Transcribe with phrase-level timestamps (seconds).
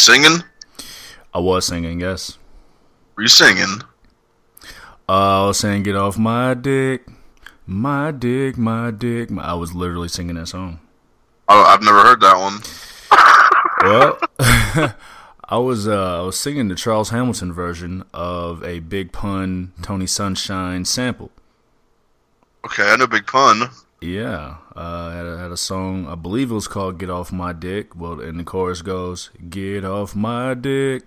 [0.00, 0.42] singing?
[1.32, 2.38] I was singing, yes.
[3.14, 3.82] Were you singing?
[5.08, 7.06] Uh, I was saying, "Get off my dick,
[7.66, 10.80] my dick, my dick." My, I was literally singing that song.
[11.48, 12.60] Oh, I've never heard that one.
[13.82, 14.18] Well,
[15.48, 20.06] I was uh, I was singing the Charles Hamilton version of a Big Pun Tony
[20.06, 21.30] Sunshine sample.
[22.66, 23.70] Okay, I know Big Pun.
[24.00, 26.08] Yeah, uh, had a, had a song.
[26.08, 29.84] I believe it was called "Get Off My Dick." Well, and the chorus goes, "Get
[29.84, 31.02] off my dick,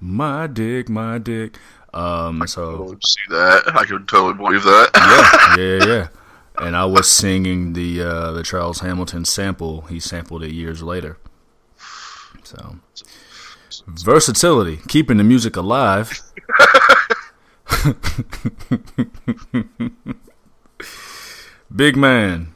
[0.00, 1.58] my dick, my dick."
[1.92, 3.70] Um, so See that?
[3.74, 4.90] I could totally believe that.
[5.58, 6.08] yeah, yeah, yeah.
[6.56, 9.82] And I was singing the uh, the Charles Hamilton sample.
[9.82, 11.18] He sampled it years later.
[12.42, 12.76] So
[13.86, 16.18] versatility, keeping the music alive.
[21.74, 22.52] Big man.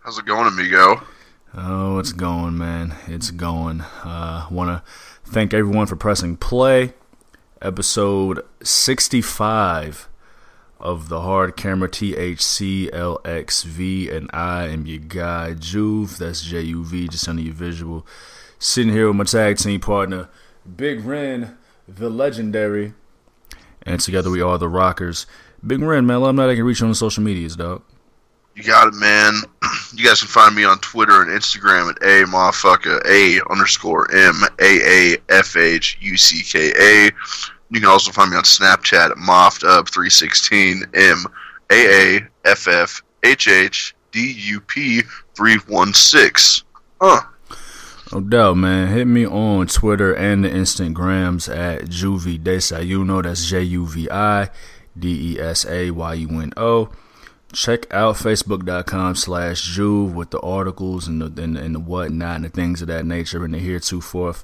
[0.00, 1.02] How's it going, amigo?
[1.54, 2.96] Oh, it's going, man.
[3.06, 3.82] It's going.
[3.82, 4.82] Uh, Want to
[5.30, 6.94] thank everyone for pressing play.
[7.62, 10.08] Episode 65
[10.80, 16.18] of the Hard Camera THC LXV, and I am your guy, Juve.
[16.18, 18.04] That's J U V, just under your visual.
[18.58, 20.28] Sitting here with my tag team partner,
[20.76, 22.94] Big Ren, the legendary.
[23.82, 25.26] And together we are the Rockers.
[25.64, 27.82] Big Ren, man, let them know they can reach you on the social medias, dog.
[28.54, 29.34] You got it, man.
[29.92, 34.40] You guys can find me on Twitter and Instagram at a motherfucker a underscore m
[34.60, 37.10] a a f h u c k a.
[37.70, 41.26] You can also find me on Snapchat at moffed316 m
[41.70, 45.02] a a f f h h d u p
[45.34, 46.62] three one six.
[47.00, 47.22] Huh.
[48.12, 48.88] No doubt, man.
[48.88, 53.22] Hit me on Twitter and the Instagrams at Juvie Desayuno.
[53.22, 54.50] That's J U V I
[54.98, 56.90] D E S A Y U N O.
[57.52, 62.44] Check out Facebook.com slash Juve with the articles and the, and, and the whatnot and
[62.44, 64.36] the things of that nature and the heretofore.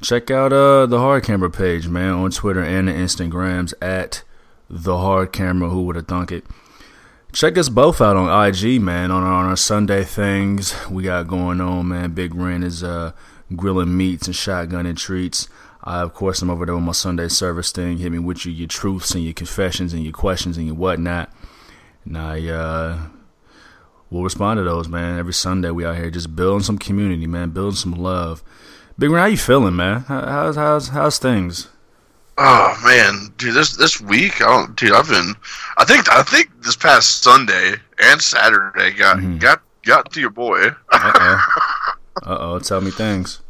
[0.00, 4.24] Check out uh the Hard Camera page, man, on Twitter and the Instagrams at
[4.68, 5.68] the Hard Camera.
[5.68, 6.44] Who would have thunk it?
[7.32, 11.28] Check us both out on IG, man, on our, on our Sunday things we got
[11.28, 12.12] going on, man.
[12.12, 13.12] Big Ren is uh,
[13.54, 15.48] grilling meats and shotgunning treats.
[15.84, 17.98] I, of course, I'm over there with my Sunday service thing.
[17.98, 21.32] Hit me with your, your truths and your confessions and your questions and your whatnot.
[22.04, 22.98] And I uh,
[24.10, 25.18] will respond to those, man.
[25.18, 28.42] Every Sunday we out here just building some community, man, building some love.
[28.98, 30.00] Big Ren, how you feeling, man?
[30.02, 31.68] How's how's how's things?
[32.38, 35.34] Oh man, dude, this this week, I don't, dude, I've been,
[35.76, 39.38] I think, I think this past Sunday and Saturday got Mhm.
[39.40, 40.68] got got to your boy.
[40.90, 41.38] Uh
[42.26, 42.58] oh.
[42.62, 43.40] Tell me things.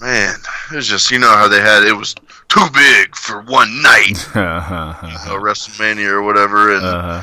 [0.00, 0.34] Man,
[0.72, 2.14] it was just you know how they had it was
[2.48, 4.94] too big for one night, uh uh,
[5.38, 7.22] WrestleMania or whatever, and huh.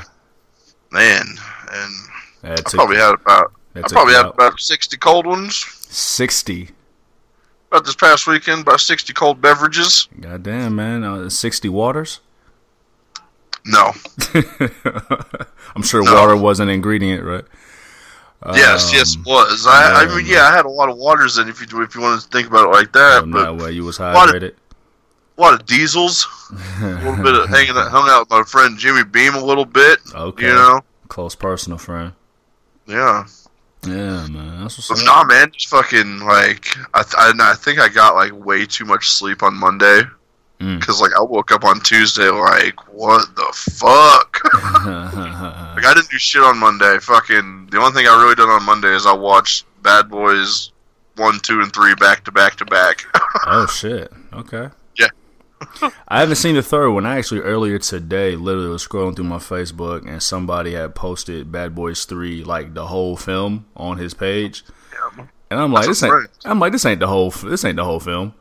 [0.92, 1.26] Man,
[1.72, 1.94] and
[2.42, 5.56] That I probably had about I probably had about sixty cold ones.
[5.90, 6.70] sixty.
[7.72, 10.08] About this past weekend, about sixty cold beverages.
[10.20, 11.04] Goddamn, man.
[11.04, 12.22] Uh, 60 waters?
[13.66, 13.92] No,
[15.76, 16.14] I'm sure No.
[16.14, 17.44] water was an ingredient, right?
[18.54, 19.66] yes, yes, Um, it was.
[19.68, 21.94] I, I um, mean, yeah, I had a lot of waters in if you if
[21.94, 23.72] you want to think about it like that, but no way.
[23.72, 24.54] You was hydrated.
[25.38, 26.26] A lot of diesels.
[26.82, 29.66] a little bit of hanging out, hung out with my friend Jimmy Beam a little
[29.66, 30.00] bit.
[30.14, 30.48] Okay.
[30.48, 32.14] You know, Close personal friend.
[32.88, 33.26] yeah.
[33.86, 34.62] Yeah, man.
[34.62, 35.06] That's what's up.
[35.06, 38.86] nah, man, just fucking like I, th- I, I think I got like way too
[38.86, 40.02] much sleep on Monday
[40.60, 40.80] Mm.
[40.80, 44.42] because like I woke up on Tuesday like what the fuck.
[44.56, 46.98] like I didn't do shit on Monday.
[47.00, 50.72] Fucking the only thing I really did on Monday is I watched Bad Boys
[51.16, 53.04] one, two, and three back to back to back.
[53.46, 54.12] oh, shit.
[54.34, 54.70] Okay.
[56.08, 57.06] I haven't seen the third one.
[57.06, 61.76] I actually earlier today literally was scrolling through my Facebook and somebody had posted Bad
[61.76, 64.64] Boys 3, like the whole film on his page.
[65.50, 66.14] And I'm like, That's this ain't.
[66.14, 66.28] right.
[66.46, 67.30] I'm like, this ain't the whole.
[67.30, 68.34] This ain't the whole film.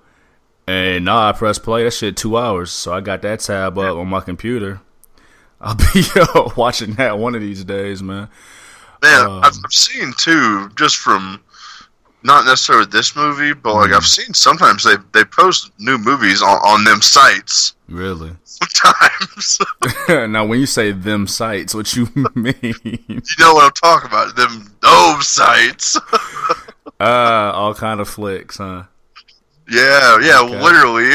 [0.67, 1.85] And now I press play.
[1.85, 2.71] That shit two hours.
[2.73, 4.81] So I got that tab up on my computer.
[5.61, 8.29] I'll be uh, watching that one of these days, man.
[9.03, 11.41] Man, Um, I've, I've seen too, just from
[12.27, 13.95] not necessarily this movie, but like Mm-hmm.
[13.95, 17.75] I've seen sometimes they they post new movies on, on them sites.
[17.89, 18.33] Really?
[18.45, 19.59] Sometimes
[20.09, 22.55] now, when you say them sites, what you mean?
[22.83, 24.35] you know what I'm talking about.
[24.35, 25.97] Them those sites.
[26.99, 28.85] uh, all kind of flicks, huh?
[29.69, 30.61] yeah, yeah, Okay.
[30.63, 31.13] literally.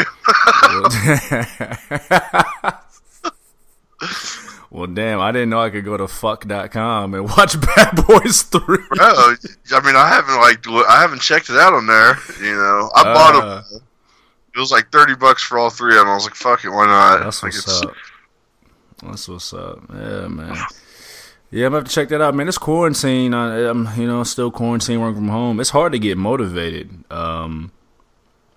[4.72, 8.60] Well, damn, I didn't know I could go to fuck.com and watch Bad Boys 3.
[8.66, 9.36] Bro, I
[9.84, 12.18] mean, I haven't like I haven't checked it out on there.
[12.42, 13.82] You know, I bought Uh, them.
[14.56, 16.10] It was like thirty bucks for all three of them.
[16.10, 17.94] I was like, "Fuck it, why not?" That's Like, what's up.
[19.04, 19.80] That's what's up.
[19.94, 20.56] Yeah, man.
[21.52, 22.48] Yeah, I'm gonna have to check that out, man.
[22.50, 23.34] It's quarantine.
[23.34, 25.60] I, I'm, you know, still quarantine, working from home.
[25.60, 26.90] It's hard to get motivated.
[27.12, 27.72] Um,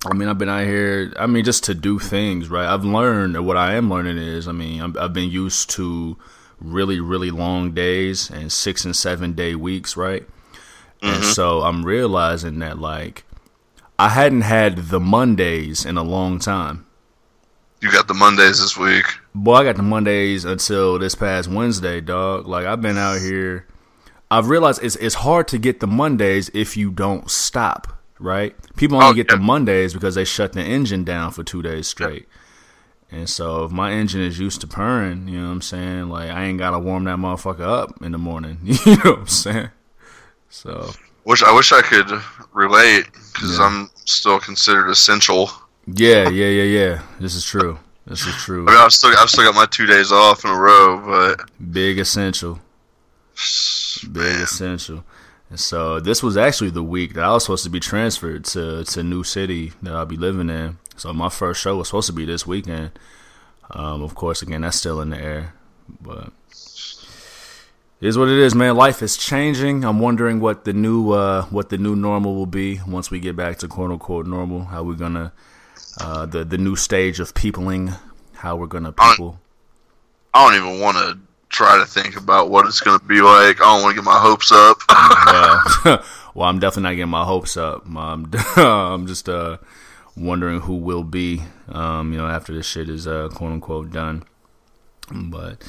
[0.06, 1.12] I mean, I've been out here.
[1.18, 2.66] I mean, just to do things, right?
[2.66, 6.16] I've learned what I am learning is, I mean, i have been used to
[6.60, 10.26] really, really long days and six and seven day weeks, right?
[11.02, 11.14] Mm-hmm.
[11.14, 13.24] And so I'm realizing that like
[13.98, 16.86] I hadn't had the Mondays in a long time.
[17.80, 19.04] You got the Mondays this week.
[19.34, 22.46] Boy, I got the Mondays until this past Wednesday, dog.
[22.46, 23.66] Like I've been out here.
[24.30, 27.93] I've realized it's it's hard to get the Mondays if you don't stop,
[28.24, 28.54] right?
[28.76, 29.36] People only oh, get yeah.
[29.36, 32.26] the Mondays because they shut the engine down for two days straight.
[33.10, 33.18] Yeah.
[33.18, 36.08] And so if my engine is used to purring, you know what I'm saying?
[36.08, 38.58] Like I ain't gotta warm that motherfucker up in the morning.
[38.64, 39.68] you know what I'm saying?
[40.48, 40.90] So
[41.24, 42.10] wish I wish I could
[42.52, 43.66] relate because yeah.
[43.66, 45.50] I'm still considered essential.
[45.86, 47.02] Yeah, yeah, yeah, yeah.
[47.20, 47.78] This is true.
[48.06, 48.66] This is true.
[48.66, 51.48] I mean, I've still I've still got my two days off in a row, but
[51.72, 52.60] big essential,
[54.02, 54.42] big Man.
[54.42, 55.04] essential.
[55.56, 59.02] So this was actually the week that I was supposed to be transferred to to
[59.02, 60.78] new city that I'll be living in.
[60.96, 62.92] So my first show was supposed to be this weekend.
[63.70, 65.54] Um, of course, again, that's still in the air,
[66.00, 66.32] but
[68.00, 68.76] it is what it is, man.
[68.76, 69.84] Life is changing.
[69.84, 73.36] I'm wondering what the new uh, what the new normal will be once we get
[73.36, 74.64] back to quote unquote normal.
[74.64, 75.32] How we're gonna
[75.98, 77.92] uh, the the new stage of peopling.
[78.34, 79.38] How we're gonna people.
[80.34, 81.18] I don't, I don't even want to
[81.54, 83.60] try to think about what it's gonna be like.
[83.60, 84.78] I don't want to get my hopes up.
[85.84, 86.04] well,
[86.34, 87.86] well, I'm definitely not getting my hopes up.
[87.86, 89.58] I'm, I'm just uh,
[90.16, 91.42] wondering who will be.
[91.68, 94.24] Um, you know, after this shit is uh, quote unquote done.
[95.12, 95.62] But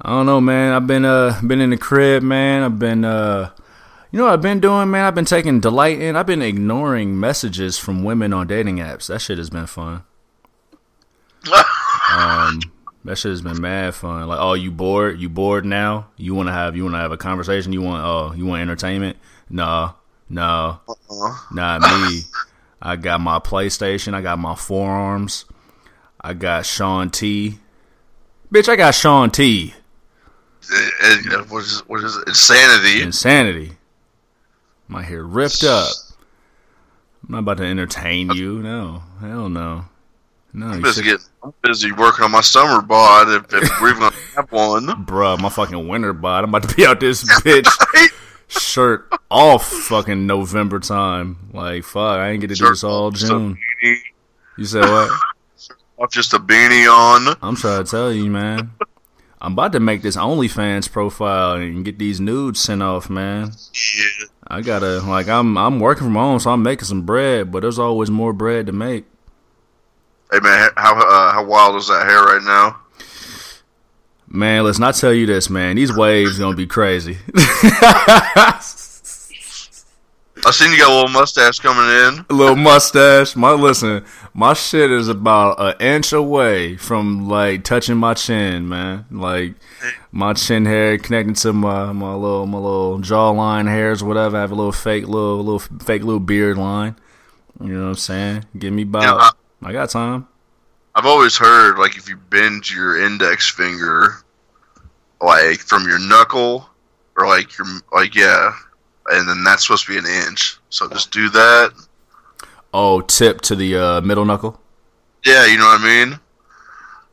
[0.00, 0.72] I don't know, man.
[0.72, 2.62] I've been uh been in the crib, man.
[2.62, 3.50] I've been uh
[4.10, 5.06] you know what I've been doing, man?
[5.06, 6.16] I've been taking delight in.
[6.16, 9.06] I've been ignoring messages from women on dating apps.
[9.06, 10.04] That shit has been fun.
[12.12, 12.60] um
[13.04, 14.26] that shit has been mad fun.
[14.26, 15.20] Like, oh, you bored?
[15.20, 16.08] You bored now?
[16.16, 17.72] You want to have you want to have a conversation?
[17.72, 19.18] You want oh, you want entertainment?
[19.50, 19.94] No,
[20.28, 21.38] no, uh-uh.
[21.52, 22.22] not me.
[22.80, 24.14] I got my PlayStation.
[24.14, 25.44] I got my forearms.
[26.20, 27.58] I got Shaun T.
[28.52, 29.74] Bitch, I got Shaun T.
[31.48, 32.28] what is what is it?
[32.28, 33.02] Insanity?
[33.02, 33.72] Insanity.
[34.88, 35.88] My hair ripped up.
[37.26, 38.60] I'm not about to entertain you.
[38.60, 39.86] No, hell no.
[40.52, 43.28] No, I'm busy, getting, I'm busy working on my summer bod.
[43.28, 46.42] If, if we're even gonna have one, bruh, my fucking winter bod.
[46.42, 47.68] I'm about to be out this bitch
[48.48, 51.50] shirt off fucking November time.
[51.52, 53.58] Like fuck, I ain't get to do this all June.
[54.56, 56.10] You said what?
[56.10, 57.36] just a beanie on.
[57.42, 58.70] I'm trying to tell you, man.
[59.42, 63.52] I'm about to make this OnlyFans profile and get these nudes sent off, man.
[63.74, 64.26] Yeah.
[64.48, 67.78] I gotta like I'm I'm working from home, so I'm making some bread, but there's
[67.78, 69.04] always more bread to make.
[70.34, 72.80] Hey man, how uh, how wild is that hair right now?
[74.26, 75.76] Man, let's not tell you this, man.
[75.76, 77.18] These waves gonna be crazy.
[77.36, 78.60] I
[80.50, 82.26] seen you got a little mustache coming in.
[82.30, 83.36] A little mustache.
[83.36, 89.06] My listen, my shit is about an inch away from like touching my chin, man.
[89.12, 89.54] Like
[90.10, 94.36] my chin hair connecting to my my little my little jawline hairs, whatever.
[94.36, 96.96] I have a little fake little little fake little beard line.
[97.60, 98.46] You know what I'm saying?
[98.58, 99.36] Give me about.
[99.64, 100.28] You know, I, I got time.
[100.94, 104.14] I've always heard like if you bend your index finger,
[105.20, 106.68] like from your knuckle,
[107.16, 108.52] or like your like yeah
[109.08, 110.58] and then that's supposed to be an inch.
[110.70, 111.72] So just do that.
[112.72, 114.60] Oh, tip to the uh, middle knuckle.
[115.24, 116.20] Yeah, you know what I mean.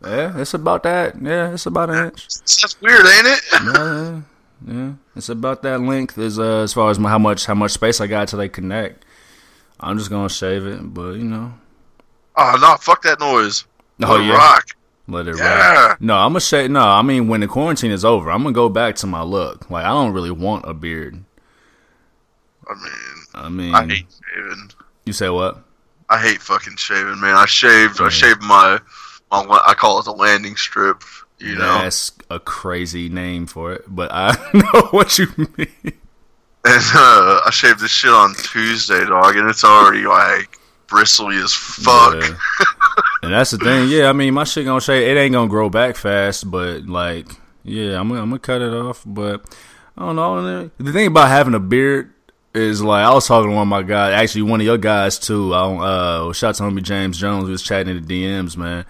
[0.04, 1.22] Yeah, it's about that.
[1.22, 2.28] Yeah, it's about an inch.
[2.28, 3.42] That's weird, ain't it?
[3.54, 4.22] yeah,
[4.68, 7.72] yeah, it's about that length as uh, as far as my, how much how much
[7.72, 9.06] space I got till they connect.
[9.80, 11.54] I'm just gonna shave it, but you know.
[12.36, 12.78] Oh no!
[12.78, 13.66] Fuck that noise.
[14.04, 14.34] Oh yeah.
[14.34, 14.66] Rock.
[15.08, 15.88] Let it yeah.
[15.88, 16.02] rock.
[16.02, 18.70] No, I'm gonna say No, I mean when the quarantine is over, I'm gonna go
[18.70, 19.70] back to my look.
[19.70, 21.24] Like I don't really want a beard.
[22.68, 24.72] I mean, I mean, I hate shaving.
[25.06, 25.64] You say what?
[26.10, 27.36] I hate fucking shaving, man.
[27.36, 28.02] I shaved.
[28.02, 28.80] I shaved my,
[29.32, 29.62] my.
[29.66, 31.04] I call it the landing strip.
[31.40, 35.68] You know, that's a crazy name for it, but I know what you mean.
[36.64, 40.60] And uh, I shaved this shit on Tuesday, dog, and it's already like
[40.92, 42.16] bristly as fuck.
[42.16, 42.36] Yeah.
[43.24, 43.90] and that's the thing.
[43.90, 45.08] Yeah, I mean, my shit gonna shave.
[45.08, 47.28] It ain't gonna grow back fast, but like,
[47.64, 49.02] yeah, I'm, I'm gonna cut it off.
[49.06, 49.42] But
[49.98, 50.70] I don't know.
[50.78, 52.14] The thing about having a beard
[52.54, 55.18] is like I was talking to one of my guys, actually one of your guys
[55.18, 55.54] too.
[55.54, 57.50] I uh, shout to homie James Jones.
[57.50, 58.86] Was chatting in the DMs, man.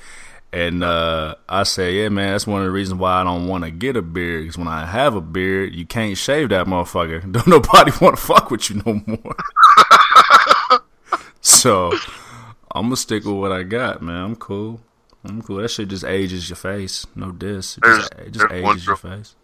[0.54, 3.64] And uh, I say, yeah, man, that's one of the reasons why I don't want
[3.64, 4.44] to get a beard.
[4.44, 7.22] Because when I have a beard, you can't shave that motherfucker.
[7.32, 9.36] Don't nobody want to fuck with you no more.
[11.42, 11.92] so
[12.72, 14.24] I'm gonna stick with what I got, man.
[14.24, 14.80] I'm cool.
[15.24, 15.58] I'm cool.
[15.58, 17.06] That shit just ages your face.
[17.16, 17.78] No diss.
[17.78, 19.36] It just, it just ages your face.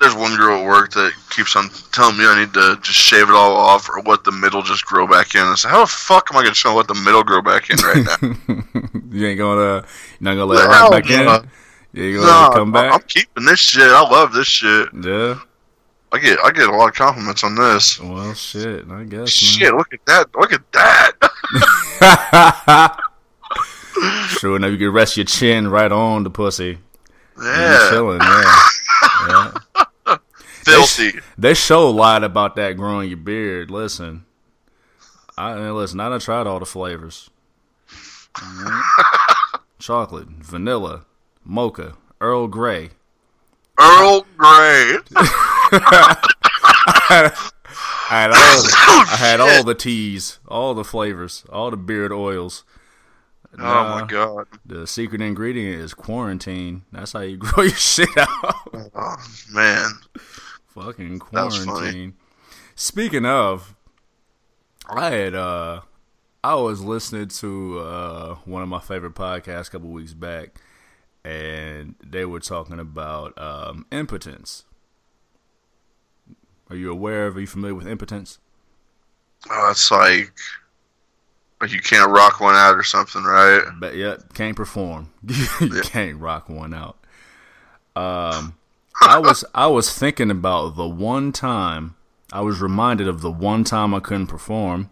[0.00, 3.28] there's one girl at work that keeps on telling me I need to just shave
[3.28, 5.40] it all off or let the middle just grow back in.
[5.40, 7.76] I said, how the fuck am I gonna show let the middle grow back in
[7.78, 8.16] right now?
[9.10, 9.84] you ain't gonna, you're
[10.20, 11.24] not gonna let it right back in.
[11.24, 11.42] no.
[11.92, 13.88] Yeah, you gonna let come I- I'm keeping this shit.
[13.88, 14.88] I love this shit.
[15.02, 15.38] Yeah.
[16.12, 17.98] I get I get a lot of compliments on this.
[17.98, 18.88] Well, shit.
[18.90, 19.30] I guess.
[19.30, 20.26] Shit, look at that!
[20.34, 21.12] Look at that!
[24.28, 26.78] Sure enough, you can rest your chin right on the pussy.
[27.40, 28.20] Yeah, chilling.
[28.20, 29.52] Yeah.
[30.06, 30.16] yeah.
[30.64, 31.18] filthy.
[31.38, 33.70] They show lied about that growing your beard.
[33.70, 34.24] Listen,
[35.36, 36.00] I and listen.
[36.00, 37.30] I done tried all the flavors:
[38.40, 38.84] Alright.
[39.78, 41.06] chocolate, vanilla,
[41.44, 42.90] mocha, Earl Grey.
[43.78, 44.98] Earl Grey.
[47.08, 47.32] I
[48.08, 52.64] had all, Oh, I had all the teas, all the flavors, all the beard oils.
[53.58, 54.48] Oh Nah, my god.
[54.66, 56.82] The secret ingredient is quarantine.
[56.92, 58.28] That's how you grow your shit out.
[58.94, 59.16] Oh
[59.50, 59.90] man.
[60.66, 61.94] Fucking That was funny.
[61.94, 62.14] quarantine.
[62.74, 63.74] Speaking of,
[64.88, 65.80] I had uh
[66.44, 70.60] I was listening to uh one of my favorite podcasts a couple weeks back
[71.24, 74.65] and they were talking about um impotence.
[76.70, 78.38] Are you aware of are you familiar with impotence?
[79.50, 80.32] Oh, it's like
[81.60, 83.62] like you can't rock one out or something, right?
[83.78, 85.10] But yeah, can't perform.
[85.26, 85.82] you Yeah.
[85.82, 86.96] can't rock one out.
[87.94, 88.56] Um,
[89.02, 91.94] I was I was thinking about the one time
[92.32, 94.90] I was reminded of the one time I couldn't perform.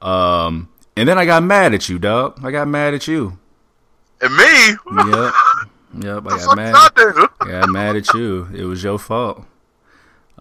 [0.00, 2.44] Um, and then I got mad at you, dog.
[2.44, 3.38] I got mad at you.
[4.20, 4.68] And me?
[5.12, 5.34] Yep,
[6.04, 6.26] yep.
[6.26, 6.74] I got mad.
[6.76, 7.26] I?
[7.40, 8.48] I got mad at you.
[8.52, 9.46] It was your fault.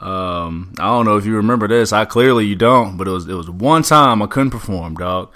[0.01, 1.93] Um, I don't know if you remember this.
[1.93, 5.31] I clearly you don't, but it was it was one time I couldn't perform, dog.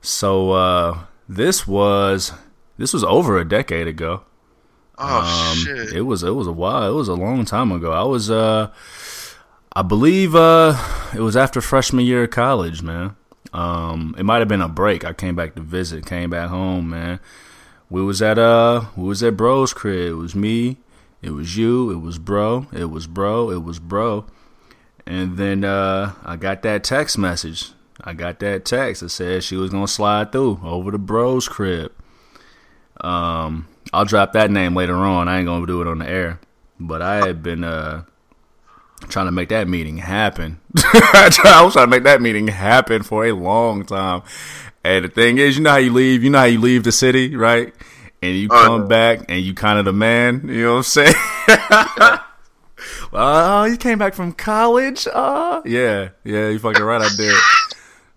[0.00, 2.32] So uh, this was
[2.78, 4.22] this was over a decade ago.
[4.98, 5.92] Oh Um, shit.
[5.92, 6.90] It was it was a while.
[6.90, 7.92] It was a long time ago.
[7.92, 8.70] I was uh,
[9.74, 10.74] I believe uh,
[11.14, 13.16] it was after freshman year of college, man.
[13.52, 15.04] Um, it might have been a break.
[15.04, 16.06] I came back to visit.
[16.06, 17.20] Came back home, man.
[17.90, 20.12] We was at uh, we was at bro's crib.
[20.12, 20.78] It was me.
[21.22, 21.90] It was you.
[21.90, 22.66] It was bro.
[22.72, 23.50] It was bro.
[23.50, 24.26] It was bro.
[25.06, 27.72] And then uh, I got that text message.
[28.02, 31.92] I got that text that said she was gonna slide through over to bro's crib.
[33.00, 35.28] Um, I'll drop that name later on.
[35.28, 36.40] I ain't gonna do it on the air.
[36.78, 38.04] But I had been uh
[39.08, 40.60] trying to make that meeting happen.
[40.76, 44.22] I was trying to make that meeting happen for a long time.
[44.84, 46.92] And the thing is, you know how you leave, you know how you leave the
[46.92, 47.74] city, right?
[48.22, 50.82] And you Oh, come back and you kind of the man, you know what I'm
[50.84, 51.14] saying?
[53.12, 55.06] Oh, you came back from college?
[55.12, 57.34] Uh, yeah, yeah, you fucking right, I did.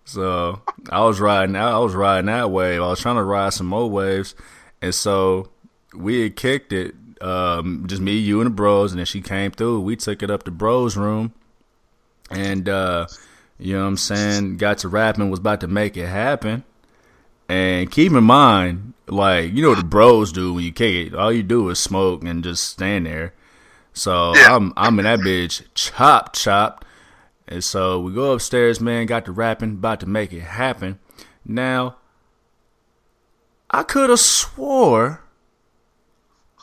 [0.06, 2.80] So I was riding out, I was riding that wave.
[2.82, 4.36] I was trying to ride some more waves,
[4.82, 5.50] and so
[5.96, 9.52] we had kicked it, um, just me, you, and the bros, and then she came
[9.52, 9.82] through.
[9.82, 11.34] We took it up to bros' room,
[12.30, 13.08] and uh,
[13.58, 16.64] you know what I'm saying, got to rapping, was about to make it happen.
[17.54, 21.14] And keep in mind, like you know what the bros do when you kick it.
[21.14, 23.36] All you do is smoke and just stand there.
[23.94, 24.56] So Yeah.
[24.56, 26.84] I'm I'm in that bitch chop chopped.
[27.48, 30.98] And so we go upstairs, man, got to rapping, about to make it happen.
[31.46, 31.98] Now
[33.70, 35.22] I could have swore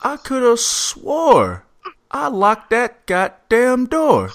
[0.02, 1.66] I could have swore
[2.10, 4.30] I locked that goddamn door.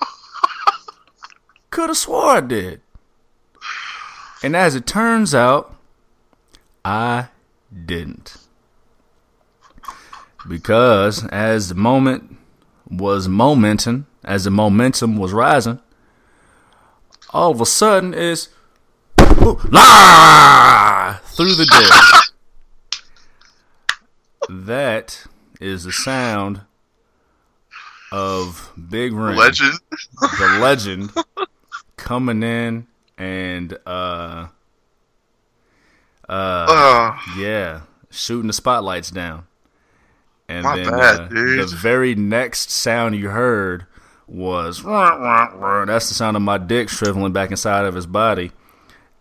[1.70, 2.80] Could have swore I did.
[4.42, 5.74] And as it turns out,
[6.84, 7.28] I
[7.86, 8.36] didn't.
[10.48, 12.36] Because as the moment
[12.88, 15.80] was momentum, as the momentum was rising,
[17.30, 18.48] all of a sudden it's
[19.28, 21.90] la through the door.
[24.48, 25.26] that
[25.60, 26.62] is the sound
[28.12, 29.78] of Big Ren Legend.
[30.20, 31.10] the legend
[31.96, 32.86] coming in
[33.18, 34.46] and uh
[36.28, 39.44] uh Oh, yeah shooting the spotlights down.
[40.48, 43.84] And then bad, uh, the very next sound you heard
[44.26, 48.50] was that's the sound of my dick shriveling back inside of his body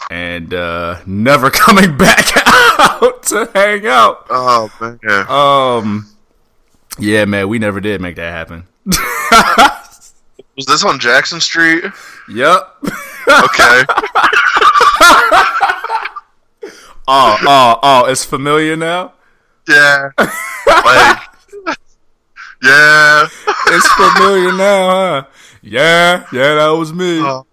[0.10, 4.26] and uh never coming back out to hang out.
[4.30, 5.28] Oh man.
[5.30, 6.08] um
[7.00, 8.66] yeah man we never did make that happen
[10.58, 11.84] Was this on Jackson Street?
[12.30, 13.84] yep Okay.
[17.10, 19.14] Oh, oh, oh, it's familiar now?
[19.68, 20.10] yeah.
[20.18, 21.20] Like.
[22.64, 23.28] Yeah.
[23.68, 25.26] It's familiar now, huh?
[25.62, 27.20] Yeah, yeah, that was me.
[27.22, 27.46] Oh,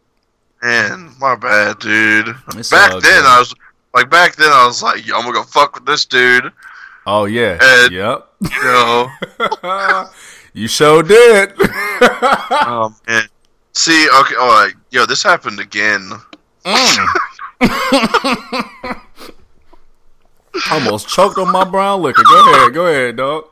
[0.63, 2.35] man, my bad, dude.
[2.57, 3.25] It's back then, good.
[3.27, 3.55] I was
[3.93, 6.51] like, back then, I was like, I'm gonna go fuck with this dude.
[7.07, 7.59] Oh yeah.
[7.61, 8.29] And- yep.
[8.41, 9.11] You know.
[10.55, 11.53] You sure did.
[11.59, 13.25] oh man.
[13.73, 16.09] See, okay, all right, yo, this happened again.
[20.71, 22.23] Almost choked on my brown liquor.
[22.23, 23.47] Go ahead, go ahead, dog.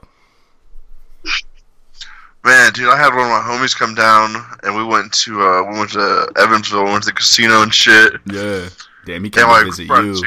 [2.44, 5.62] Man, dude, I had one of my homies come down, and we went to uh,
[5.64, 8.14] we went to Evansville, went to the casino and shit.
[8.26, 8.68] Yeah.
[9.04, 10.22] Damn, he came And to like, visit bro, you.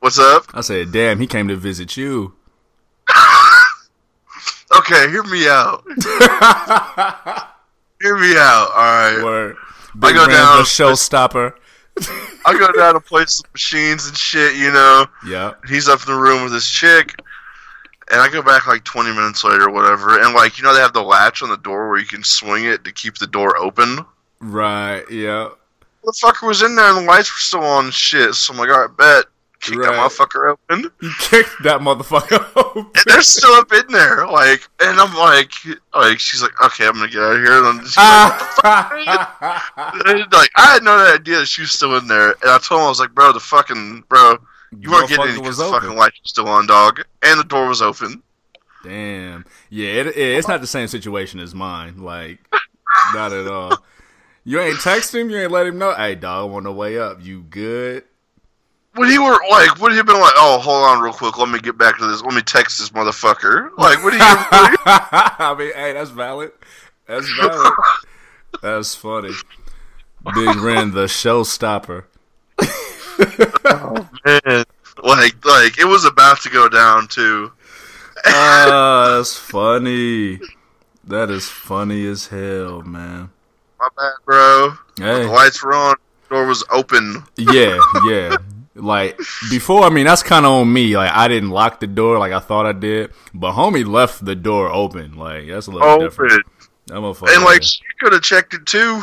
[0.00, 0.44] What's up?
[0.52, 2.34] I said, damn, he came to visit you.
[4.78, 5.82] Okay, hear me out.
[8.00, 8.68] hear me out.
[8.74, 9.56] All right, Word.
[9.98, 11.52] Big go Ram, down- the showstopper.
[12.46, 15.06] I go down to play some machines and shit, you know.
[15.26, 15.54] Yeah.
[15.68, 17.14] He's up in the room with his chick,
[18.10, 20.18] and I go back like 20 minutes later, or whatever.
[20.20, 22.64] And like, you know, they have the latch on the door where you can swing
[22.64, 23.98] it to keep the door open.
[24.40, 25.04] Right.
[25.10, 25.50] Yeah.
[26.04, 28.34] The fucker was in there, and the lights were still on and shit.
[28.34, 29.26] So I'm like, all right, bet.
[29.62, 30.90] Kick that motherfucker open.
[31.00, 32.90] He kicked that motherfucker open.
[32.94, 35.52] And they're still up in there, like, and I'm like,
[35.94, 37.64] like, she's like, okay, I'm gonna get out of here.
[37.64, 38.42] And she's like,
[40.06, 42.80] And, like, I had no idea that she was still in there, and I told
[42.80, 44.36] him I was like, bro, the fucking bro,
[44.76, 47.44] you weren't getting any because was the fucking lights were still on, dog, and the
[47.44, 48.20] door was open.
[48.82, 49.44] Damn.
[49.70, 51.98] Yeah, it, it, it's not the same situation as mine.
[51.98, 52.40] Like,
[53.14, 53.78] not at all.
[54.42, 55.30] You ain't text him.
[55.30, 55.94] You ain't let him know.
[55.94, 57.24] Hey, dog, I'm on the way up.
[57.24, 58.02] You good?
[58.96, 61.48] Would he were like, would he have been like, oh, hold on, real quick, let
[61.48, 63.70] me get back to this, let me text this motherfucker.
[63.78, 64.22] Like, what do you?
[64.22, 66.52] I mean, hey, that's valid.
[67.06, 67.72] That's valid.
[68.60, 69.32] That's funny.
[70.34, 72.04] Big Ren, the showstopper.
[73.64, 74.64] oh, man,
[75.02, 77.50] like, like it was about to go down too.
[78.26, 80.38] Ah, that's funny.
[81.04, 83.30] That is funny as hell, man.
[83.80, 84.74] My bad, bro.
[84.96, 85.96] The lights were on,
[86.28, 87.24] door was open.
[87.36, 88.36] yeah, yeah.
[88.74, 89.18] Like
[89.50, 90.96] before, I mean, that's kind of on me.
[90.96, 94.34] Like I didn't lock the door like I thought I did, but homie left the
[94.34, 95.16] door open.
[95.16, 96.32] Like that's a little different.
[96.32, 96.52] Open.
[96.86, 97.34] That motherfucker.
[97.34, 99.02] And like, she could have checked it too.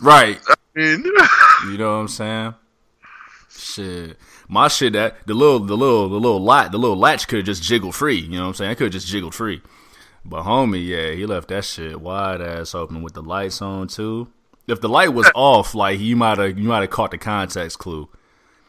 [0.00, 1.04] right, I mean,
[1.70, 2.54] You know what I'm saying?
[3.50, 4.18] Shit.
[4.48, 7.62] My shit that the little the little the little latch the little latch could just
[7.62, 8.70] jiggle free, you know what I'm saying?
[8.72, 9.62] It could just jiggle free.
[10.24, 14.28] But homie, yeah, he left that shit wide ass open with the lights on too.
[14.68, 17.78] If the light was off, like you might have you might have caught the context
[17.78, 18.08] clue.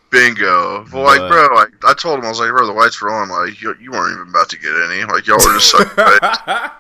[0.10, 0.86] Bingo.
[0.92, 3.10] But like, But- bro, like, I told him, I was like, bro, the lights were
[3.12, 3.30] on.
[3.30, 5.04] Like, you, you weren't even about to get any.
[5.06, 5.76] Like, y'all were just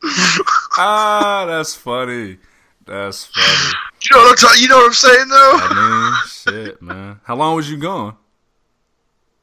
[0.78, 2.38] ah, that's funny.
[2.86, 3.72] That's funny.
[4.02, 5.52] you know what I'm ta- You know what I'm saying though?
[5.60, 6.10] I
[6.54, 7.20] mean, shit, man.
[7.24, 8.16] How long was you gone?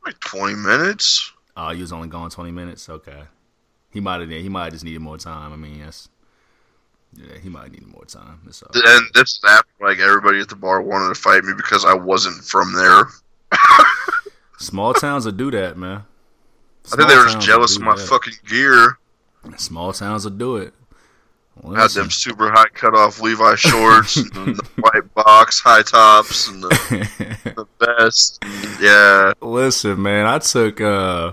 [0.06, 1.32] Like 20 minutes.
[1.58, 2.90] Oh, you was only gone twenty minutes.
[2.90, 3.22] Okay,
[3.92, 4.30] he might have.
[4.30, 5.54] He might have just needed more time.
[5.54, 6.10] I mean, yes.
[7.16, 8.42] Yeah, he might need more time.
[8.46, 8.72] That's all.
[8.74, 11.94] And this is after like everybody at the bar wanted to fight me because I
[11.94, 13.06] wasn't from there.
[14.60, 16.04] Small towns will do that, man.
[16.92, 18.98] I think they were just jealous of my fucking gear.
[19.58, 20.74] Small towns will do it.
[21.64, 26.50] I had them super high cut off Levi shorts, and the white box high tops,
[26.50, 26.70] and the,
[27.80, 28.38] the.
[28.42, 31.32] And, yeah, Listen, man, I took uh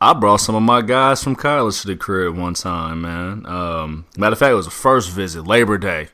[0.00, 3.44] I brought some of my guys from college to the crib one time, man.
[3.46, 6.08] Um matter of fact, it was the first visit, Labor Day.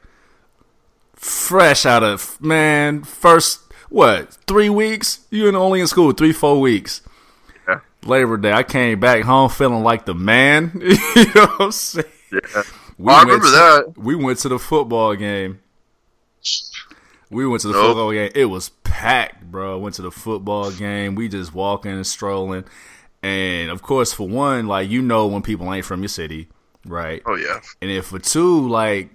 [1.14, 5.26] Fresh out of man, first what, three weeks?
[5.30, 7.02] You were only in school three, four weeks.
[7.68, 7.80] Yeah.
[8.04, 10.72] Labor Day, I came back home feeling like the man.
[10.82, 12.06] you know what I'm saying?
[12.32, 12.62] yeah.
[12.98, 13.94] We I went remember to- that.
[13.96, 15.60] We went to the football game.
[17.30, 17.86] We went to the Nope.
[17.86, 18.30] football game.
[18.34, 19.78] It was packed, bro.
[19.78, 21.14] Went to the football game.
[21.14, 22.64] We just walking and strolling.
[23.26, 26.46] And of course, for one, like you know when people ain't from your city,
[26.84, 27.20] right?
[27.26, 29.10] Oh yeah, And then for two, like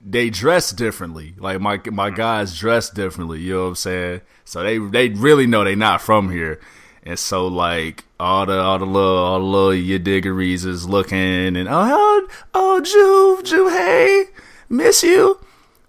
[0.00, 1.34] they dress differently.
[1.36, 3.40] Like my my guys dress differently.
[3.40, 4.20] You know what I'm saying?
[4.44, 6.60] So they they really know they not from here.
[7.02, 11.56] And so like all the all the little all the little your diggeries is looking
[11.56, 14.26] and oh oh, oh Juve Juve hey
[14.68, 15.40] miss you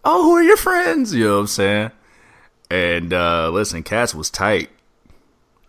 [0.04, 1.92] oh who are your friends you know what I'm saying
[2.70, 4.70] and uh listen Cats was tight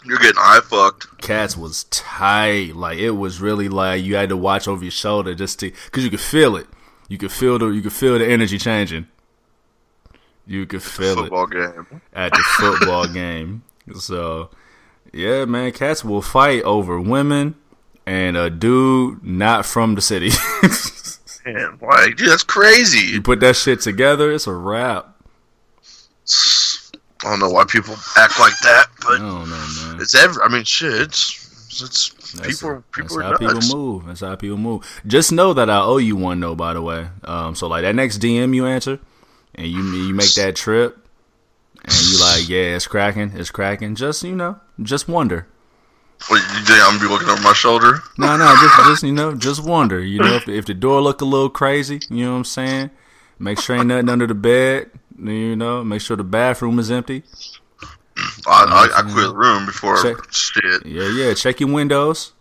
[0.09, 1.21] you're getting eye fucked.
[1.21, 2.75] Cats was tight.
[2.75, 6.03] Like it was really like you had to watch over your shoulder just to, cause
[6.05, 6.67] you could feel it.
[7.09, 9.07] You could feel the, you could feel the energy changing.
[10.47, 12.01] You could feel Football it game.
[12.15, 13.63] at the football game.
[13.99, 14.51] So,
[15.13, 17.55] yeah, man, cats will fight over women
[18.07, 20.31] and a dude not from the city.
[21.45, 23.13] Man, like, dude, that's crazy.
[23.13, 25.15] you put that shit together, it's a wrap.
[27.25, 29.67] I don't know why people act like that, I but don't know,
[30.01, 30.43] it's every.
[30.43, 30.93] I mean, shit.
[31.01, 31.45] It's,
[31.81, 32.83] it's That's, people.
[32.93, 33.67] People that's are how nuts.
[33.67, 34.07] people move.
[34.07, 35.01] That's how people move.
[35.07, 36.55] Just know that I owe you one though.
[36.55, 38.99] By the way, um, so like that next DM you answer,
[39.55, 40.97] and you you make that trip,
[41.85, 43.95] and you like, yeah, it's cracking, it's cracking.
[43.95, 45.47] Just you know, just wonder,
[46.29, 48.03] What, you think I'm gonna be looking over my shoulder?
[48.17, 50.01] No, no, just just you know, just wonder.
[50.01, 52.91] You know, if if the door look a little crazy, you know what I'm saying.
[53.39, 54.91] Make sure ain't nothing under the bed.
[55.17, 57.23] You know, make sure the bathroom is empty.
[58.49, 60.17] I, I, I quit the room before Check.
[60.33, 60.87] shit.
[60.87, 61.35] Yeah, yeah.
[61.35, 62.33] Check your windows.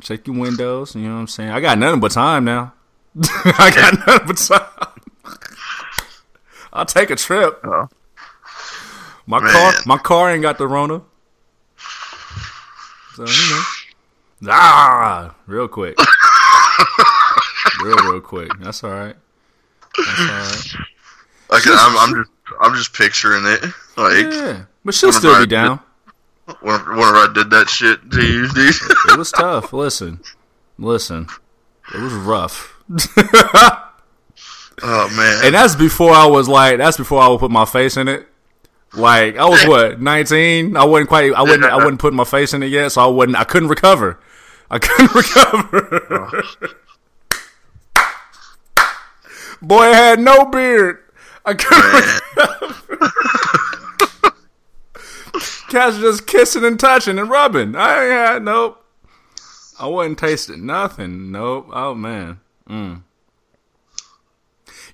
[0.00, 0.94] Check your windows.
[0.94, 1.50] You know what I'm saying.
[1.50, 2.74] I got nothing but time now.
[3.22, 5.38] I got nothing but time.
[6.72, 7.60] I'll take a trip.
[7.64, 7.88] Oh.
[9.26, 9.52] My Man.
[9.52, 11.02] car, my car ain't got the Rona.
[13.14, 13.62] So you know,
[14.52, 15.98] ah, real quick,
[17.82, 18.50] real real quick.
[18.60, 19.16] That's all right.
[19.96, 20.86] That's all right.
[21.48, 23.62] Like, I'm, I'm just I'm just picturing it.
[23.96, 25.80] Like Yeah, but she'll still be down.
[26.60, 28.74] whenever, whenever I did that shit to you, dude.
[29.08, 29.72] It was tough.
[29.72, 30.20] Listen,
[30.78, 31.26] listen,
[31.92, 32.72] it was rough.
[33.18, 33.90] oh
[34.82, 35.44] man.
[35.44, 38.28] And that's before I was like, that's before I would put my face in it.
[38.94, 40.76] Like I was what nineteen.
[40.76, 41.34] I wasn't quite.
[41.34, 41.64] I wouldn't.
[41.64, 43.36] I wouldn't put my face in it yet, so I wasn't.
[43.36, 44.20] I couldn't recover.
[44.70, 46.42] I couldn't recover.
[49.60, 51.02] Boy I had no beard.
[51.44, 52.22] I couldn't.
[55.68, 57.74] Cats just kissing and touching and rubbing.
[57.74, 58.84] I ain't had nope.
[59.78, 61.30] I wasn't tasting nothing.
[61.32, 61.68] Nope.
[61.72, 62.40] Oh man.
[62.68, 63.02] Mm.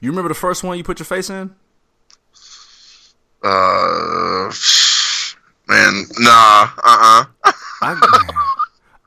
[0.00, 1.54] You remember the first one you put your face in?
[3.44, 4.52] Uh,
[5.68, 8.28] man, nah, uh, uh I,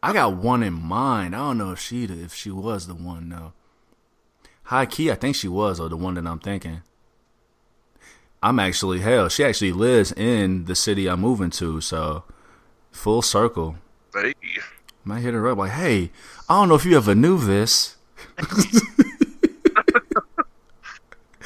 [0.04, 1.36] I got one in mind.
[1.36, 3.54] I don't know if she if she was the one though.
[4.64, 6.82] High key, I think she was, or the one that I'm thinking.
[8.42, 9.30] I'm actually hell.
[9.30, 12.24] She actually lives in the city I'm moving to, so
[12.92, 13.78] full circle.
[14.14, 14.34] Hey,
[15.04, 16.12] Might hit her up like, "Hey,
[16.48, 17.98] I don't know if you ever knew this.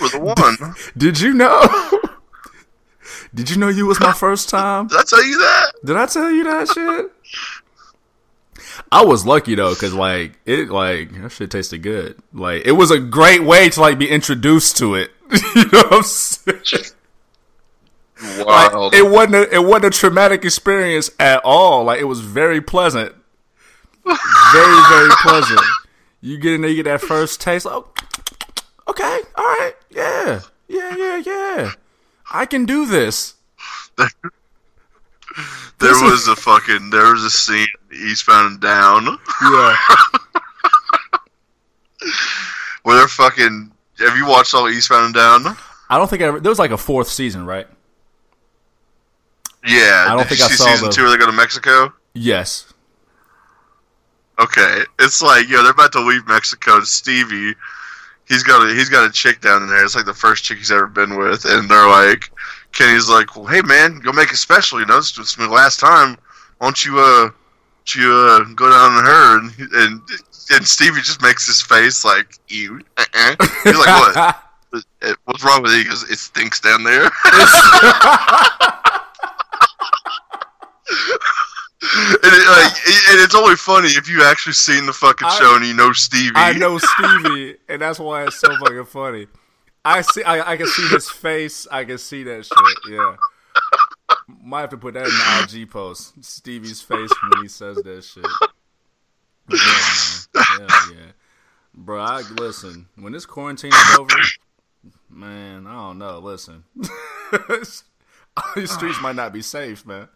[0.02, 0.76] we're the one.
[0.98, 1.62] Did you know?
[3.34, 4.88] Did you know you was my first time?
[4.88, 5.72] Did I tell you that?
[5.86, 7.12] Did I tell you that shit?
[8.92, 12.18] I was lucky though, cause like it, like that shit tasted good.
[12.34, 15.12] Like it was a great way to like be introduced to it.
[15.56, 16.62] you know what I'm saying?
[18.22, 18.94] Like, Wild.
[18.94, 21.86] it wasn't a, it wasn't a traumatic experience at all.
[21.86, 23.16] Like it was very pleasant,
[24.04, 25.62] very very pleasant.
[26.20, 27.66] You get in there, you get that first taste.
[27.66, 27.88] Like, oh,
[28.90, 31.72] okay, all right, yeah, yeah, yeah, yeah.
[32.30, 33.36] I can do this.
[33.98, 34.10] there
[35.78, 39.78] this is- was a fucking there was a scene Eastbound and Down Yeah.
[42.84, 43.72] where they're fucking.
[44.00, 45.58] Have you watched all Eastbound and Down?
[45.90, 47.68] I don't think I ever, there was like a fourth season, right?
[49.66, 50.06] Yeah.
[50.08, 51.94] I don't think I saw season the- two where they go to Mexico.
[52.14, 52.74] Yes.
[54.40, 56.78] Okay, it's like yo, they're about to leave Mexico.
[56.78, 57.54] And Stevie,
[58.26, 59.84] he's got a he's got a chick down there.
[59.84, 62.32] It's like the first chick he's ever been with, and they're like,
[62.72, 64.80] Kenny's like, well, hey man, go make it special.
[64.80, 66.18] You know, it's, it's my last time.
[66.60, 67.30] Why don't you uh,
[67.96, 69.40] you uh, go down on her?
[69.40, 70.02] And and
[70.52, 72.82] and Stevie just makes his face like you.
[72.98, 73.36] Uh-uh.
[73.64, 74.16] He's like, what?
[75.02, 75.88] "Uh, What's wrong with it?
[75.88, 77.06] Goes, it stinks down there.
[81.82, 85.38] and, it, like, it- and it's only funny if you actually seen the fucking I-
[85.40, 86.32] show and you know Stevie.
[86.36, 89.28] I know Stevie, and that's why it's so fucking funny.
[89.86, 90.24] I see.
[90.24, 91.66] I, I can see his face.
[91.72, 92.92] I can see that shit.
[92.94, 93.16] Yeah.
[94.42, 96.14] Might have to put that in the IG post.
[96.24, 98.26] Stevie's face when he says that shit.
[99.50, 100.44] Yeah.
[100.44, 101.12] Hell yeah.
[101.74, 102.88] Bro, I listen.
[102.96, 104.16] When this quarantine is over,
[105.10, 106.20] man, I don't know.
[106.20, 106.64] Listen,
[108.56, 110.08] these streets might not be safe, man.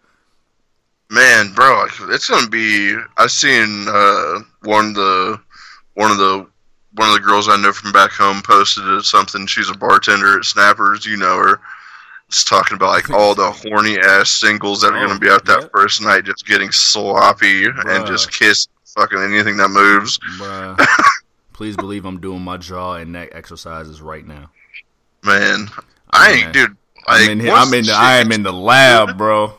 [1.09, 2.95] Man, bro, it's gonna be.
[3.17, 5.39] I seen uh, one of the
[5.93, 6.47] one of the
[6.95, 9.47] one of the girls I know from back home posted something.
[9.47, 11.05] She's a bartender at Snappers.
[11.05, 11.61] You know her.
[12.43, 15.61] Talking about like all the horny ass singles that are Oh, gonna be out that
[15.61, 15.71] yep.
[15.71, 17.95] first night, just getting sloppy Bruh.
[17.97, 20.19] and just kiss fucking anything that moves.
[21.53, 24.49] Please believe I'm doing my jaw and neck exercises right now.
[25.23, 25.67] Man,
[26.11, 26.43] I man.
[26.45, 26.77] ain't, dude.
[27.07, 27.51] I'm in here.
[27.53, 27.81] I'm in.
[27.85, 29.53] The, shit I am in the lab, bro.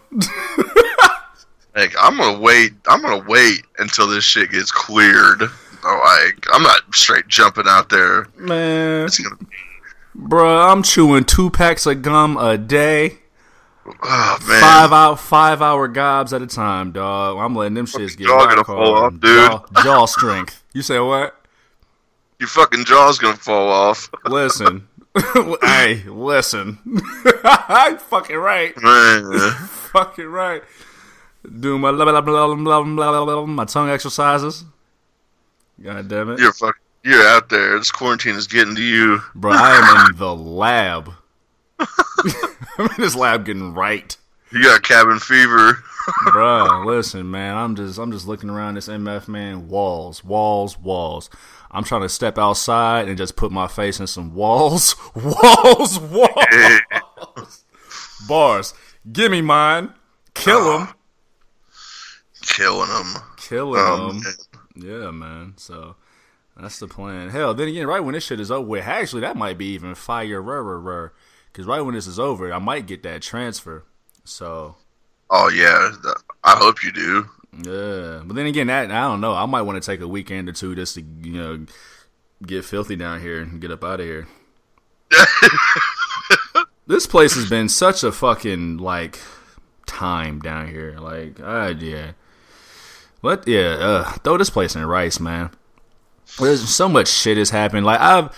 [1.77, 2.73] Like I'm gonna wait.
[2.87, 5.41] I'm gonna wait until this shit gets cleared.
[5.41, 8.27] Like I'm not straight jumping out there.
[8.37, 9.37] Man, It's gonna.
[10.15, 13.19] Bro, I'm chewing two packs of gum a day,
[13.87, 14.61] Oh man.
[14.61, 17.39] five out, five hour gobs at a time, dog.
[17.39, 19.23] I'm letting them shits get jaw gonna fall off, dude.
[19.51, 20.63] Jaw, jaw strength.
[20.73, 21.39] You say what?
[22.41, 24.11] Your fucking jaw's gonna fall off.
[24.25, 24.89] Listen,
[25.63, 26.79] hey, listen.
[27.45, 28.75] I'm fucking right.
[28.75, 30.63] Fucking right.
[31.61, 34.65] Do my blah, blah, blah, blah, blah, blah, my tongue exercises.
[35.83, 36.39] God damn it.
[36.41, 36.81] You're fucking.
[37.05, 37.79] You're out there.
[37.79, 39.21] This quarantine is getting to you.
[39.35, 41.13] Bro, I am in the lab.
[41.79, 44.17] I'm in this lab getting right.
[44.51, 45.75] You got cabin fever.
[46.27, 47.57] Bruh, listen, man.
[47.57, 49.69] I'm just I'm just looking around this MF man.
[49.69, 51.29] Walls, walls, walls.
[51.71, 57.65] I'm trying to step outside and just put my face in some walls, walls, walls.
[58.29, 58.75] Bars.
[59.13, 59.93] Give me mine.
[60.35, 60.89] Kill him.
[62.43, 63.23] Killing them.
[63.37, 64.21] Killing Oh, him.
[64.23, 64.35] man.
[64.77, 65.55] Yeah, man.
[65.57, 65.97] So
[66.61, 67.31] that's the plan.
[67.31, 69.95] Hell, then again, right when this shit is over, with, actually, that might be even
[69.95, 73.85] fire, because right when this is over, I might get that transfer.
[74.25, 74.77] So
[75.31, 75.91] Oh yeah,
[76.45, 77.29] I hope you do.
[77.53, 79.35] yeah, but then again, that I don't know.
[79.35, 81.67] I might want to take a weekend or two just to you know
[82.47, 84.29] get filthy down here and get up out of here.
[86.87, 89.19] this place has been such a fucking like
[89.87, 90.99] time down here.
[90.99, 92.13] Like, uh, yeah.
[93.23, 95.51] Let yeah, uh, throw this place in rice, man.
[96.39, 97.87] There's so much shit has happened.
[97.87, 98.31] Like I've,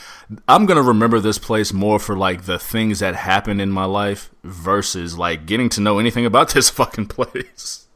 [0.48, 4.30] I'm gonna remember this place more for like the things that happened in my life
[4.44, 7.86] versus like getting to know anything about this fucking place.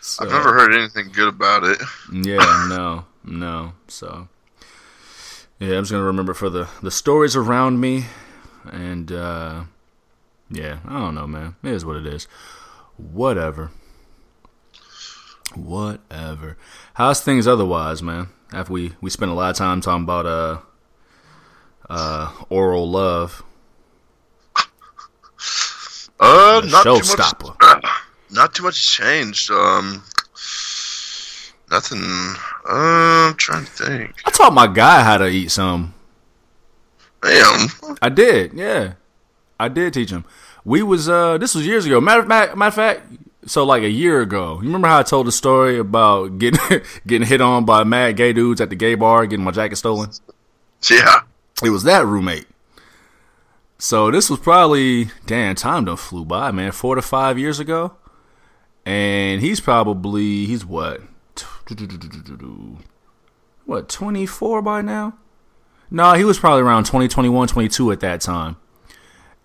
[0.00, 1.80] So, I've never heard anything good about it.
[2.12, 3.72] yeah, no, no.
[3.88, 4.28] So,
[5.58, 8.04] yeah, I'm just gonna remember for the the stories around me,
[8.70, 9.64] and uh
[10.50, 11.56] yeah, I don't know, man.
[11.62, 12.28] It is what it is.
[12.96, 13.70] Whatever.
[15.54, 16.56] Whatever.
[16.94, 18.28] How's things otherwise, man?
[18.54, 20.58] After we we spent a lot of time talking about uh
[21.90, 23.42] uh oral love,
[26.20, 27.02] Uh, the not too much.
[27.02, 27.82] showstopper.
[28.30, 29.48] Not too much changed.
[29.50, 30.02] Um,
[31.70, 32.02] nothing.
[32.68, 34.12] Uh, I'm trying to think.
[34.26, 35.94] I taught my guy how to eat some.
[37.22, 37.68] Damn.
[38.02, 38.94] I did, yeah.
[39.60, 40.24] I did teach him.
[40.64, 42.00] We was uh this was years ago.
[42.00, 43.06] Matter, matter, matter of fact,
[43.46, 44.54] so like a year ago.
[44.54, 46.60] You remember how I told the story about getting
[47.06, 50.10] getting hit on by mad gay dudes at the gay bar, getting my jacket stolen?
[50.90, 51.20] Yeah.
[51.62, 52.46] It was that roommate.
[53.78, 56.72] So this was probably damn time done flew by, man.
[56.72, 57.96] Four to five years ago.
[58.86, 61.00] And he's probably he's what?
[63.64, 65.18] What, twenty four by now?
[65.90, 68.56] No, he was probably around 20, 21, 22 at that time.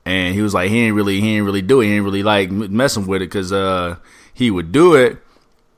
[0.10, 1.86] And he was like, he ain't really, he ain't really do it.
[1.86, 3.98] He ain't really like messing with it because uh,
[4.34, 5.20] he would do it.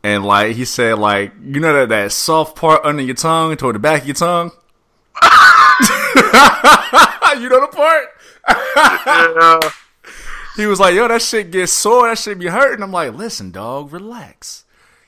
[0.03, 3.75] And like he said, like you know that that soft part under your tongue toward
[3.75, 4.51] the back of your tongue.
[7.41, 8.05] you know the part.
[8.47, 9.59] Yeah.
[10.57, 12.09] He was like, "Yo, that shit gets sore.
[12.09, 14.65] That shit be hurting." I'm like, "Listen, dog, relax.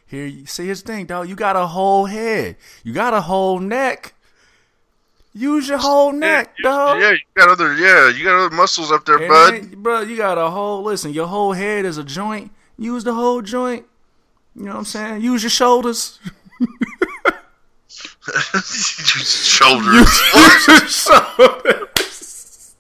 [0.08, 1.28] Here, you see his thing, dog.
[1.28, 2.56] You got a whole head.
[2.82, 4.14] You got a whole neck.
[5.36, 7.02] Use your whole neck, dog.
[7.02, 7.74] Yeah, you got other.
[7.76, 9.82] Yeah, you got other muscles up there, And bud.
[9.84, 10.84] bro, you got a whole.
[10.84, 12.52] Listen, your whole head is a joint.
[12.78, 13.86] Use the whole joint.
[14.56, 15.22] You know what I'm saying?
[15.22, 16.20] Use your shoulders.
[18.64, 19.96] Shoulders.
[20.34, 22.76] Use your shoulders.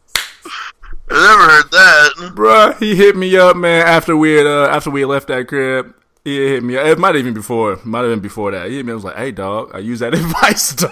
[1.10, 2.34] I never heard that.
[2.36, 3.86] Bruh, he hit me up, man.
[3.86, 6.78] After we had uh, after we left that crib, he hit me.
[6.78, 6.86] up.
[6.88, 7.78] It might have been before.
[7.84, 8.70] Might have been before that.
[8.70, 8.92] He hit me.
[8.94, 10.92] I was like, "Hey, dog, I use that advice, dog."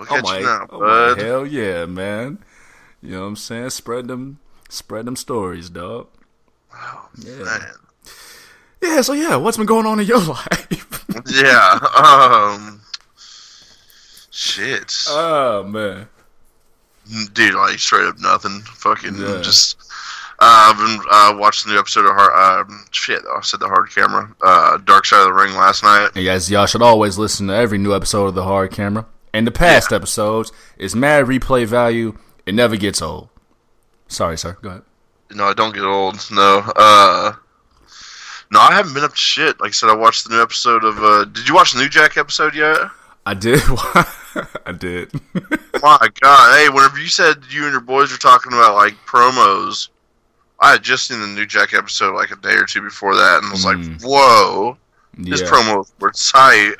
[0.00, 0.18] I hear you.
[0.18, 2.38] Look I'm like, you now, I'm like, hell yeah, man.
[3.02, 3.70] You know what I'm saying?
[3.70, 6.08] Spread them, spread them stories, dog.
[7.18, 7.60] Yeah, Man.
[8.82, 9.00] yeah.
[9.02, 11.06] So yeah, what's been going on in your life?
[11.30, 11.78] Yeah.
[11.96, 12.80] Um.
[14.30, 14.94] Shit.
[15.08, 16.08] oh man,
[17.32, 18.60] Dude, like straight up nothing.
[18.62, 19.40] Fucking Yeah.
[19.42, 19.76] just.
[20.42, 22.66] Uh, I've been uh, watching the new episode of Hard.
[22.70, 24.34] Um, shit, I said the hard camera.
[24.42, 26.10] Uh, Dark Side of the Ring last night.
[26.14, 29.46] and guys, y'all should always listen to every new episode of the Hard Camera and
[29.46, 30.52] the past episodes.
[30.78, 32.16] It's mad replay value.
[32.46, 33.28] It never gets old.
[34.08, 34.56] Sorry, sir.
[34.62, 34.82] Go ahead.
[35.32, 36.18] No, I don't get old.
[36.32, 36.62] No.
[36.74, 37.32] Uh.
[38.52, 39.60] No, I haven't been up to shit.
[39.60, 40.98] Like I said, I watched the new episode of.
[41.02, 42.78] Uh, did you watch the New Jack episode yet?
[43.26, 43.60] I did.
[44.66, 45.12] I did.
[45.82, 46.56] My God!
[46.58, 49.88] Hey, whenever you said you and your boys were talking about like promos,
[50.58, 53.40] I had just seen the New Jack episode like a day or two before that,
[53.42, 54.02] and was like, Mm.
[54.02, 54.76] "Whoa,
[55.16, 55.46] this yeah.
[55.46, 56.74] promo were tight."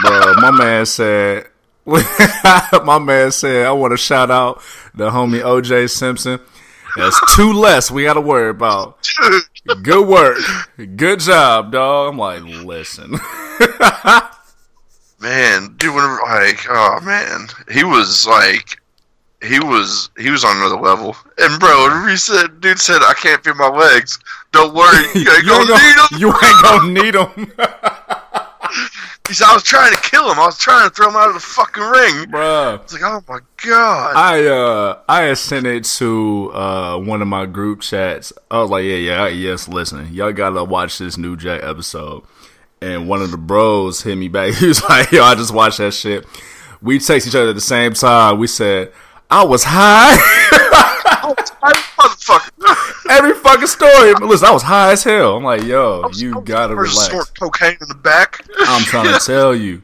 [0.02, 0.34] bro.
[0.34, 1.48] My man said,
[2.84, 4.60] my man said, I want to shout out
[4.92, 6.40] the homie OJ Simpson.
[6.96, 9.08] That's two less we got to worry about.
[9.82, 10.38] Good work,
[10.96, 12.12] good job, dog.
[12.12, 13.12] I'm like, listen,
[15.20, 18.80] man, dude, whenever like, oh man, he was like,
[19.42, 21.16] he was he was on another level.
[21.38, 24.18] And bro, he said, dude said, "I can't feel my legs."
[24.52, 26.20] Don't worry, you ain't you gonna ain't gonna, them.
[26.20, 27.52] you ain't gonna need them,
[29.28, 30.38] He said, "I was trying to kill him.
[30.38, 32.80] I was trying to throw him out of the fucking ring." bro.
[32.82, 34.16] It's like, oh my god.
[34.16, 38.32] I uh I had sent it to uh one of my group chats.
[38.50, 39.68] I was like, yeah, yeah, yes.
[39.68, 42.22] Listen, y'all gotta watch this new Jack episode.
[42.80, 44.54] And one of the bros hit me back.
[44.60, 46.26] He was like, yo, I just watched that shit.
[46.82, 48.38] We text each other at the same time.
[48.38, 48.92] We said,
[49.30, 50.16] I was high.
[51.34, 53.10] motherfucker.
[53.10, 54.14] Every fucking story.
[54.20, 55.36] Listen, I was high as hell.
[55.36, 57.06] I'm like, yo, was- you gotta relax.
[57.06, 58.40] snort cocaine in the back.
[58.60, 59.82] I'm trying to tell you.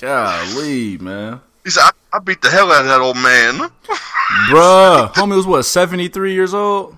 [0.00, 1.40] Golly, man.
[1.64, 3.70] He said, I, I beat the hell out of that old man.
[4.50, 6.96] Bruh, homie was what, 73 years old?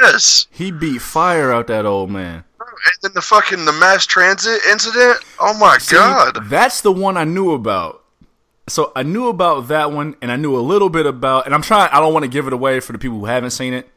[0.00, 0.46] Yes.
[0.50, 2.44] He beat fire out that old man.
[2.60, 5.18] And then the fucking the mass transit incident.
[5.40, 6.38] Oh my See, god.
[6.44, 8.02] That's the one I knew about.
[8.68, 11.46] So I knew about that one, and I knew a little bit about.
[11.46, 11.90] And I'm trying.
[11.92, 13.88] I don't want to give it away for the people who haven't seen it,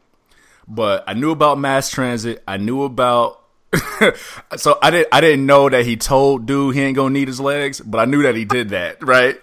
[0.67, 2.43] but I knew about mass transit.
[2.47, 3.37] I knew about.
[4.57, 5.07] so I didn't.
[5.11, 8.05] I didn't know that he told dude he ain't gonna need his legs, but I
[8.05, 9.03] knew that he did that.
[9.03, 9.39] Right.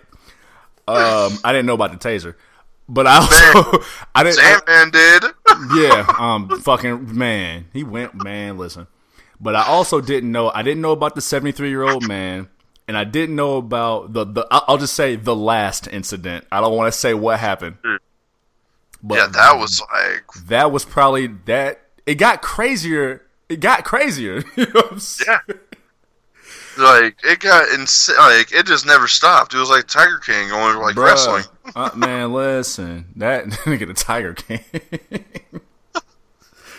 [0.88, 2.36] Um, I didn't know about the taser,
[2.88, 3.84] but I also
[4.14, 4.36] I didn't.
[4.36, 5.24] Sandman did.
[5.76, 8.56] yeah, um, fucking man, he went man.
[8.56, 8.86] Listen,
[9.40, 10.50] but I also didn't know.
[10.50, 12.48] I didn't know about the seventy three year old man,
[12.88, 14.46] and I didn't know about the the.
[14.50, 16.46] I'll just say the last incident.
[16.50, 17.76] I don't want to say what happened,
[19.02, 21.80] but yeah, that was like that was probably that.
[22.06, 23.22] It got crazier.
[23.48, 24.44] It got crazier.
[24.56, 25.38] you know yeah.
[26.78, 28.16] Like it got insane.
[28.18, 29.54] Like it just never stopped.
[29.54, 31.06] It was like Tiger King going like Bruh.
[31.06, 31.44] wrestling.
[31.74, 34.60] Uh, man, listen, that nigga the Tiger King.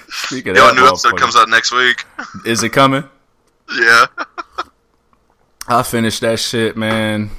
[0.10, 2.06] Speaking of Yo, that, new episode comes out next week.
[2.46, 3.04] is it coming?
[3.76, 4.06] Yeah.
[5.68, 7.30] I finished that shit, man.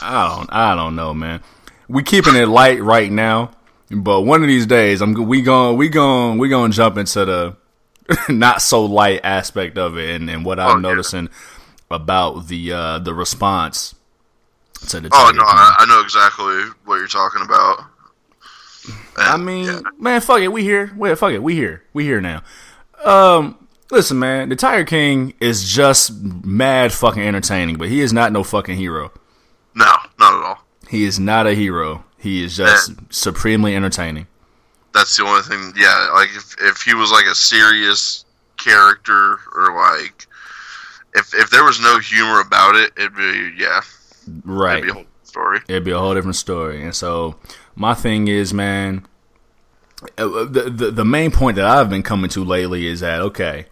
[0.00, 1.42] I don't, I don't know, man.
[1.88, 3.50] We keeping it light right now,
[3.90, 7.24] but one of these days, I'm we going we going we going to jump into
[7.24, 7.56] the
[8.32, 10.80] not so light aspect of it, and, and what I'm Oh, yeah.
[10.80, 11.28] noticing
[11.90, 13.94] about the uh the response
[14.88, 15.10] to the.
[15.12, 17.84] Oh no, I, I know exactly what you're talking about.
[19.16, 19.80] I mean, yeah.
[19.98, 20.90] man, fuck it, we here.
[20.96, 21.84] Wait, fuck it, we here.
[21.92, 22.42] We here now.
[23.04, 23.61] Um,
[23.92, 26.10] listen, man, the Tiger King is just
[26.44, 29.12] mad fucking entertaining, but he is not no fucking hero.
[29.74, 29.84] no,
[30.18, 30.58] not at all.
[30.88, 32.04] He is not a hero.
[32.18, 34.26] He is just supremely entertaining.
[34.92, 35.72] That's the only thing.
[35.76, 38.24] Yeah, like if if he was like a serious
[38.58, 40.26] character or like
[41.14, 43.80] if if there was no humor about it, it'd be yeah,
[44.44, 44.78] Right.
[44.78, 45.60] it'd be a whole story.
[45.68, 46.82] It'd be a whole different story.
[46.82, 47.36] And so
[47.74, 49.06] my thing is, man,
[50.18, 53.64] uh, the, the the main point that I've been coming to lately is that okay,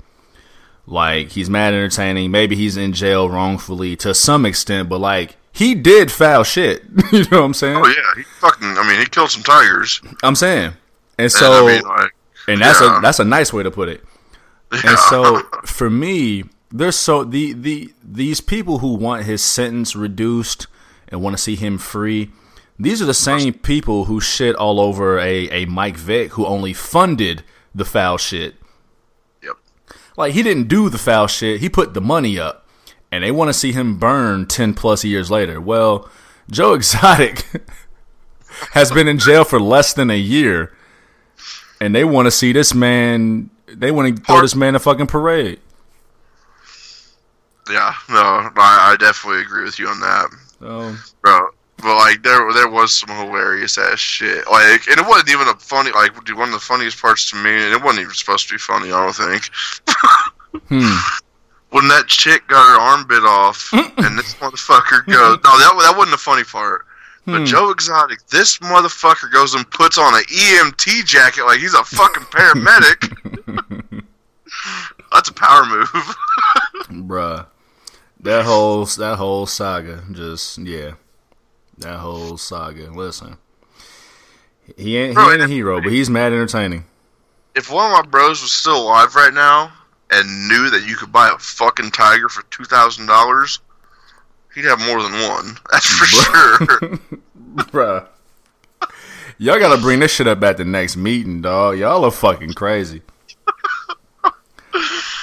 [0.91, 2.31] like he's mad entertaining.
[2.31, 6.83] Maybe he's in jail wrongfully to some extent, but like he did foul shit.
[7.13, 7.77] you know what I'm saying?
[7.77, 8.67] Oh yeah, he fucking.
[8.77, 10.01] I mean, he killed some tigers.
[10.23, 10.73] I'm saying.
[11.17, 12.13] And And, so, I mean, like,
[12.49, 12.99] and that's yeah.
[12.99, 14.03] a that's a nice way to put it.
[14.73, 14.81] yeah.
[14.85, 20.67] And so for me, there's so the the these people who want his sentence reduced
[21.09, 22.31] and want to see him free.
[22.79, 26.73] These are the same people who shit all over a, a Mike Vick who only
[26.73, 27.43] funded
[27.75, 28.55] the foul shit.
[30.21, 32.67] Like he didn't do the foul shit, he put the money up.
[33.11, 35.61] And they want to see him burn ten plus years later.
[35.61, 36.09] Well,
[36.51, 37.45] Joe Exotic
[38.73, 40.73] has been in jail for less than a year.
[41.81, 45.07] And they want to see this man they want to throw this man a fucking
[45.07, 45.61] parade.
[47.71, 50.29] Yeah, no, I, I definitely agree with you on that,
[50.59, 51.49] So bro.
[51.83, 54.45] But like, there there was some hilarious ass shit.
[54.51, 55.91] Like, and it wasn't even a funny.
[55.93, 58.55] Like, dude, one of the funniest parts to me, and it wasn't even supposed to
[58.55, 58.93] be funny.
[58.93, 59.51] I don't think.
[60.69, 60.97] hmm.
[61.71, 65.95] when that chick got her arm bit off, and this motherfucker goes, no, that that
[65.97, 66.87] wasn't the funny part.
[67.27, 67.45] But Hmm.
[67.45, 72.25] Joe Exotic, this motherfucker goes and puts on an EMT jacket like he's a fucking
[72.25, 74.03] paramedic.
[75.13, 75.89] That's a power move.
[77.07, 77.47] Bruh.
[78.21, 80.93] That whole that whole saga just yeah.
[81.81, 82.91] That whole saga.
[82.91, 83.37] Listen.
[84.77, 86.85] He ain't he Bro, ain't a hero, but he's mad entertaining.
[87.57, 89.73] if one of my bros was still alive right now
[90.11, 93.59] and knew that you could buy a fucking tiger for two thousand dollars,
[94.55, 95.57] he'd have more than one.
[95.73, 96.59] That's for sure.
[97.73, 98.07] Bruh.
[99.39, 101.79] Y'all gotta bring this shit up at the next meeting, dog.
[101.79, 103.03] Y'all are fucking crazy.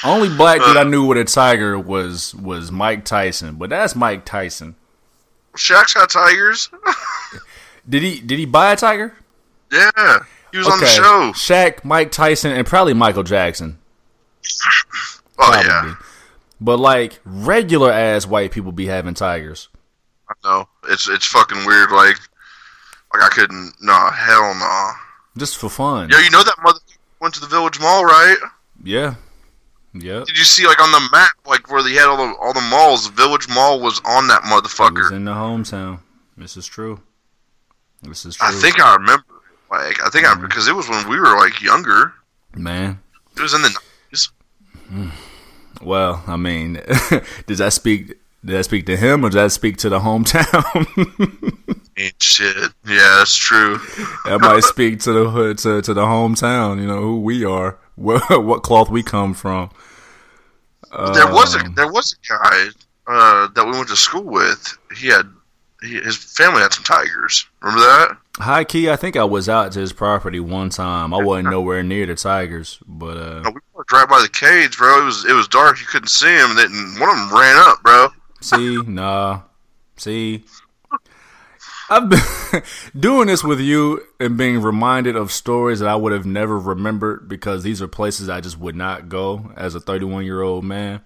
[0.03, 3.95] Only black dude uh, I knew with a tiger was was Mike Tyson, but that's
[3.95, 4.75] Mike Tyson.
[5.57, 6.69] Shaq's got tigers.
[7.89, 9.13] Did he did he buy a tiger?
[9.71, 10.19] yeah,
[10.51, 11.31] he was on the show.
[11.33, 13.77] Shaq, Mike Tyson, and probably Michael Jackson.
[14.45, 15.65] Oh Probably.
[15.67, 15.95] yeah,
[16.59, 19.69] But like regular ass white people be having tigers.
[20.29, 20.67] I know.
[20.89, 21.91] It's it's fucking weird.
[21.91, 22.17] Like,
[23.13, 23.73] like I couldn't.
[23.81, 24.91] Nah, hell nah.
[25.37, 26.09] Just for fun.
[26.09, 26.79] Yo, you know that mother
[27.21, 28.37] went to the Village Mall, right?
[28.83, 29.15] Yeah.
[29.93, 30.25] Yep.
[30.25, 32.61] Did you see like on the map, like where they had all the all the
[32.61, 33.07] malls?
[33.07, 35.11] Village Mall was on that It was motherfucker.
[35.11, 35.99] in the hometown.
[36.37, 37.01] This is true.
[38.03, 38.47] This is true.
[38.47, 39.23] I think I remember.
[39.71, 40.43] Like, I think Mm-hmm.
[40.45, 42.13] I because it was when we were like younger.
[42.55, 42.99] Man.
[43.35, 43.69] It was in the
[44.89, 45.11] nineties.
[45.81, 46.73] Well, I mean,
[47.45, 48.07] does that speak
[48.43, 50.73] does that speak to him or does that speak to the hometown?
[52.19, 52.55] shit.
[52.87, 53.77] Yeah, that's true.
[54.25, 56.79] that might speak to the hood, to to the hometown.
[56.81, 59.69] You know who we are, what, what cloth we come from.
[61.13, 62.67] there was a Um, there was a guy
[63.07, 64.77] uh, that we went to school with.
[64.95, 65.29] He had
[65.81, 67.45] he, his family had some tigers.
[67.61, 68.17] Remember that?
[68.39, 68.89] high key.
[68.89, 71.13] I think I was out to his property one time.
[71.13, 74.77] I wasn't nowhere near the tigers, but uh, No, we were right by the cage,
[74.77, 75.01] bro.
[75.01, 75.79] It was it was dark.
[75.79, 78.07] You couldn't see him, and then one of them ran up, bro.
[78.41, 79.41] See, nah.
[79.97, 80.45] See,
[81.89, 82.63] I've been
[82.99, 87.29] doing this with you and being reminded of stories that I would have never remembered
[87.29, 91.01] because these are places I just would not go as a 31 year old man.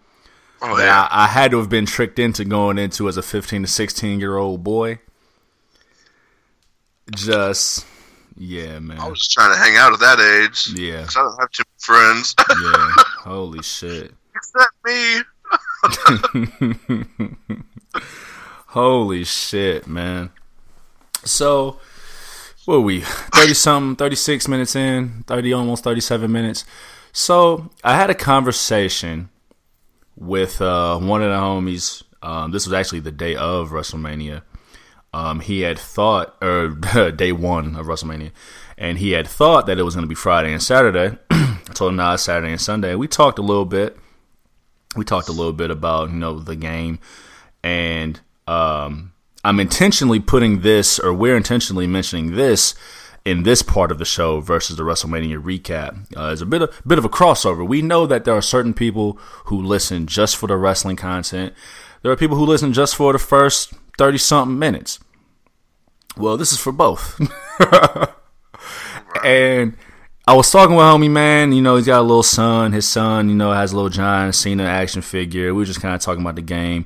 [0.62, 3.24] Oh that yeah, I, I had to have been tricked into going into as a
[3.24, 5.00] 15 to 16 year old boy.
[7.16, 7.86] Just,
[8.38, 9.00] yeah, man.
[9.00, 10.70] I was just trying to hang out at that age.
[10.80, 12.94] yeah, I don't have too many friends yeah.
[13.20, 14.14] Holy shit.
[14.36, 15.22] except me.
[18.68, 20.32] Holy shit, man.
[21.24, 21.80] So,
[22.66, 23.02] what are we?
[23.02, 26.66] 30 something, 36 minutes in, 30, almost 37 minutes.
[27.12, 29.30] So, I had a conversation
[30.16, 32.04] with uh, one of the homies.
[32.22, 34.44] Um, this was actually the day of WrestleMania.
[35.14, 36.70] Um, he had thought, or
[37.16, 38.32] day one of WrestleMania,
[38.78, 41.18] and he had thought that it was going to be Friday and Saturday.
[41.32, 42.96] I told him, nah, it's Saturday and Sunday.
[42.96, 43.98] We talked a little bit.
[44.96, 47.00] We talked a little bit about, you know, the game
[47.64, 49.11] and um,
[49.44, 52.76] I'm intentionally putting this, or we're intentionally mentioning this
[53.24, 56.06] in this part of the show versus the WrestleMania recap.
[56.16, 57.68] Uh, a bit of bit of a crossover.
[57.68, 59.14] We know that there are certain people
[59.46, 61.54] who listen just for the wrestling content.
[62.02, 65.00] There are people who listen just for the first thirty something minutes.
[66.18, 67.20] Well, this is for both.
[69.24, 69.78] and
[70.28, 72.74] I was talking with homie man, you know, he's got a little son.
[72.74, 75.54] His son, you know, has a little John Cena action figure.
[75.54, 76.86] We were just kind of talking about the game.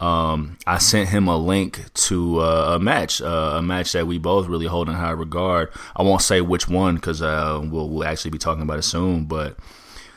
[0.00, 4.18] Um, I sent him a link to uh, a match, uh, a match that we
[4.18, 5.70] both really hold in high regard.
[5.96, 9.24] I won't say which one because uh, we'll, we'll actually be talking about it soon,
[9.24, 9.58] but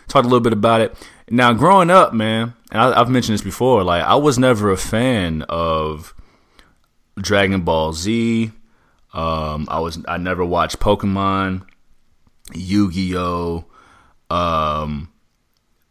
[0.08, 0.96] talked a little bit about it.
[1.30, 4.78] Now, growing up, man, and I, I've mentioned this before, like I was never a
[4.78, 6.14] fan of
[7.18, 8.52] Dragon Ball Z.
[9.14, 11.66] Um, I was I never watched Pokemon,
[12.54, 13.66] Yu-Gi-Oh.
[14.30, 15.11] Um, listen,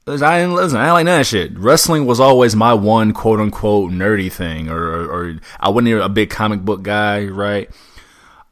[0.06, 0.78] I didn't listen.
[0.78, 1.56] I like none of that shit.
[1.58, 6.02] Wrestling was always my one quote unquote nerdy thing, or, or, or I wasn't even
[6.02, 7.70] a big comic book guy, right?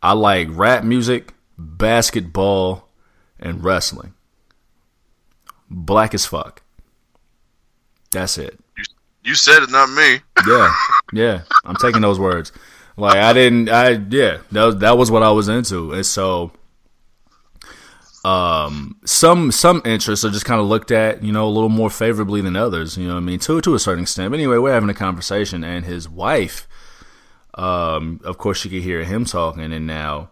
[0.02, 2.88] I like rap music, basketball,
[3.40, 4.14] and wrestling.
[5.70, 6.62] Black as fuck.
[8.12, 8.58] That's it.
[9.24, 10.20] You said it, not me.
[10.46, 10.72] Yeah,
[11.12, 11.40] yeah.
[11.64, 12.52] I'm taking those words.
[12.96, 13.68] Like I didn't.
[13.68, 14.38] I yeah.
[14.52, 16.52] That was, that was what I was into, and so
[18.24, 21.88] um some some interests are just kind of looked at you know a little more
[21.88, 23.38] favorably than others you know what i mean?
[23.38, 24.30] To to a certain extent.
[24.30, 26.66] But anyway we're having a conversation and his wife
[27.54, 30.30] um of course she could hear him talking and now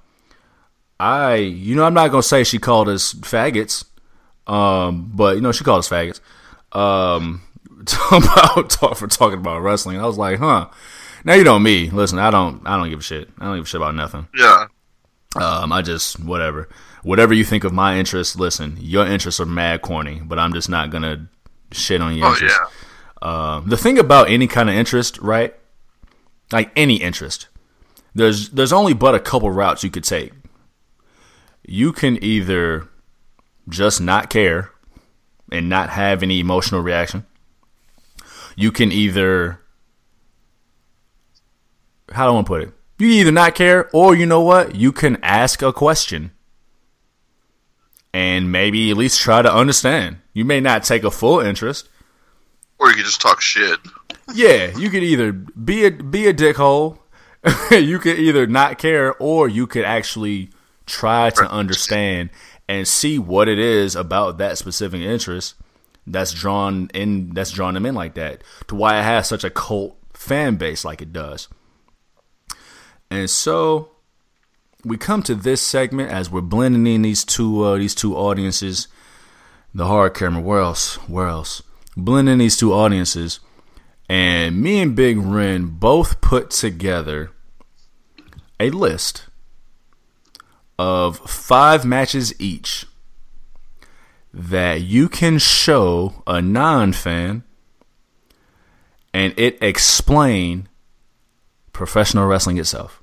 [0.99, 3.85] i you know i'm not gonna say she called us faggots
[4.47, 6.21] um but you know she called us faggots.
[6.73, 7.43] Um
[8.11, 10.01] about talk for talking about wrestling.
[10.01, 10.69] I was like huh.
[11.25, 11.89] Now you know me.
[11.91, 13.29] Listen i don't i don't give a shit.
[13.39, 14.27] I don't give a shit about nothing.
[14.37, 14.67] Yeah,
[15.37, 16.69] um, I just whatever,
[17.07, 18.35] whatever you think of my interests.
[18.35, 21.29] Listen, your interests are mad corny, but I'm just not gonna
[21.71, 22.59] shit on your oh interests.
[22.59, 22.67] yeah.
[23.23, 25.55] Um, the thing about any kind of interest, right?
[26.51, 27.47] Like any interest,
[28.13, 30.33] there's there's only but a couple routes you could take.
[31.65, 32.89] You can either
[33.69, 34.73] just not care
[35.51, 37.25] and not have any emotional reaction.
[38.57, 39.61] You can either
[42.13, 42.73] how do I want to put it?
[42.99, 44.75] You either not care, or you know what?
[44.75, 46.33] You can ask a question
[48.17, 50.17] and maybe at least try to understand.
[50.33, 51.87] You may not take a full interest.
[52.79, 53.79] Or you could just talk shit.
[54.33, 56.99] Yeah, you could either be a be a dickhole,
[57.71, 60.49] you could either not care, or you could actually
[60.87, 62.31] try to understand
[62.67, 65.55] and see what it is about that specific interest
[66.07, 69.51] that's drawn in that's drawn them in like that to why it has such a
[69.51, 71.49] cult fan base like it does.
[73.11, 73.91] And so
[74.87, 78.87] we come to this segment as we're blending in these two uh, these two audiences,
[79.75, 80.41] the hard camera.
[80.41, 80.95] Where else?
[81.09, 81.61] Where else?
[81.97, 83.41] Blending these two audiences,
[84.09, 87.33] and me and Big Ren both put together
[88.61, 89.27] a list
[90.79, 92.87] of five matches each
[94.33, 97.43] that you can show a non-fan
[99.13, 100.69] and it explain
[101.73, 103.03] professional wrestling itself.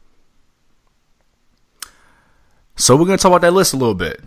[2.76, 4.22] So we're gonna talk about that list a little bit.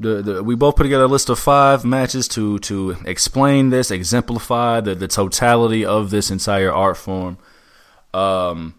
[0.00, 3.90] The, the, we both put together a list of five matches to to explain this,
[3.90, 7.38] exemplify the, the totality of this entire art form.
[8.12, 8.74] Um,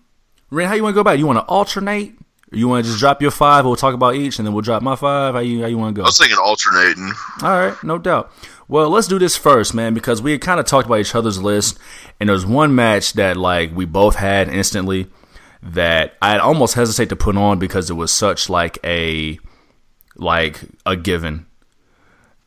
[0.49, 1.15] Ren, how you want to go about?
[1.15, 1.19] it?
[1.19, 2.15] You want to alternate?
[2.51, 3.65] Or you want to just drop your five?
[3.65, 5.33] We'll talk about each, and then we'll drop my five.
[5.33, 6.03] How you how you want to go?
[6.03, 7.11] I was thinking alternating.
[7.41, 8.31] All right, no doubt.
[8.67, 11.41] Well, let's do this first, man, because we had kind of talked about each other's
[11.41, 11.77] list,
[12.19, 15.07] and there's one match that like we both had instantly
[15.65, 19.39] that I'd almost hesitate to put on because it was such like a
[20.15, 21.47] like a given.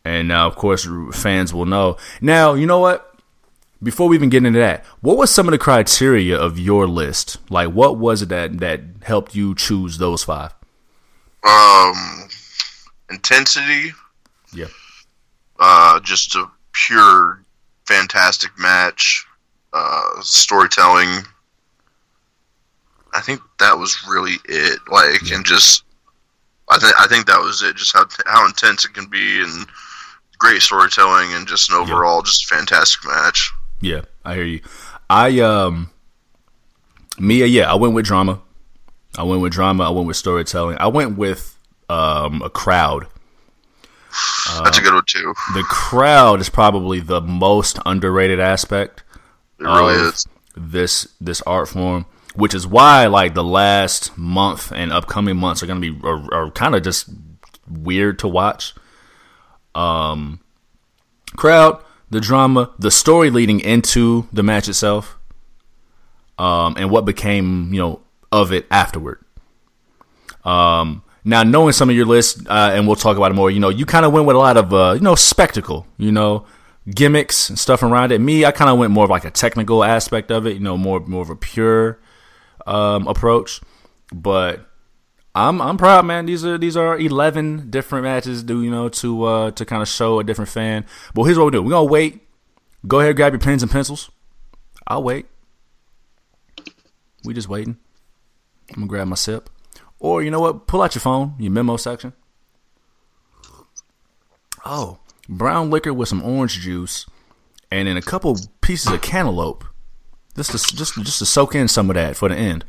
[0.05, 1.97] And now, of course, fans will know.
[2.21, 3.05] Now, you know what?
[3.83, 7.39] Before we even get into that, what was some of the criteria of your list?
[7.51, 10.55] Like, what was it that that helped you choose those five?
[11.45, 12.29] Um,
[13.11, 13.93] intensity.
[14.53, 14.67] Yeah.
[15.61, 17.45] Uh, just a pure,
[17.87, 19.27] fantastic match.
[19.73, 21.25] Uh, storytelling.
[23.15, 24.79] I think that was really it.
[24.91, 25.85] Like, and just,
[26.69, 27.77] I think I think that was it.
[27.77, 29.67] Just how how intense it can be, and
[30.39, 33.51] great storytelling, and just an overall just fantastic match.
[33.81, 34.61] Yeah, I hear you.
[35.11, 35.91] I um
[37.19, 38.41] Mia, yeah, I went with drama.
[39.17, 40.77] I went with drama, I went with storytelling.
[40.79, 41.57] I went with
[41.89, 43.07] um a crowd.
[44.63, 45.35] That's a good one too.
[45.55, 49.03] The crowd is probably the most underrated aspect
[49.61, 50.27] It really of is.
[50.57, 52.07] this this art form,
[52.39, 56.33] which is why like the last month and upcoming months are going to be are,
[56.33, 57.11] are kind of just
[57.69, 58.75] weird to watch.
[59.75, 60.39] Um,
[61.37, 65.19] crowd, the drama, the story leading into the match itself,
[66.39, 69.19] um, and what became you know of it afterward.
[70.45, 73.51] Um, now knowing some of your list, uh, and we'll talk about it more.
[73.51, 75.89] You know, you kind of went with a lot of uh, you know spectacle.
[75.97, 76.47] You know,
[76.89, 78.21] gimmicks and stuff around it.
[78.21, 80.55] Me, I kind of went more of like a technical aspect of it.
[80.55, 81.99] You know, more more of a pure
[82.69, 83.61] um, approach.
[84.13, 84.67] But
[85.35, 86.27] I'm I'm proud, man.
[86.27, 88.43] These are these are eleven different matches.
[88.43, 90.87] Do you know to uh, to kind of show a different fan.
[91.15, 91.63] But here's what we do.
[91.63, 92.23] We're gonna wait.
[92.87, 94.11] Go ahead, grab your pens and pencils.
[94.87, 95.27] I'll wait.
[97.25, 97.77] We just waiting.
[98.71, 99.51] I'm gonna grab my sip.
[99.99, 100.67] Or you know what?
[100.67, 102.13] Pull out your phone, your memo section.
[104.65, 104.99] Oh,
[105.29, 107.07] brown liquor with some orange juice,
[107.71, 109.65] and then a couple pieces of cantaloupe.
[110.39, 112.65] Just to just just to soak in some of that for the end.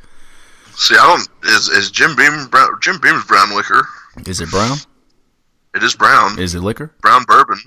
[0.73, 1.29] See, I don't.
[1.53, 2.71] Is is Jim Beam brown?
[2.81, 3.87] Jim Beam's brown liquor.
[4.25, 4.77] Is it brown?
[5.73, 6.37] It is brown.
[6.39, 6.91] Is it liquor?
[7.01, 7.59] brown bourbon.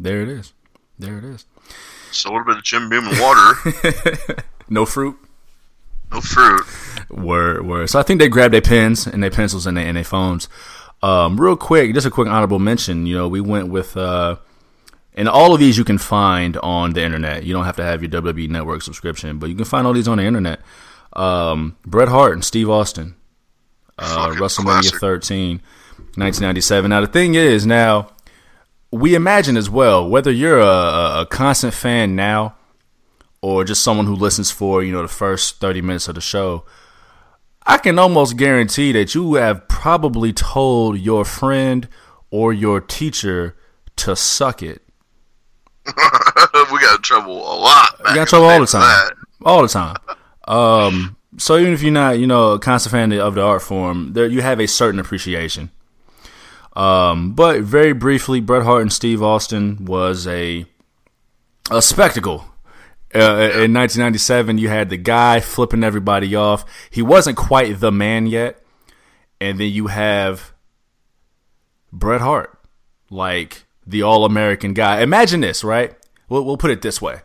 [0.00, 0.52] There it is.
[0.98, 1.46] There it is.
[2.10, 4.42] So a little bit of Jim Beam and water.
[4.68, 5.18] No fruit.
[6.10, 6.62] no fruit.
[7.10, 7.90] Word, word.
[7.90, 10.48] So I think they grabbed their pens and their pencils and their, and their phones.
[11.02, 13.04] Um, real quick, just a quick honorable mention.
[13.04, 14.36] You know, we went with, uh,
[15.14, 17.44] and all of these you can find on the internet.
[17.44, 20.08] You don't have to have your WWE Network subscription, but you can find all these
[20.08, 20.60] on the internet.
[21.12, 23.14] Um, Bret Hart and Steve Austin,
[23.98, 25.00] uh, WrestleMania classic.
[25.00, 25.50] 13,
[26.16, 26.88] 1997.
[26.88, 28.12] Now the thing is, now
[28.92, 32.54] we imagine as well whether you're a, a, constant fan now
[33.40, 36.64] or just someone who listens for you know the first 30 minutes of the show
[37.64, 41.88] i can almost guarantee that you have probably told your friend
[42.30, 43.56] or your teacher
[43.96, 44.82] to suck it
[45.86, 48.00] we got in trouble a lot.
[48.04, 49.10] We got trouble all the time.
[49.44, 49.96] all the time.
[50.46, 54.12] Um so even if you're not you know a constant fan of the art form
[54.12, 55.70] there you have a certain appreciation.
[56.74, 60.66] Um but very briefly bret hart and steve austin was a
[61.70, 62.46] a spectacle.
[63.14, 66.64] Uh, in 1997 you had the guy flipping everybody off.
[66.90, 68.58] He wasn't quite the man yet.
[69.40, 70.52] And then you have
[71.92, 72.58] bret hart.
[73.10, 75.94] Like the all-american guy imagine this right
[76.28, 77.20] we'll, we'll put it this way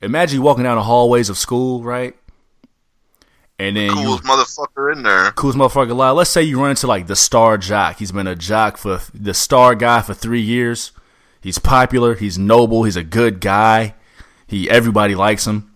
[0.00, 2.16] imagine you walking down the hallways of school right
[3.58, 5.30] and then you Coolest motherfucker in there.
[5.32, 6.16] coolest motherfucker alive.
[6.16, 7.98] Let's say you run into like the star jock.
[7.98, 10.90] He's been a jock for the star guy for three years.
[11.40, 12.16] He's popular.
[12.16, 12.82] He's noble.
[12.82, 13.94] He's a good guy.
[14.48, 15.72] He everybody likes him.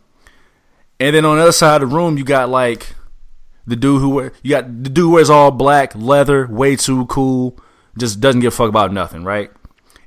[0.99, 2.95] And then on the other side of the room, you got like
[3.67, 7.07] the dude who wear you got the dude who wears all black leather, way too
[7.07, 7.59] cool,
[7.97, 9.51] just doesn't give a fuck about nothing, right?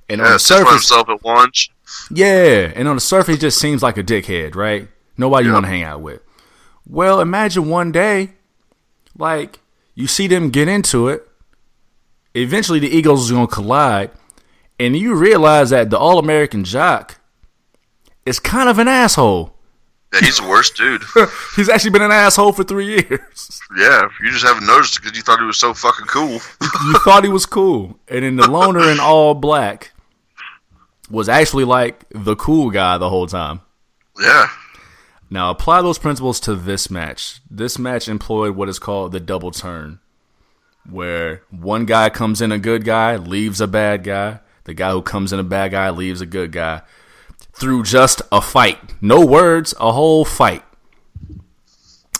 [0.09, 1.69] And on Yeah, the sits surface, himself at lunch.
[2.11, 4.87] yeah, and on the surface, he just seems like a dickhead, right?
[5.17, 6.21] Nobody you want to hang out with.
[6.87, 8.31] Well, imagine one day,
[9.17, 9.59] like
[9.95, 11.27] you see them get into it.
[12.33, 14.11] Eventually, the egos is gonna collide,
[14.79, 17.19] and you realize that the All American jock
[18.25, 19.55] is kind of an asshole.
[20.13, 21.03] Yeah, he's the worst dude.
[21.55, 23.61] He's actually been an asshole for three years.
[23.77, 26.31] Yeah, you just haven't noticed because you thought he was so fucking cool.
[26.61, 29.91] you thought he was cool, and then the loner in all black
[31.09, 33.61] was actually like the cool guy the whole time.
[34.21, 34.49] Yeah,
[35.29, 37.39] Now apply those principles to this match.
[37.49, 39.99] This match employed what is called the double turn,
[40.89, 44.39] where one guy comes in a good guy, leaves a bad guy.
[44.65, 46.81] The guy who comes in a bad guy leaves a good guy
[47.53, 48.77] through just a fight.
[49.01, 50.63] No words, a whole fight.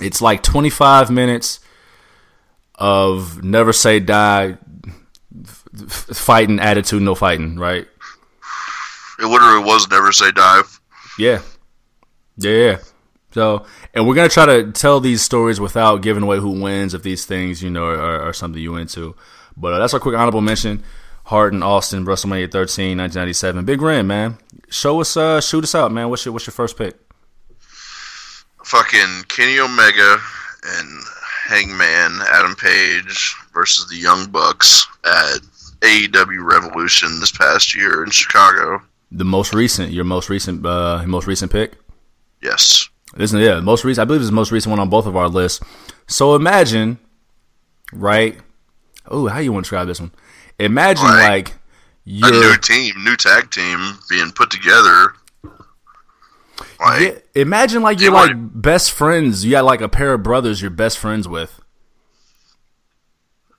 [0.01, 1.59] It's like 25 minutes
[2.75, 4.57] of never say die,
[5.45, 7.87] f- fighting attitude, no fighting, right?
[9.19, 10.79] It literally was never say dive.
[11.17, 11.41] Yeah.
[12.37, 12.77] Yeah, yeah.
[13.31, 17.03] So, and we're gonna try to tell these stories without giving away who wins if
[17.03, 19.15] these things, you know, are, are something you into.
[19.55, 20.83] But uh, that's our quick honorable mention.
[21.25, 23.65] Hart and Austin, WrestleMania 13, 1997.
[23.65, 24.39] Big Ren, man.
[24.69, 26.09] Show us, uh, shoot us out, man.
[26.09, 26.97] What's your, what's your first pick?
[28.63, 30.17] Fucking Kenny Omega
[30.65, 31.03] and
[31.45, 35.39] Hangman Adam Page versus the Young Bucks at
[35.81, 38.81] AEW Revolution this past year in Chicago.
[39.11, 41.73] The most recent, your most recent, uh, most recent pick.
[42.41, 42.87] Yes.
[43.15, 44.03] This is yeah, most recent.
[44.03, 45.59] I believe it's the most recent one on both of our lists.
[46.07, 46.99] So imagine,
[47.91, 48.37] right?
[49.07, 50.11] Oh, how you want to describe this one?
[50.59, 51.29] Imagine Right.
[51.29, 51.53] like
[52.05, 55.13] A new team, new tag team being put together.
[56.79, 59.43] Like, Yeah, imagine like you're like best friends.
[59.43, 61.59] You got like a pair of brothers you're best friends with,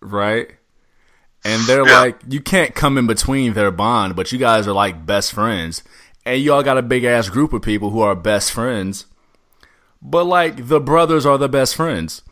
[0.00, 0.52] right?
[1.44, 2.00] And they're Yeah.
[2.00, 5.82] like, you can't come in between their bond, but you guys are like best friends,
[6.26, 9.06] and y'all got a big ass group of people who are best friends.
[10.02, 12.22] But like the brothers are the best friends,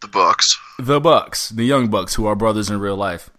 [0.00, 0.58] the Bucks.
[0.78, 3.30] the Bucks, the young Bucks, who are brothers in real life.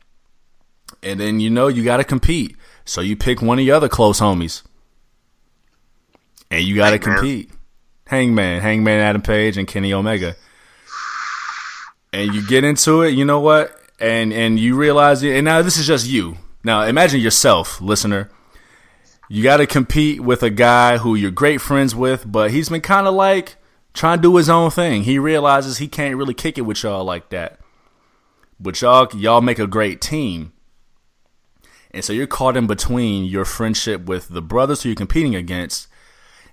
[1.04, 3.90] And then you know you got to compete, so you pick one of your other
[3.90, 4.62] close homies,
[6.52, 7.52] and you got to compete.
[8.08, 10.36] Hangman, Hangman, Adam Page, and Kenny Omega.
[12.14, 13.78] And you get into it, you know what?
[14.00, 15.36] And and you realize it.
[15.36, 16.38] And now this is just you.
[16.64, 18.30] Now imagine yourself, listener.
[19.30, 22.82] You got to compete with a guy who you're great friends with, but he's been
[22.82, 23.56] kind of like
[23.94, 25.04] trying to do his own thing.
[25.04, 27.60] He realizes he can't really kick it with y'all like that.
[28.60, 30.54] But y'all y'all make a great team.
[31.92, 35.88] And so you're caught in between your friendship with the brothers who you're competing against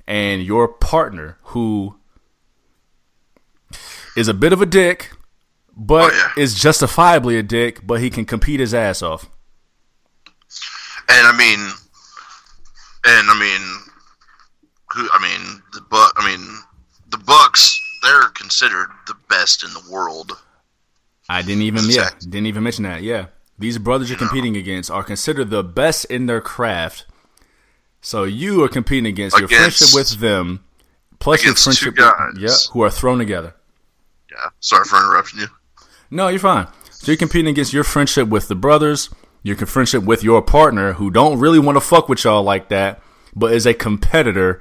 [0.07, 1.97] and your partner who
[4.17, 5.13] is a bit of a dick,
[5.77, 6.43] but Oh, yeah.
[6.43, 9.29] is justifiably a dick, but he can compete his ass off.
[11.09, 11.61] And I mean,
[13.05, 13.81] and I mean,
[14.93, 15.09] who?
[15.13, 16.47] I mean, the but I mean,
[17.11, 17.79] the Bucks.
[18.03, 20.33] They're considered the best in the world.
[21.29, 23.03] I didn't even yeah, didn't even mention that.
[23.03, 23.27] Yeah.
[23.61, 27.07] These brothers you're competing against are considered the best in their craft.
[28.01, 30.65] So you are competing against, your friendship with them
[31.21, 32.33] plus your against two friendship guys.
[32.35, 33.55] with, yeah, who are thrown together.
[34.33, 34.49] Yeah.
[34.59, 35.47] Sorry for interrupting you.
[36.13, 36.69] No, you're fine.
[36.91, 39.09] So you're competing against your friendship with the brothers,
[39.43, 43.01] your friendship with your partner who don't really want to fuck with y'all like that,
[43.35, 44.61] but is a competitor.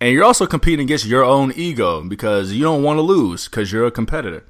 [0.00, 3.70] And you're also competing against your own ego because you don't want to lose because
[3.70, 4.44] you're a competitor.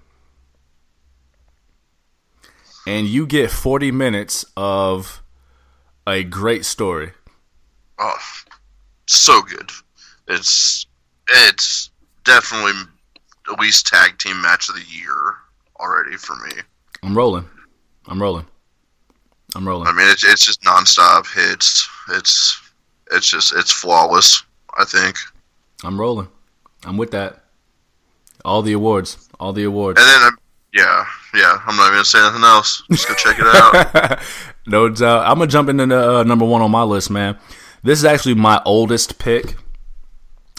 [2.86, 5.22] And you get 40 minutes of
[6.06, 7.12] a great story.
[7.98, 8.16] Oh,
[9.04, 9.70] so good.
[10.26, 10.86] It's
[11.28, 11.90] it's
[12.24, 12.72] definitely
[13.52, 15.36] at least tag team match of the year
[15.80, 16.52] already for me.
[17.02, 17.48] I'm rolling.
[18.06, 18.46] I'm rolling.
[19.54, 19.88] I'm rolling.
[19.88, 21.88] I mean, it's it's just nonstop hits.
[22.10, 22.60] It's
[23.12, 24.44] it's just it's flawless.
[24.78, 25.16] I think.
[25.82, 26.28] I'm rolling.
[26.84, 27.44] I'm with that.
[28.44, 29.28] All the awards.
[29.38, 30.00] All the awards.
[30.00, 30.38] And then, um,
[30.72, 31.04] yeah,
[31.34, 31.60] yeah.
[31.66, 32.82] I'm not even gonna say anything else.
[32.90, 34.20] Just go check it out.
[34.66, 35.26] no doubt.
[35.26, 37.38] I'm gonna jump into the, uh, number one on my list, man.
[37.82, 39.56] This is actually my oldest pick,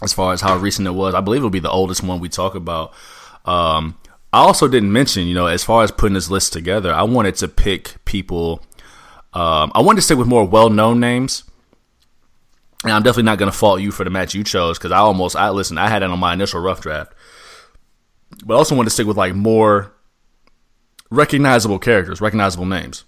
[0.03, 1.13] as far as how recent it was.
[1.13, 2.93] I believe it'll be the oldest one we talk about.
[3.45, 3.95] Um,
[4.34, 7.36] I also didn't mention, you know, as far as putting this list together, I wanted
[7.36, 8.61] to pick people.
[9.34, 11.43] Um, I wanted to stick with more well-known names.
[12.84, 14.97] And I'm definitely not going to fault you for the match you chose because I
[14.97, 17.13] almost, I listen, I had it on my initial rough draft,
[18.43, 19.93] but I also wanted to stick with like more
[21.11, 23.03] recognizable characters, recognizable names.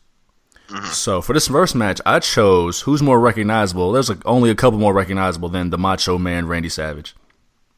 [0.92, 3.92] So for this first match, I chose who's more recognizable.
[3.92, 7.16] There's like only a couple more recognizable than the Macho Man Randy Savage.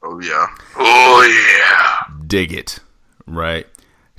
[0.03, 0.47] oh yeah.
[0.77, 1.23] Oh
[1.57, 2.15] yeah.
[2.27, 2.79] Dig it,
[3.27, 3.67] right?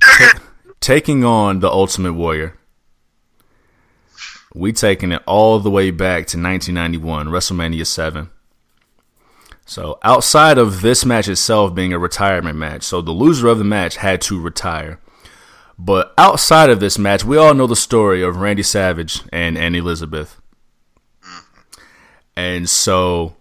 [0.01, 0.39] Ta-
[0.79, 2.57] taking on the Ultimate Warrior.
[4.53, 8.29] We taking it all the way back to 1991, WrestleMania 7.
[9.65, 13.65] So outside of this match itself being a retirement match, so the loser of the
[13.65, 14.99] match had to retire.
[15.77, 19.75] But outside of this match, we all know the story of Randy Savage and Ann
[19.75, 20.41] Elizabeth.
[21.21, 21.81] Mm-hmm.
[22.35, 23.35] And so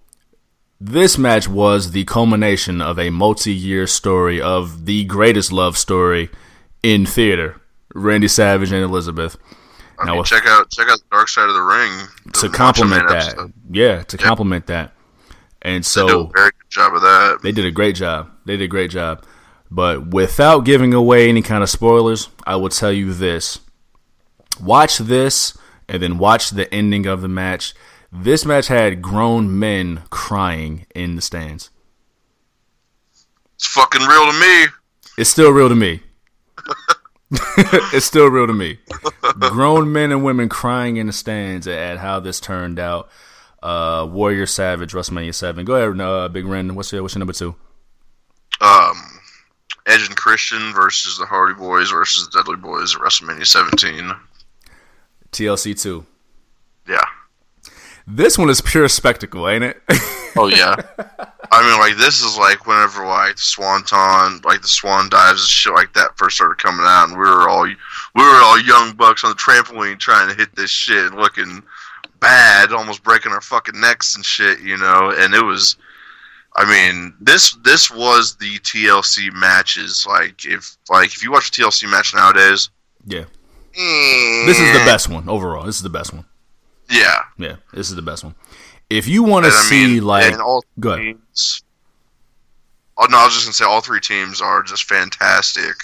[0.81, 6.31] this match was the culmination of a multi-year story of the greatest love story
[6.83, 7.61] in theater,
[7.95, 9.37] Randy Savage and Elizabeth.
[9.99, 12.57] I Now, mean, check out check out the Dark Side of the Ring to Macho
[12.57, 13.29] complement that.
[13.29, 13.53] episode.
[13.71, 14.93] Yeah, to complement that.
[15.63, 17.39] And so a very good job of that.
[17.43, 18.31] They did a great job.
[18.45, 19.25] They did a great job.
[19.71, 23.59] But without giving away any kind of spoilers, I will tell you this.
[24.61, 25.57] Watch this
[25.89, 27.75] and then watch the ending of the match.
[28.19, 31.69] This match had grown men crying in the stands.
[33.57, 34.67] It's fucking real to me.
[35.19, 36.01] It's still real to me.
[37.59, 38.79] it's still real to me.
[39.39, 43.11] Grown men and women crying in the stands at how this turned out.
[43.63, 45.67] Uh, Warrior Savage, WrestleMania Seven.
[45.67, 46.75] Go ahead, uh, Big Ren.
[46.75, 47.55] What's your what's your number two?
[48.63, 48.97] Um,
[49.85, 54.11] Edge and Christian versus the Hardy Boys versus the Dudley Boys at WrestleMania 17.
[55.33, 56.07] TLC two.
[56.89, 57.05] Yeah.
[58.07, 59.83] This one is pure spectacle, ain't it?
[60.39, 60.77] Oh yeah.
[61.51, 65.49] I mean, like this is like whenever like the Swanton, like the Swan dives and
[65.49, 67.75] shit like that first started coming out, and we were all we
[68.23, 71.63] were all young bucks on the trampoline trying to hit this shit, looking
[72.21, 75.13] bad, almost breaking our fucking necks and shit, you know.
[75.17, 75.77] And it was,
[76.57, 80.07] I mean, this this was the TLC matches.
[80.09, 82.69] Like if like if you watch a TLC match nowadays,
[83.07, 83.25] yeah.
[83.79, 85.65] mm, This is the best one overall.
[85.65, 86.25] This is the best one.
[86.89, 87.23] Yeah.
[87.39, 88.35] Yeah, this is the best one.
[88.89, 91.63] If you want to see mean, like, all go teams.
[92.99, 95.75] Oh no, I was just gonna say all three teams are just fantastic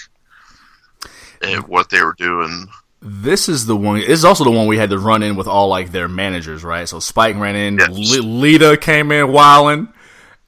[1.41, 2.67] at what they were doing.
[3.01, 3.99] This is the one.
[3.99, 6.63] This is also the one we had to run in with all like their managers,
[6.63, 6.87] right?
[6.87, 7.89] So Spike ran in, Yes.
[8.17, 9.89] L- Lita came in, wilding,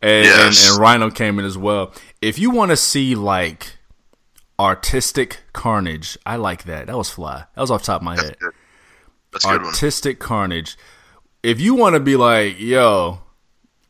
[0.02, 0.64] and, Yes.
[0.66, 1.94] and and Rhino came in as well.
[2.22, 3.74] If you want to see like
[4.58, 6.88] artistic carnage, I like that.
[6.88, 7.44] That was fly.
[7.56, 8.38] That was off the top of my head.
[8.40, 8.54] Good.
[9.36, 9.68] That's a good one.
[9.68, 10.78] Artistic carnage.
[11.44, 13.20] If you want to be like, yo,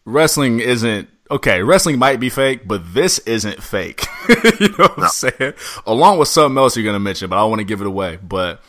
[0.06, 1.62] wrestling isn't okay.
[1.62, 4.06] Wrestling might be fake, but this isn't fake.
[4.60, 5.54] you know what I'm saying?
[5.86, 8.18] Along with something else you're gonna mention, but I don't want to give it away.
[8.22, 8.60] But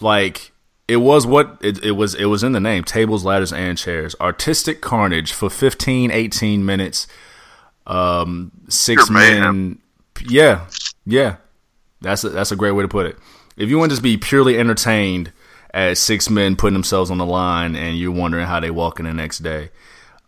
[0.00, 0.52] like,
[0.86, 2.14] it was what it, it was.
[2.14, 4.14] It was in the name: tables, ladders, and chairs.
[4.20, 7.08] Artistic carnage for 15, 18 minutes.
[7.88, 9.68] Um, six Pure mayhem.
[9.68, 9.78] men.
[10.28, 10.66] Yeah,
[11.04, 11.36] yeah.
[12.00, 13.18] That's a, that's a great way to put it.
[13.56, 15.32] If you want to just be purely entertained
[15.74, 19.06] as six men putting themselves on the line and you're wondering how they walk in
[19.06, 19.70] the next day,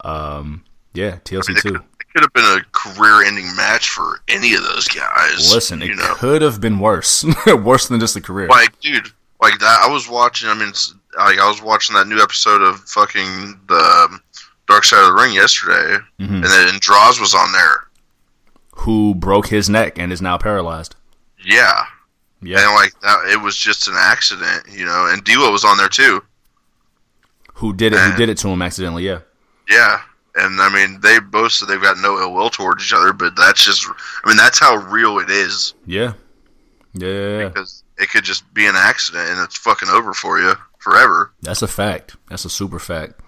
[0.03, 0.65] um,
[0.95, 1.75] yeah, TLC It could, two.
[2.01, 5.53] it could have been a career-ending match for any of those guys.
[5.53, 8.49] Listen, it know, could have been worse, worse than just a career.
[8.49, 9.09] like dude,
[9.43, 9.81] like that.
[9.83, 10.49] I was watching.
[10.49, 10.73] I mean,
[11.19, 14.21] like I was watching that new episode of fucking the um,
[14.69, 16.35] Dark Side of the Ring yesterday, Mm-hmm.
[16.37, 17.85] and then Droz was on there.
[18.79, 20.97] Who broke his neck and is now paralyzed?
[21.45, 21.85] Yeah,
[22.47, 25.09] Yeah, and like that, it was just an accident, you know.
[25.11, 26.23] And D'Lo was on there too.
[27.55, 27.99] who did it?
[27.99, 29.07] Who did it to him accidentally?
[29.07, 29.21] Yeah,
[29.69, 30.01] Yeah,
[30.37, 33.37] and I mean, they both said they've got no ill will towards each other, but
[33.37, 36.15] that's just, I mean, that's how real it is yeah,
[36.93, 37.49] yeah.
[37.49, 41.33] because it could just be an accident and it's fucking over for you forever.
[41.43, 42.17] That's a fact.
[42.29, 43.21] That's a super fact.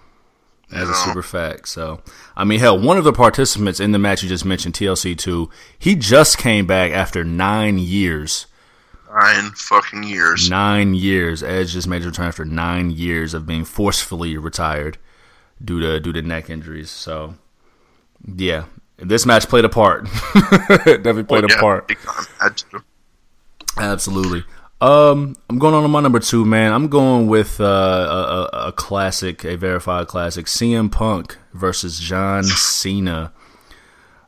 [0.69, 1.69] That's a super fact.
[1.69, 2.01] So,
[2.35, 5.49] I mean, hell, one of the participants in the match you just mentioned, TLC two,
[5.79, 8.47] he just came back after nine years.
[9.19, 10.49] Nine fucking years.
[10.49, 11.41] Nine years.
[11.41, 14.97] Edge just made his return after nine years of being forcefully retired
[15.63, 16.91] due to due to neck injuries.
[16.91, 17.35] So,
[18.35, 18.65] yeah,
[18.97, 20.05] this match played a part.
[20.85, 21.91] Definitely played a Yeah, part.
[22.39, 22.83] Had to.
[23.77, 24.43] Absolutely.
[24.81, 26.71] Um, I'm going on to my number two, man.
[26.71, 32.43] I'm going with uh, a, a, a classic, a verified classic, CM Punk versus John
[32.43, 33.33] Cena.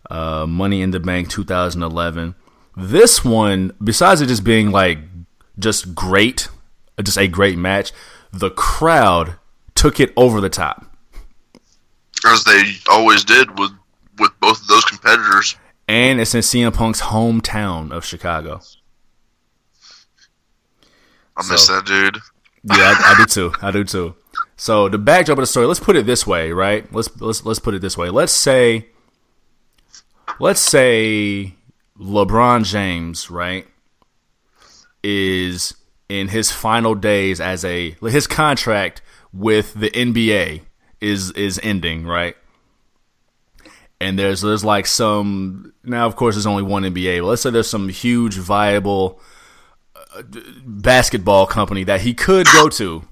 [0.10, 2.34] Uh, Money in the Bank 2011.
[2.80, 5.00] This one, besides it just being like
[5.58, 6.48] just great,
[7.04, 7.92] just a great match,
[8.32, 9.36] the crowd
[9.76, 10.86] took it over the top.
[12.26, 13.72] As they always did with
[14.18, 15.56] with both of those competitors.
[15.88, 18.62] And it's in CM Punk's hometown of Chicago.
[21.36, 22.18] I miss So- that dude.
[22.64, 23.54] Yeah, I, I do too.
[23.62, 24.16] I do too.
[24.58, 25.66] So the backdrop of the story.
[25.66, 26.92] Let's put it this way, right?
[26.94, 28.10] Let's let's let's put it this way.
[28.10, 28.88] Let's say,
[30.40, 31.56] let's say
[32.00, 33.68] LeBron James, right,
[35.04, 35.76] is
[36.08, 39.02] in his final days as a his contract
[39.34, 40.62] with the NBA
[41.02, 42.36] is is ending, right?
[44.02, 47.20] And there's there's like some now, of course, there's only one NBA.
[47.22, 49.20] But let's say there's some huge viable
[50.16, 50.24] uh,
[50.66, 53.04] basketball company that he could go to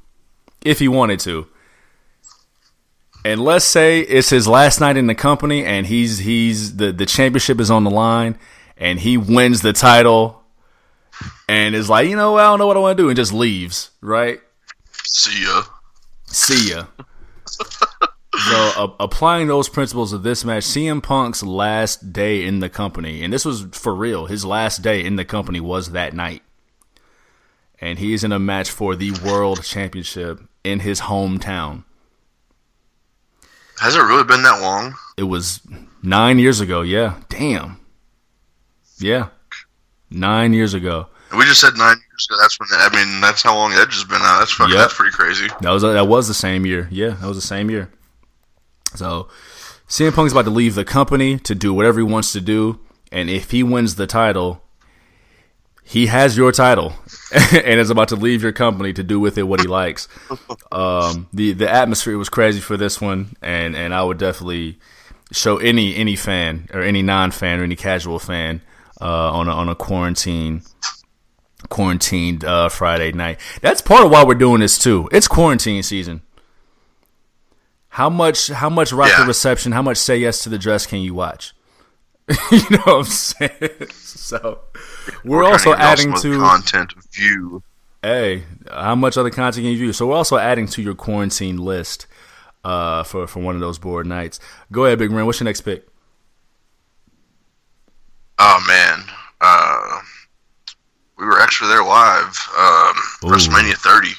[0.64, 1.48] if he wanted to.
[3.26, 7.06] And let's say it's his last night in the company and he's he's the, the
[7.06, 8.40] championship is on the line
[8.78, 10.44] and he wins the title
[11.48, 13.34] and is like, you know, I don't know what I want to do and just
[13.34, 14.40] leaves, right?
[15.04, 15.64] See ya.
[16.26, 16.86] See ya.
[17.48, 23.24] so uh, applying those principles of this match, CM Punk's last day in the company,
[23.24, 24.26] and this was for real.
[24.26, 26.44] His last day in the company was that night,
[27.80, 31.86] and he's in a match for the world championship in his hometown.
[33.80, 34.96] Has it really been that long?
[35.18, 35.62] It was
[36.04, 36.82] nine years ago.
[36.82, 37.80] Yeah, damn.
[39.00, 39.28] Yeah,
[40.10, 41.08] nine years ago.
[41.38, 42.38] We just said nine years ago.
[42.42, 44.40] That's when I mean that's how long Edge has been out.
[44.40, 44.82] That's fucking Yep.
[44.82, 45.48] that's pretty crazy.
[45.62, 46.88] That was that was the same year.
[46.92, 47.90] Yeah, that was the same year.
[48.96, 49.28] So,
[49.88, 52.80] CM Punk's about to leave the company to do whatever he wants to do,
[53.12, 54.64] and if he wins the title,
[55.84, 56.94] he has your title
[57.54, 60.08] and is about to leave your company to do with it what he likes.
[60.72, 64.80] Um, the the atmosphere was crazy for this one, and and I would definitely
[65.34, 68.62] show any any fan or any non fan or any casual fan
[69.02, 70.62] uh, on a, on a quarantine
[71.70, 73.40] quarantined uh, Friday night.
[73.62, 75.10] That's part of why we're doing this too.
[75.12, 76.22] It's quarantine season.
[77.90, 79.22] How much how much rock Yeah.
[79.22, 79.72] the reception?
[79.72, 81.54] How much say yes to the dress can you watch?
[82.52, 83.52] you know what I'm saying?
[84.28, 84.60] So
[85.24, 87.64] we're, trying also to get off adding to content view.
[88.04, 89.94] hey, how much other content can you view?
[89.94, 92.08] So we're also adding to your quarantine list
[92.66, 94.40] uh, for for one of those board nights.
[94.70, 95.26] Go ahead, Big Man.
[95.26, 95.88] What's your next pick?
[98.40, 99.04] Oh man,
[99.42, 100.02] uh,
[101.18, 102.38] we were actually there live.
[102.58, 102.96] Um.
[103.32, 104.10] WrestleMania 30.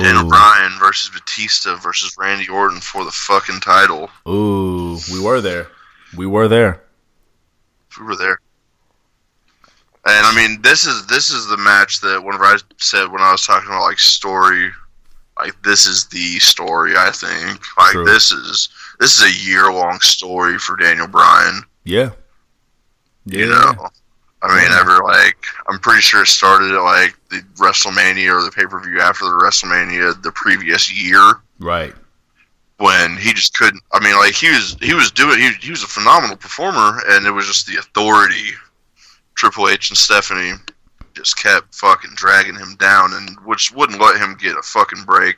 [0.00, 0.28] Daniel Ooh.
[0.28, 4.08] Bryan versus Batista versus Randy Orton for the fucking title.
[4.26, 5.68] Ooh, we were there.
[6.16, 6.82] We were there.
[7.98, 8.40] We were there.
[10.04, 13.32] And I mean, this is this is the match that whenever I said when I
[13.32, 14.70] was talking about like story,
[15.38, 16.94] like this is the story.
[16.96, 18.04] I think like True.
[18.04, 18.68] this is
[18.98, 21.62] this is a year long story for Daniel Bryan.
[21.84, 22.10] Yeah.
[23.26, 23.38] Yeah.
[23.40, 23.88] You know,
[24.42, 24.80] I mean, Yeah.
[24.80, 25.36] ever like
[25.68, 29.24] I'm pretty sure it started at like the WrestleMania or the pay per view after
[29.24, 31.94] the WrestleMania the previous year Right.
[32.78, 33.82] when he just couldn't.
[33.92, 37.26] I mean, like he was he was doing he, he was a phenomenal performer, and
[37.26, 38.50] it was just the authority.
[39.34, 40.54] Triple H and Stephanie
[41.14, 45.36] just kept fucking dragging him down, and which wouldn't let him get a fucking break.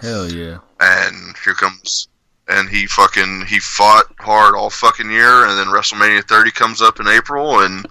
[0.00, 0.58] Hell yeah.
[0.80, 2.08] And here comes,
[2.48, 7.00] and he fucking he fought hard all fucking year, and then WrestleMania 30 comes up
[7.00, 7.86] in April, and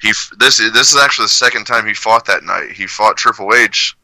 [0.00, 2.72] he this this is actually the second time he fought that night.
[2.72, 3.96] He fought Triple H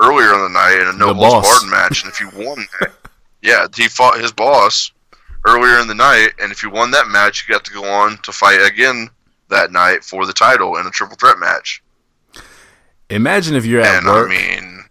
[0.00, 2.92] earlier in the night in a no holds barred match, and if you won that,
[3.42, 4.92] yeah, he fought his boss
[5.44, 8.18] earlier in the night, and if you won that match, you got to go on
[8.22, 9.08] to fight again
[9.48, 11.82] that night for the title in a triple threat match.
[13.08, 14.84] Imagine if you're at and work I mean,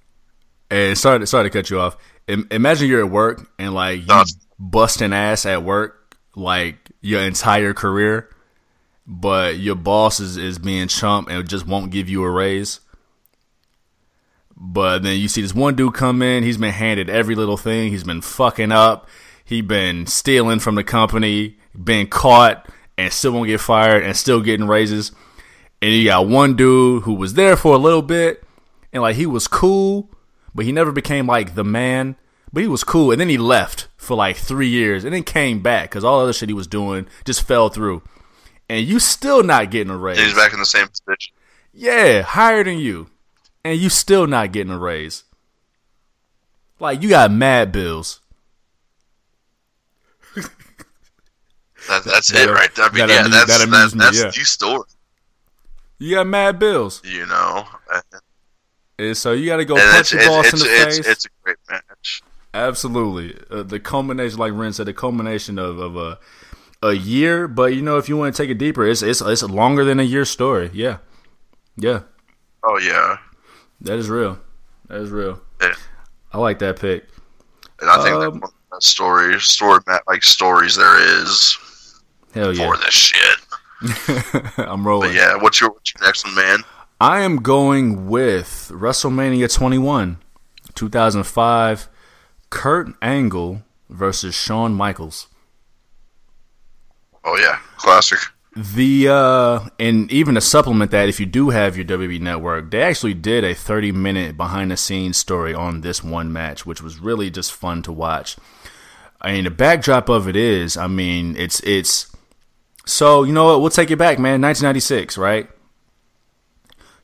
[0.69, 1.95] and sorry, sorry to cut you off.
[2.29, 4.23] Im- imagine you're at work and like you
[4.59, 8.29] busting ass at work like your entire career,
[9.07, 12.81] but your boss is, is being chump and just won't give you a raise.
[14.55, 16.43] But then you see this one dude come in.
[16.43, 17.91] He's been handed every little thing.
[17.91, 19.09] He's been fucking up.
[19.43, 21.57] He been stealing from the company.
[21.81, 25.13] Been caught and still won't get fired and still getting raises.
[25.81, 28.43] And you got one dude who was there for a little bit
[28.91, 30.09] and like he was cool,
[30.59, 32.17] but he never became like the man.
[32.51, 35.61] But he was cool, and then he left for like three years, and then came
[35.61, 38.01] back because all the other shit he was doing just fell through.
[38.67, 40.19] And you still not getting a raise.
[40.19, 41.33] he's back in the same position.
[41.73, 43.07] Yeah, higher than you,
[43.63, 45.23] and you still not getting a raise.
[46.77, 48.19] Like you got mad bills.
[51.87, 52.85] That, that's That- it right there.
[52.85, 54.31] I mean, that yeah, amused- that's that that me, that's yeah.
[54.31, 54.83] the story.
[55.99, 57.65] You got mad bills, You know,
[58.99, 60.75] and and so you got to go it's, punch your it's, boss it's, in the
[60.75, 61.07] it's, face.
[61.07, 62.21] it's a great match.
[62.53, 66.19] Absolutely, uh, the culmination, like Ren said, the culmination of, of a
[66.81, 67.47] a year.
[67.47, 69.99] But you know, if you want to take it deeper, it's it's it's longer than
[69.99, 70.69] a year story.
[70.73, 70.97] Yeah,
[71.77, 72.01] yeah,
[72.63, 73.17] Oh yeah,
[73.81, 74.39] that is real.
[74.87, 75.39] That is real.
[75.61, 75.73] Yeah.
[76.33, 77.07] I like that pick.
[77.81, 81.57] and I think Um, that's one of the best story story like stories there is
[82.33, 83.39] Hell yeah, for this shit.
[84.57, 85.09] I'm rolling.
[85.09, 86.59] But yeah, what's your what's your next one, man?
[87.01, 90.17] I am going with WrestleMania 21,
[90.75, 91.89] 2005,
[92.49, 95.27] Kurt Angle versus Shawn Michaels.
[97.23, 98.19] Oh yeah, classic.
[98.53, 102.81] The uh and even to supplement that, if you do have your WWE network, they
[102.81, 106.99] actually did a 30 minute behind the scenes story on this one match, which was
[106.99, 108.35] really just fun to watch.
[109.21, 112.13] I mean, the backdrop of it is, I mean, it's it's
[112.85, 113.61] so you know what?
[113.61, 114.41] We'll take it back, man.
[114.41, 115.49] 1996, right?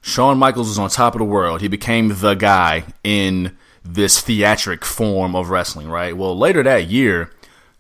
[0.06, 1.62] Shawn Michaels was on top of the world.
[1.62, 6.16] He became the guy in this theatric form of wrestling, right?
[6.16, 7.32] Well, later that year,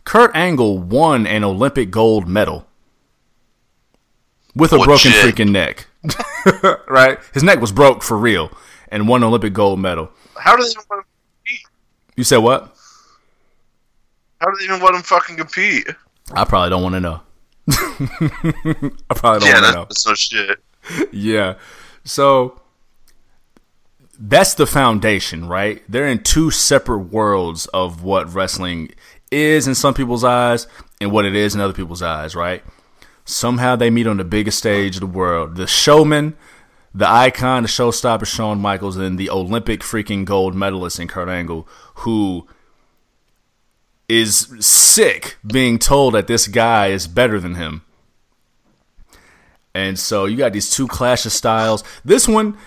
[0.05, 2.65] Kurt Angle won an Olympic gold medal
[4.55, 5.85] with a broken freaking neck.
[6.89, 7.19] right?
[7.35, 8.51] His neck was broke for real
[8.89, 10.09] and won an Olympic gold medal.
[10.35, 11.05] How do they even let him
[11.45, 11.67] compete?
[12.15, 12.75] You said what?
[14.41, 15.87] How do they even let him fucking compete?
[16.31, 17.21] I probably don't want to know.
[17.69, 19.85] I probably don't yeah, want to know.
[19.87, 20.59] that's, that's no shit.
[21.11, 21.55] Yeah.
[22.05, 22.61] So
[24.17, 25.83] that's the foundation, right?
[25.89, 28.91] They're in two separate worlds of what wrestling
[29.31, 30.67] is in some people's eyes
[31.01, 32.63] and what it is in other people's eyes, right?
[33.25, 35.55] Somehow they meet on the biggest stage of the world.
[35.55, 36.37] The showman,
[36.93, 41.67] the icon, the showstopper, Shawn Michaels, and the Olympic freaking gold medalist in Kurt Angle,
[41.95, 42.47] who
[44.07, 47.81] is sick being told that this guy is better than him.
[49.75, 51.83] And so you got these two clash of styles.
[52.05, 52.57] This one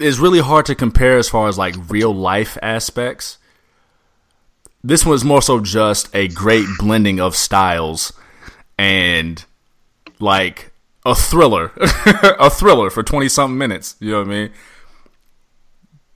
[0.00, 3.38] is really hard to compare as far as like real life aspects.
[4.82, 8.12] This one is more so just a great blending of styles
[8.76, 9.44] and
[10.18, 10.72] like
[11.06, 11.72] a thriller,
[12.38, 13.96] a thriller for twenty something minutes.
[14.00, 14.50] You know what I mean?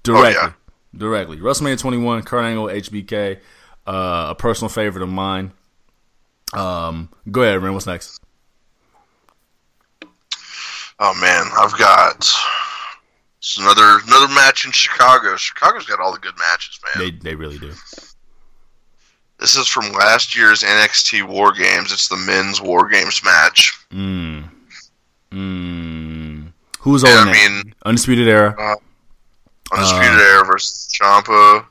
[0.03, 0.53] Directly, Oh, yeah.
[0.97, 1.37] directly.
[1.39, 3.39] WrestleMania 21, Kurt Angle, HBK,
[3.87, 5.53] uh, a personal favorite of mine.
[6.53, 7.73] Um, go ahead, Ren.
[7.75, 8.21] What's next?
[11.05, 12.17] Oh man, I've got
[13.39, 15.35] it's another another match in Chicago.
[15.37, 17.05] Chicago's got all the good matches, man.
[17.05, 17.73] They they really do.
[19.41, 21.91] This is from last year's NXT War Games.
[21.93, 23.77] It's the men's War Games match.
[23.91, 24.49] Mm.
[25.33, 26.53] Mm.
[26.79, 28.55] Who's And on I mean, Undisputed Era.
[29.73, 31.65] Undisputed Uh, Era versus Ciampa,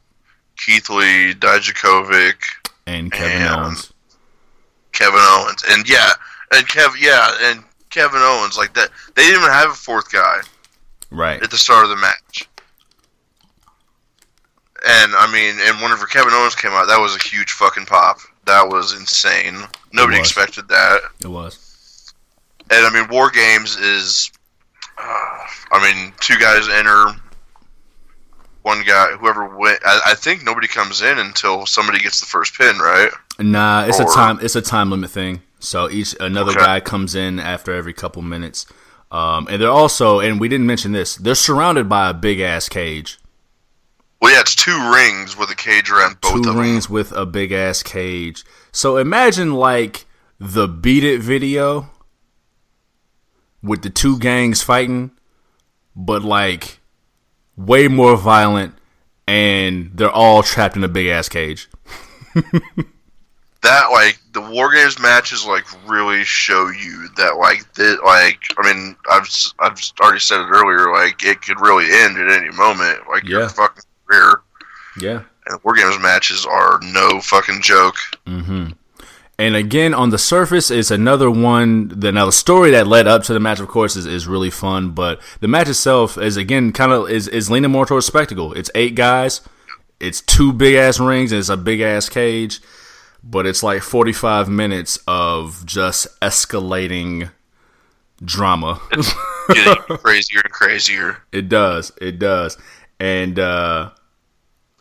[0.57, 2.35] Keith Lee, Dijakovic,
[2.87, 3.93] and Kevin and- Owens.
[4.91, 6.11] Kevin Owens, and yeah,
[6.53, 8.57] and Kev, yeah, and Kevin Owens.
[8.57, 10.39] Like that, they didn't even have a fourth guy
[11.11, 11.41] Right.
[11.43, 12.47] at the start of the match.
[14.87, 18.17] And I mean, and whenever Kevin Owens came out, that was a huge fucking pop.
[18.45, 19.57] That was insane.
[19.93, 21.01] Nobody expected that.
[21.23, 22.11] It was.
[22.71, 24.31] And I mean, War Games is,
[24.97, 25.37] uh,
[25.71, 27.07] I mean, two guys enter.
[28.63, 32.55] One guy, whoever went, I, I think nobody comes in until somebody gets the first
[32.57, 33.09] pin, right?
[33.39, 34.39] Nah, it's a time.
[34.41, 35.41] It's a time limit thing.
[35.61, 36.59] So each another Okay.
[36.59, 38.65] guy comes in after every couple minutes.
[39.11, 41.15] Um, and they're also, and we didn't mention this.
[41.15, 43.19] They're surrounded by a big ass cage.
[44.21, 46.57] Well, yeah, it's two rings with a cage around both two of them.
[46.59, 48.43] rings with a big ass cage.
[48.71, 50.05] So imagine like
[50.39, 51.89] the Beat It video
[53.63, 55.11] with the two gangs fighting,
[55.95, 56.79] but like
[57.57, 58.75] way more violent,
[59.27, 61.67] and they're all trapped in a big ass cage.
[63.63, 68.73] that like the war games matches like really show you that like that like I
[68.73, 72.99] mean I've I've already said it earlier like it could really end at any moment
[73.09, 73.39] like Yeah.
[73.39, 74.41] your fucking career
[74.99, 75.21] Yeah.
[75.47, 77.95] and war games matches are no fucking joke.
[78.25, 78.71] Mm-hmm.
[79.39, 81.87] And again, on the surface, it's another one.
[81.87, 84.51] The, now, the story that led up to the match, of course, is, is really
[84.51, 84.91] fun.
[84.91, 88.53] But the match itself is again kind of is, is leaning more towards spectacle.
[88.53, 89.41] It's eight guys,
[89.99, 92.59] it's two big ass rings, and it's a big ass cage.
[93.23, 97.31] But it's like forty five minutes of just escalating
[98.23, 98.81] drama.
[99.53, 102.57] Getting crazier and crazier, it does, it does,
[102.99, 103.91] and uh,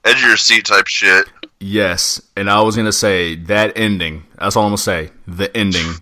[0.04, 1.28] edge of your seat type shit.
[1.58, 4.24] Yes, and I was gonna say that ending.
[4.38, 5.10] That's all I'm gonna say.
[5.26, 5.96] The ending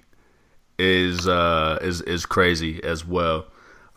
[0.79, 3.47] is uh is is crazy as well.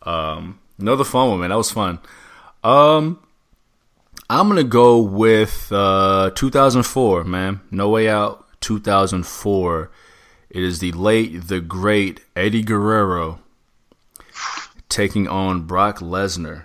[0.03, 1.49] Um, another fun one, man.
[1.49, 1.99] That was fun.
[2.63, 3.19] Um,
[4.31, 7.59] I'm gonna go with uh 2004, man.
[7.69, 9.91] No Way Out, 2004.
[10.49, 13.39] It is the late, the great Eddie Guerrero
[14.87, 16.63] taking on Brock Lesnar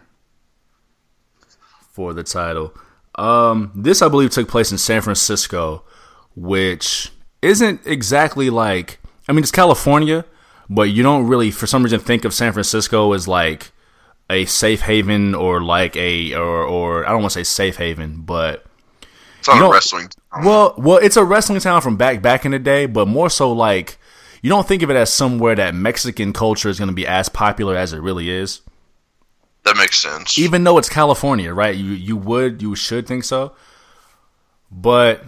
[1.91, 2.73] for the title.
[3.17, 5.83] Um, this I believe took place in San Francisco,
[6.37, 7.11] which
[7.43, 10.25] isn't exactly like I mean it's California,
[10.71, 13.73] but you don't really for some reason think of San Francisco as like
[14.29, 18.23] a safe haven or like a or or I don't want to say safe haven,
[18.23, 18.65] but
[19.39, 20.09] It's You a know- wrestling.
[20.43, 23.51] well, well, it's a wrestling town from back back in the day, but more so
[23.53, 23.99] like
[24.43, 27.29] you don't think of it as somewhere that Mexican culture is going to be as
[27.29, 28.61] popular as it really is.
[29.65, 30.39] That makes sense.
[30.39, 31.75] Even though it's California, right?
[31.75, 33.55] You you would you should think so,
[34.71, 35.25] but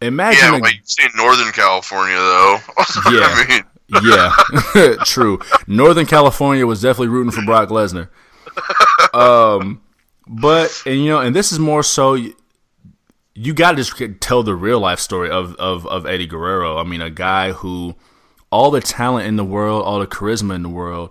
[0.00, 2.58] imagine yeah, a- like you see Northern California though.
[3.10, 3.26] Yeah.
[3.28, 3.62] I mean,
[4.02, 5.38] yeah, true.
[5.66, 8.08] Northern California was definitely rooting for Brock Lesnar.
[9.12, 9.82] Um,
[10.26, 12.16] but and you know, and this is more so.
[13.36, 16.78] You got to just tell the real life story of, of of Eddie Guerrero.
[16.78, 17.94] I mean, a guy who
[18.50, 21.10] all the talent in the world, all the charisma in the world,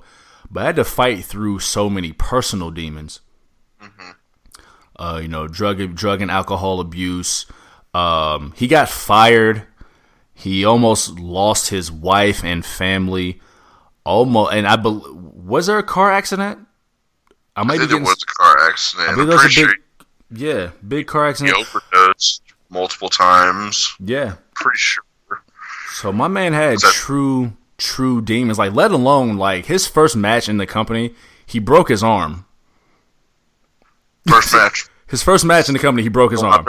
[0.49, 3.19] but had to fight through so many personal demons.
[4.95, 7.45] Uh, you know, drug drug and alcohol abuse.
[7.93, 9.63] Um, he got fired
[10.34, 13.39] he almost lost his wife and family.
[14.05, 16.59] Almost, and I bel was there a car accident?
[17.55, 18.03] I might be think there getting.
[18.05, 19.09] was a car accident.
[19.09, 19.75] I believe there was a big,
[20.31, 21.57] yeah, big car he accident.
[21.57, 23.95] overdosed multiple times.
[23.99, 24.36] Yeah.
[24.55, 25.03] Pretty sure.
[25.93, 28.57] So my man had So- true, true demons.
[28.57, 31.13] Like, let alone like his first match in the company,
[31.45, 32.45] he broke his arm.
[34.27, 34.86] First match.
[35.07, 36.65] His first match in the company, he broke his arm.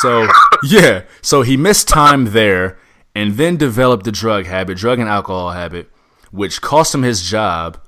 [0.00, 0.28] So
[0.64, 2.78] yeah, so he missed time there,
[3.14, 5.90] and then developed the drug habit, drug and alcohol habit,
[6.30, 7.78] which cost him his job,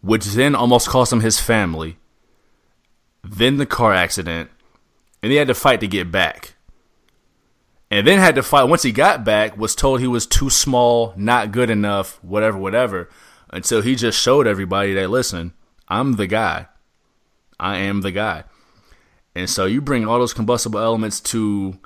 [0.00, 1.98] which then almost cost him his family.
[3.22, 4.50] Then the car accident,
[5.22, 6.54] and he had to fight to get back.
[7.90, 8.64] and then had to fight.
[8.64, 13.08] Once he got back, was told he was too small, not good enough, whatever, whatever.
[13.50, 15.52] Until he just showed everybody that listen,
[15.88, 16.66] I'm the guy.
[17.60, 18.44] I am the guy.
[19.34, 21.78] And so you bring all those combustible elements to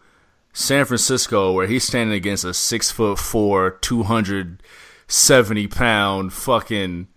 [0.53, 4.63] San Francisco, where he's standing against a six foot four, two hundred
[5.07, 7.09] seventy pound fucking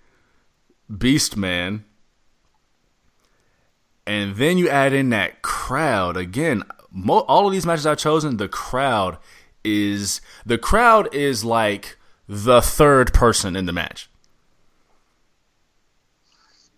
[0.96, 1.84] beast man.
[4.08, 6.64] And then you add in that crowd again.
[6.92, 9.18] Mo- all of these matches I've chosen, the crowd
[9.64, 14.10] is the crowd is like the third person in the match.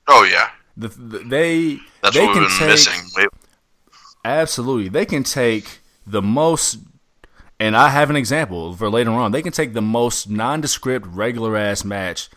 [0.08, 3.30] Oh yeah, the, the, they that's they what we've can been take, missing.
[4.26, 6.80] Absolutely, they can take the most,
[7.60, 9.32] and I have an example for later on.
[9.32, 12.30] They can take the most nondescript, regular ass match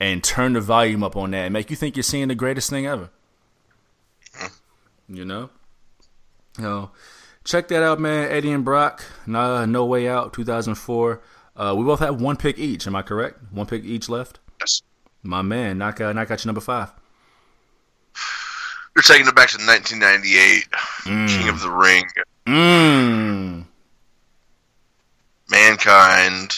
[0.00, 2.68] and turn the volume up on that and make you think you're seeing the greatest
[2.68, 3.10] thing ever.
[5.08, 5.50] You know?
[6.58, 6.90] So,
[7.44, 8.30] check that out, man.
[8.30, 11.22] Eddie and Brock, no, no Way Out, 2004.
[11.56, 12.86] Uh, we both have one pick each.
[12.86, 13.38] Am I correct?
[13.52, 14.40] One pick each left?
[14.60, 14.82] Yes.
[15.22, 16.92] My man, knock, uh, knock out your number five.
[18.94, 20.70] You're taking it back to 1998.
[21.04, 21.28] Mm.
[21.28, 22.04] King of the Ring.
[22.46, 23.64] Mm.
[25.50, 26.54] Mankind,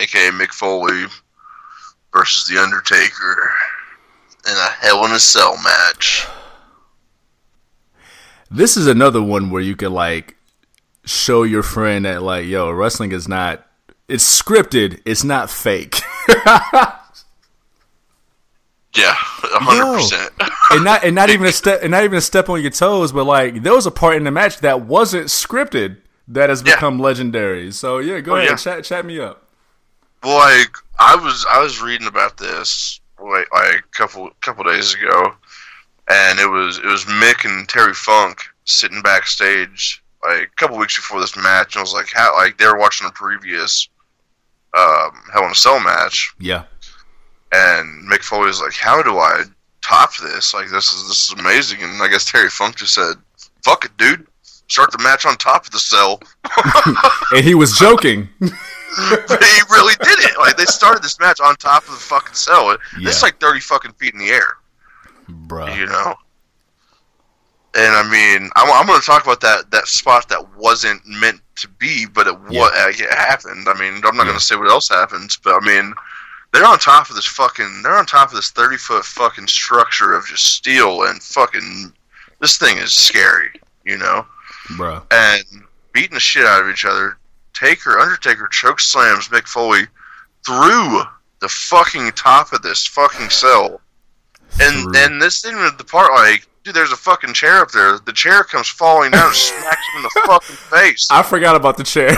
[0.00, 1.06] aka Mick Foley,
[2.12, 3.52] versus The Undertaker
[4.46, 6.26] in a Hell in a Cell match.
[8.50, 10.36] This is another one where you could like
[11.04, 13.66] show your friend that like, yo, wrestling is not
[14.08, 16.00] it's scripted, it's not fake.
[18.96, 20.32] Yeah, hundred percent.
[20.70, 23.12] And not and not even a step and not even a step on your toes,
[23.12, 26.98] but like there was a part in the match that wasn't scripted that has become
[26.98, 27.04] yeah.
[27.04, 27.72] legendary.
[27.72, 28.56] So yeah, go oh, ahead, yeah.
[28.56, 29.42] chat chat me up.
[30.22, 34.94] Well, Like I was I was reading about this like, like a couple couple days
[34.94, 35.34] ago,
[36.08, 40.96] and it was it was Mick and Terry Funk sitting backstage like a couple weeks
[40.96, 43.88] before this match, and I was like, how like they were watching a previous
[44.76, 46.34] um, Hell in a Cell match.
[46.38, 46.64] Yeah.
[47.54, 49.44] And Mick Foley was like, "How do I
[49.80, 50.54] top this?
[50.54, 53.14] Like this is this is amazing." And I guess Terry Funk just said,
[53.64, 54.26] "Fuck it, dude.
[54.42, 56.20] Start the match on top of the cell."
[57.32, 58.28] and he was joking.
[58.40, 58.48] he
[59.70, 60.38] really did it.
[60.38, 62.76] Like they started this match on top of the fucking cell.
[62.98, 63.08] Yeah.
[63.08, 64.56] It's like thirty fucking feet in the air,
[65.28, 65.76] Bruh.
[65.76, 66.14] You know.
[67.76, 71.40] And I mean, I'm, I'm going to talk about that that spot that wasn't meant
[71.56, 72.60] to be, but it yeah.
[72.60, 73.68] what it happened.
[73.68, 74.24] I mean, I'm not yeah.
[74.24, 75.94] going to say what else happens, but I mean,
[76.54, 77.82] they're on top of this fucking.
[77.82, 81.92] They're on top of this thirty foot fucking structure of just steel and fucking.
[82.40, 83.50] This thing is scary,
[83.84, 84.24] you know.
[84.76, 85.02] Bro.
[85.10, 85.44] And
[85.92, 87.18] beating the shit out of each other.
[87.54, 89.82] Taker, Undertaker choke slams Mick Foley
[90.44, 91.02] through
[91.40, 93.80] the fucking top of this fucking cell.
[94.60, 95.04] And through.
[95.04, 97.98] and this thing with the part like dude, there's a fucking chair up there.
[97.98, 101.08] The chair comes falling down and smacks him in the fucking face.
[101.10, 102.10] I forgot about the chair.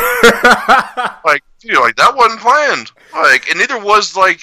[1.24, 1.42] like,
[1.74, 2.90] like that wasn't planned.
[3.12, 4.40] Like, and neither was like,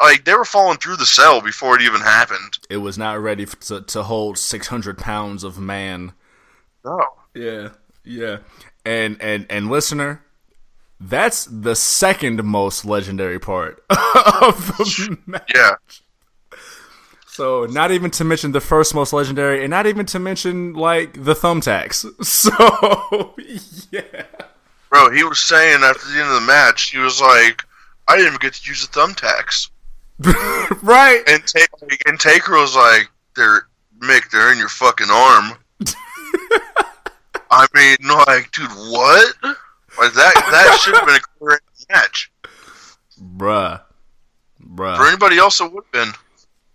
[0.00, 2.58] like they were falling through the cell before it even happened.
[2.70, 6.12] It was not ready to to hold six hundred pounds of man.
[6.84, 7.00] No.
[7.34, 7.70] Yeah,
[8.04, 8.38] yeah,
[8.84, 10.22] and and and listener,
[11.00, 15.52] that's the second most legendary part of the match.
[15.54, 15.74] Yeah.
[17.26, 21.24] So not even to mention the first most legendary, and not even to mention like
[21.24, 22.04] the thumbtacks.
[22.22, 23.34] So
[23.90, 24.24] yeah,
[24.92, 27.64] bro, he was saying after the end of the match, he was like,
[28.06, 29.70] "I didn't even get to use the thumbtacks."
[30.82, 31.22] right.
[31.26, 33.66] And Ta- and Taker was like, "They're
[33.98, 35.54] Mick, they're in your fucking arm."
[37.50, 37.96] I mean,
[38.26, 39.34] like, dude, what?
[39.98, 41.60] Like that that should have been a clear
[41.90, 42.30] match,
[43.20, 43.80] bruh,
[44.62, 44.96] bruh.
[44.96, 46.14] For anybody else, it would have been.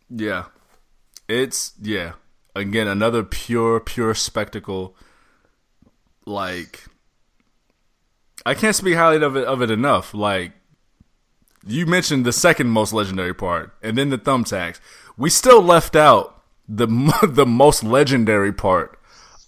[0.10, 0.46] Yeah.
[1.28, 2.14] It's yeah.
[2.56, 4.96] Again, another pure, pure spectacle.
[6.26, 6.86] Like
[8.48, 10.14] I can't speak highly of it of it enough.
[10.14, 10.54] Like
[11.66, 14.80] you mentioned the second most legendary part, and then the thumbtacks.
[15.18, 16.88] We still left out the
[17.28, 18.98] the most legendary part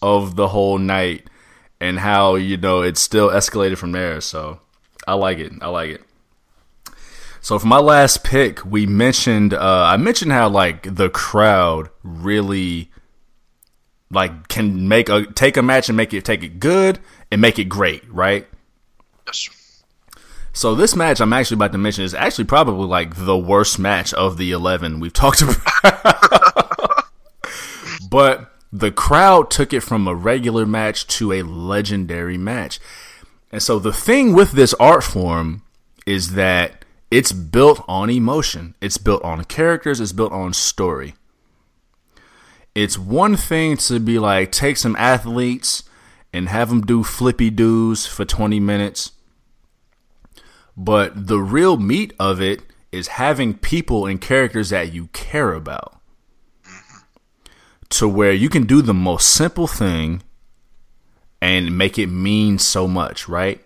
[0.01, 1.30] of the whole night,
[1.80, 4.19] and how you know it still escalated from there.
[4.19, 4.59] So
[5.07, 5.53] I like it.
[5.61, 6.01] I like it.
[7.39, 12.91] So for my last pick, we mentioned uh, I mentioned how like the crowd really
[14.11, 16.99] like can make a take a match and make it take it good
[17.31, 18.45] and make it great, right?
[20.53, 24.14] So this match I'm actually about to mention is actually probably like the worst match
[24.14, 25.41] of the 11 we've talked
[25.81, 27.06] about.
[28.10, 32.80] but the crowd took it from a regular match to a legendary match.
[33.51, 35.64] And so the thing with this art form
[36.06, 38.76] is that it's built on emotion.
[38.81, 39.99] It's built on characters.
[39.99, 41.15] It's built on story.
[42.76, 45.84] It's one thing to be like, take some athletes
[46.31, 49.11] and have them do flippy doos for 20 minutes.
[50.81, 55.99] But the real meat of it is having people and characters that you care about.
[57.89, 60.23] To where you can do the most simple thing
[61.41, 63.61] and make it mean so much, right?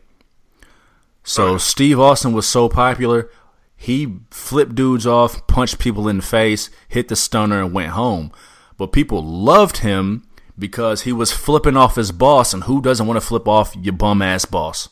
[1.24, 3.30] So Steve Austin was so popular,
[3.76, 8.32] he flipped dudes off, punched people in the face, hit the stunner, and went home.
[8.76, 10.26] But people loved him
[10.58, 13.94] because he was flipping off his boss, and who doesn't want to flip off your
[13.94, 14.90] bum ass boss?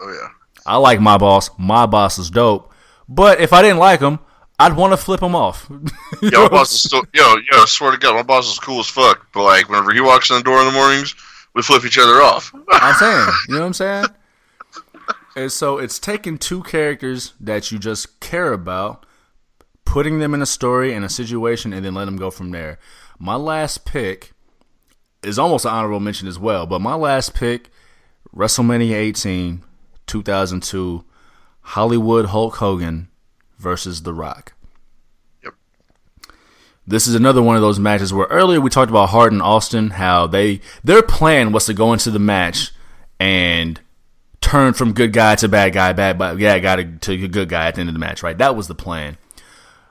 [0.00, 0.43] Oh yeah.
[0.66, 1.50] I like my boss.
[1.58, 2.72] My boss is dope.
[3.08, 4.18] But if I didn't like him,
[4.58, 5.68] I'd want to flip him off.
[6.22, 8.80] Yo, my boss is still, yo, yo, I swear to God, my boss is cool
[8.80, 9.26] as fuck.
[9.32, 11.14] But like, whenever he walks in the door in the mornings,
[11.54, 12.54] we flip each other off.
[12.70, 14.04] I'm saying, you know what I'm saying?
[15.36, 19.04] And so it's taking two characters that you just care about,
[19.84, 22.78] putting them in a story and a situation, and then let them go from there.
[23.18, 24.32] My last pick
[25.24, 27.70] is almost an honorable mention as well, but my last pick,
[28.34, 29.62] WrestleMania 18,
[30.06, 31.04] 2002,
[31.60, 33.08] Hollywood Hulk Hogan
[33.58, 34.54] versus The Rock.
[35.42, 35.54] Yep.
[36.86, 39.90] This is another one of those matches where earlier we talked about Hart and Austin,
[39.90, 42.72] how they their plan was to go into the match
[43.18, 43.80] and
[44.40, 47.74] turn from good guy to bad guy, bad, bad guy to, to good guy at
[47.74, 48.36] the end of the match, right?
[48.36, 49.16] That was the plan.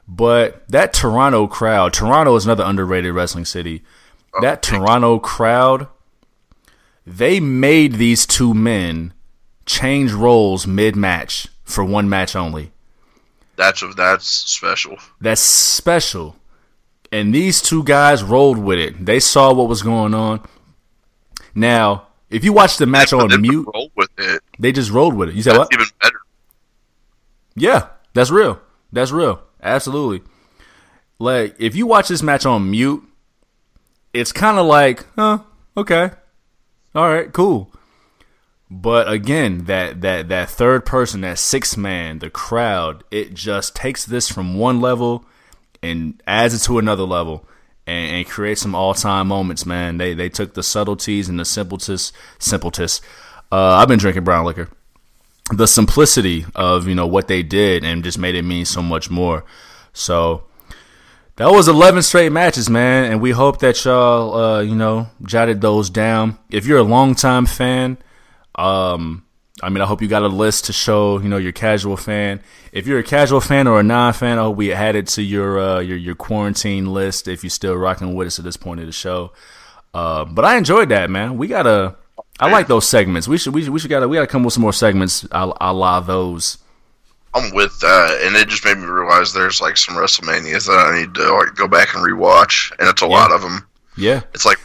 [0.07, 3.83] But that Toronto crowd, Toronto is another underrated wrestling city.
[4.35, 5.87] Oh, that Toronto crowd,
[7.05, 9.13] they made these two men
[9.65, 12.71] change roles mid match for one match only.
[13.55, 14.97] That's that's special.
[15.21, 16.35] That's special.
[17.11, 19.05] And these two guys rolled with it.
[19.05, 20.41] They saw what was going on.
[21.53, 24.41] Now, if you watch the match on mute, roll with it.
[24.57, 25.35] they just rolled with it.
[25.35, 25.73] You said That's what?
[25.73, 26.19] even better.
[27.55, 28.59] Yeah, that's real.
[28.91, 29.43] That's real.
[29.61, 30.23] Absolutely.
[31.19, 33.03] Like, if you watch this match on mute,
[34.13, 35.39] it's kind of like, huh,
[35.77, 36.09] okay,
[36.95, 37.71] all right, cool.
[38.81, 44.03] But again, that that that third person, that sixth man, the crowd, it just takes
[44.03, 45.25] this from one level
[45.81, 47.45] and adds it to another level.
[47.85, 49.97] And, and creates some all-time moments, man.
[49.97, 53.01] They they took the subtleties and the simpleties, simpleties.
[53.51, 54.69] Uh, I've been drinking brown liquor
[55.51, 59.09] the simplicity of you know what they did and just made it mean so much
[59.09, 59.43] more.
[59.91, 60.43] So
[61.35, 65.61] that was 11 straight matches, man, and we hope that y'all uh, you know jotted
[65.61, 66.37] those down.
[66.49, 67.97] If you're a longtime fan,
[68.55, 69.25] um,
[69.61, 72.41] I mean, I hope you got a list to show you know your casual fan.
[72.71, 75.79] If you're a casual fan or a non-fan, I hope we added to your uh,
[75.79, 77.27] your your quarantine list.
[77.27, 79.31] If you're still rocking with us at this point of the show,
[79.93, 81.37] uh, but I enjoyed that, man.
[81.37, 81.95] We gotta.
[82.39, 83.27] I like those segments.
[83.27, 85.23] We should we should, we should gotta we gotta come with some more segments.
[85.31, 86.57] a a la those.
[87.35, 90.99] I'm with that, and it just made me realize there's like some WrestleManias that I
[90.99, 93.67] need to like go back and rewatch, and it's a lot of them.
[93.97, 94.59] Yeah, It's like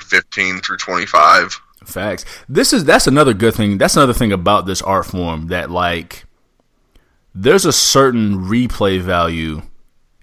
[0.00, 1.60] 15 through 25.
[1.88, 2.24] Facts.
[2.48, 3.78] This is that's another good thing.
[3.78, 6.24] That's another thing about this art form that like
[7.34, 9.62] there's a certain replay value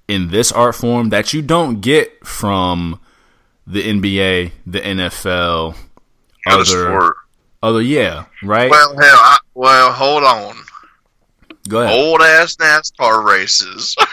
[0.08, 3.00] in this art form that you don't get from
[3.68, 5.76] the NBA, the NFL,
[6.48, 7.16] Other other sport.
[7.64, 8.70] other yeah, right?
[8.70, 10.58] Well, hell, I, well, hold on.
[11.68, 11.98] Go ahead.
[12.00, 13.96] Old ass NASCAR races.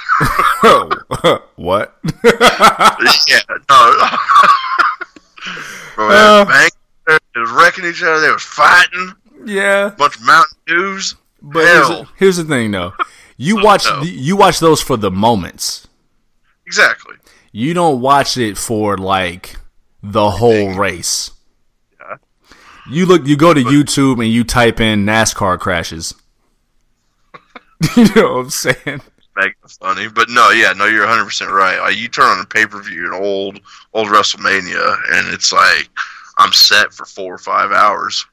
[1.56, 1.98] what?
[2.24, 4.00] yeah, no.
[5.96, 6.68] Bro, Uh.
[7.34, 8.20] They was wrecking each other.
[8.20, 9.12] They was fighting.
[9.44, 9.90] yeah.
[9.90, 11.14] bunch of Mountain Dews.
[11.40, 12.92] But here's here's the thing, though.
[13.38, 14.02] You oh, watch no.
[14.02, 15.88] you watch those for the moments.
[16.64, 17.16] Exactly.
[17.50, 19.56] You don't watch it for like
[20.00, 21.32] the whole race.
[21.98, 22.18] Yeah.
[22.88, 23.26] You look.
[23.26, 26.14] You go to YouTube and you type in NASCAR crashes.
[27.96, 29.00] you know what I'm saying?
[29.34, 31.80] Make it funny, but no, yeah, no, you're 100 percent right.
[31.80, 33.60] Like you turn on a pay per view, an old
[33.92, 35.88] old WrestleMania, and it's like
[36.38, 38.24] I'm set for four or five hours.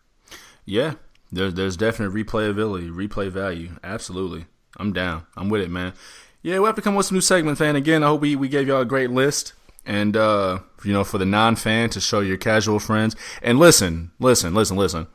[0.65, 0.93] Yeah.
[1.31, 3.71] There's there's definite replayability, replay value.
[3.83, 4.45] Absolutely.
[4.77, 5.25] I'm down.
[5.37, 5.93] I'm with it, man.
[6.41, 7.75] Yeah, we have to come with some new segments, man.
[7.75, 9.53] Again, I hope we, we gave y'all a great list.
[9.85, 13.15] And uh, you know, for the non fan to show your casual friends.
[13.41, 15.07] And listen, listen, listen, listen.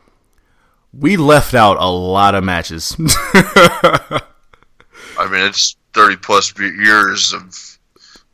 [0.93, 2.95] We left out a lot of matches.
[2.99, 4.21] I
[5.31, 7.53] mean, it's 30 plus years of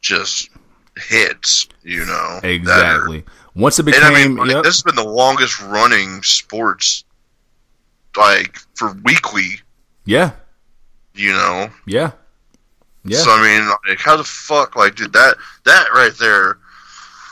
[0.01, 0.51] just
[0.97, 2.41] hits, you know.
[2.43, 3.25] that are- exactly.
[3.55, 7.05] Once it became I mean, yep, this has been the longest running sports,
[8.17, 9.61] like for weekly,
[10.05, 10.33] Yeah.
[11.15, 11.71] you know.
[11.87, 12.13] Yeah.
[13.05, 13.19] Yeah.
[13.19, 16.59] So I mean, like, how the fuck, like, dude, that that right there.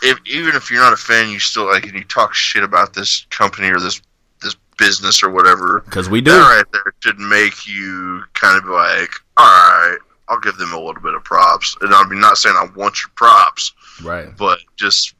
[0.03, 2.95] If even if you're not a fan, you still like, and you talk shit about
[2.95, 4.01] this company or this
[4.41, 5.81] this business or whatever.
[5.85, 6.31] Because we do.
[6.31, 10.79] That right there should make you kind of like, all right, I'll give them a
[10.79, 11.77] little bit of props.
[11.81, 13.73] And I'm not saying I want your props,
[14.03, 14.35] Right.
[14.37, 15.15] but just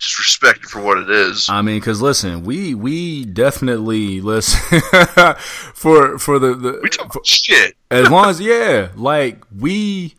[0.00, 1.48] just respect it for what it is.
[1.48, 4.80] I mean, because listen, we we definitely listen
[5.74, 7.76] for for the the we talk for- shit.
[7.90, 10.14] as long as yeah, like we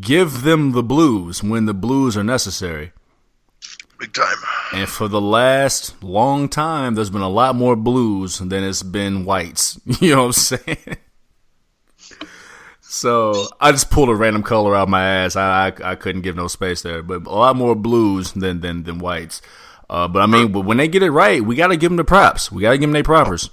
[0.00, 2.92] give them the blues when the blues are necessary.
[3.98, 4.36] Big time.
[4.72, 9.24] And for the last long time, there's been a lot more blues than it's been
[9.24, 9.78] whites.
[10.00, 10.96] You know what I'm saying?
[12.92, 15.36] So I just pulled a random color out of my ass.
[15.36, 18.82] I, I I couldn't give no space there, but a lot more blues than than
[18.82, 19.40] than whites.
[19.88, 22.04] Uh, but I mean, when they get it right, we got to give them the
[22.04, 22.50] props.
[22.50, 23.50] We got to give them their propers.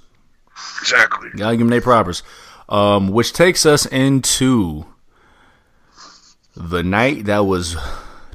[0.80, 1.30] Exactly.
[1.36, 2.22] Gotta give them their propers.
[2.68, 4.84] Um, which takes us into
[6.54, 7.76] the night that was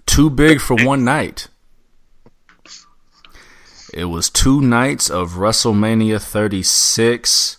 [0.06, 1.48] too big for one night.
[3.94, 7.58] It was two nights of WrestleMania 36.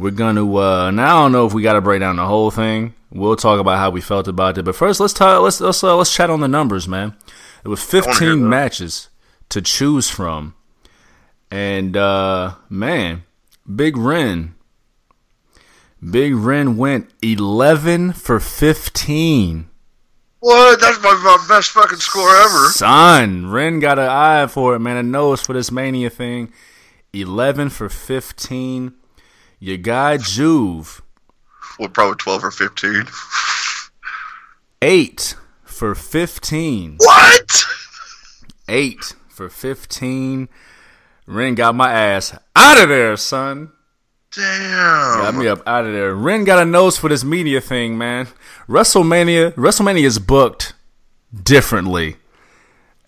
[0.00, 2.94] We're gonna uh now I don't know if we gotta break down the whole thing.
[3.12, 4.62] We'll talk about how we felt about it.
[4.62, 7.14] But first let's talk let's let's uh, let's chat on the numbers, man.
[7.62, 9.10] It was 15 matches
[9.50, 10.54] to choose from.
[11.50, 13.24] And uh man,
[13.76, 14.54] Big Ren.
[16.02, 19.68] Big Ren went 11 for 15.
[20.38, 20.80] What?
[20.80, 22.68] That's my, my best fucking score ever.
[22.70, 24.96] Son, Ren got an eye for it, man.
[24.96, 26.50] A nose for this Mania thing.
[27.12, 28.94] 11 for 15.
[29.62, 31.02] Your guy Juv,
[31.78, 33.04] Well, probably 12 or 15.
[34.80, 35.34] 8
[35.64, 36.96] for 15.
[36.96, 37.64] What?
[38.68, 40.48] 8 for 15.
[41.26, 43.72] Ren got my ass out of there, son.
[44.32, 45.20] Damn.
[45.20, 46.14] Got me up out of there.
[46.14, 48.28] Ren got a nose for this media thing, man.
[48.68, 50.72] WrestleMania, WrestleMania is booked
[51.42, 52.16] differently.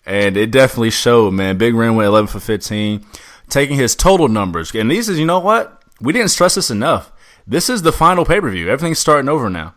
[0.05, 1.57] And it definitely showed, man.
[1.57, 3.05] Big Ren went 11 for 15,
[3.49, 4.75] taking his total numbers.
[4.75, 5.82] And these is, you know what?
[6.03, 7.13] We didn't stress this enough.
[7.47, 8.69] This is the final pay per view.
[8.69, 9.75] Everything's starting over now.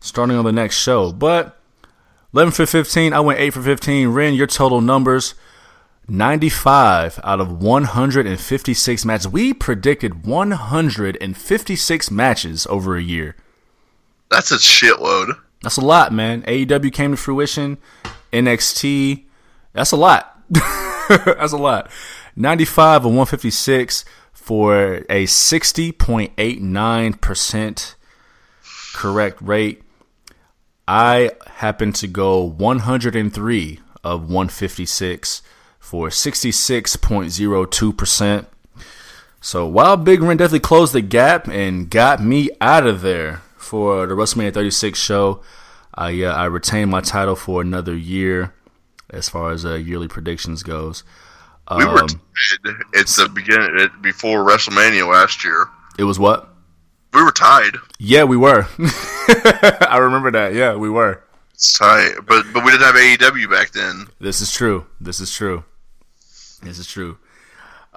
[0.00, 1.12] Starting on the next show.
[1.12, 1.56] But
[2.34, 4.08] 11 for 15, I went 8 for 15.
[4.08, 5.34] Ren, your total numbers
[6.08, 9.28] 95 out of 156 matches.
[9.28, 13.36] We predicted 156 matches over a year.
[14.30, 15.38] That's a shitload.
[15.62, 16.42] That's a lot, man.
[16.42, 17.78] AEW came to fruition.
[18.32, 19.24] NXT.
[19.72, 20.40] That's a lot.
[21.08, 21.88] That's a lot.
[22.36, 24.04] 95 of 156
[24.46, 27.94] for a 60.89%
[28.94, 29.82] correct rate.
[30.86, 35.42] I happen to go 103 of 156
[35.80, 38.46] for 66.02%.
[39.40, 44.06] So while Big Ren definitely closed the gap and got me out of there for
[44.06, 45.42] the WrestleMania 36 show,
[45.92, 48.54] I uh, I retained my title for another year
[49.10, 51.02] as far as uh, yearly predictions goes.
[51.76, 55.66] We were Um, tied at the beginning, before WrestleMania last year.
[55.98, 56.48] it was what?
[57.12, 57.76] We were tied.
[57.98, 58.66] Yeah, we were.
[58.78, 60.54] I remember that.
[60.54, 61.22] Yeah, we were.
[61.54, 64.06] It's tight, but but we didn't have AEW back then.
[64.20, 64.86] This is true.
[65.00, 65.64] This is true.
[66.62, 67.16] This is true.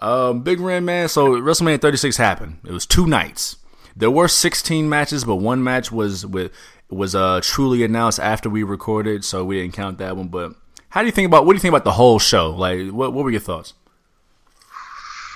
[0.01, 1.09] Um, Big Ren, man.
[1.09, 2.59] So WrestleMania 36 happened.
[2.65, 3.57] It was two nights.
[3.95, 6.53] There were 16 matches, but one match was with
[6.89, 10.29] was uh truly announced after we recorded, so we didn't count that one.
[10.29, 10.53] But
[10.89, 12.51] how do you think about what do you think about the whole show?
[12.51, 13.73] Like, what what were your thoughts?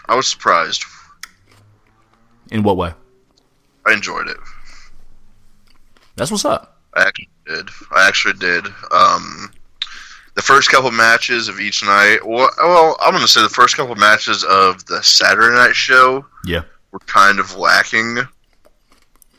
[0.08, 0.84] I was surprised.
[2.52, 2.94] In what way?
[3.86, 4.38] I enjoyed it.
[6.16, 6.78] That's what's up.
[6.94, 7.70] I actually did.
[7.92, 8.66] I actually did.
[8.92, 9.52] Um,
[10.36, 12.20] the first couple matches of each night.
[12.26, 16.26] Well, well, I'm going to say the first couple matches of the Saturday night show
[16.46, 16.64] Yeah.
[16.92, 18.20] were kind of lacking.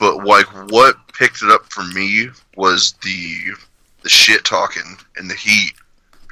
[0.00, 3.52] But like, what picked it up for me was the
[4.02, 5.72] the shit talking and the heat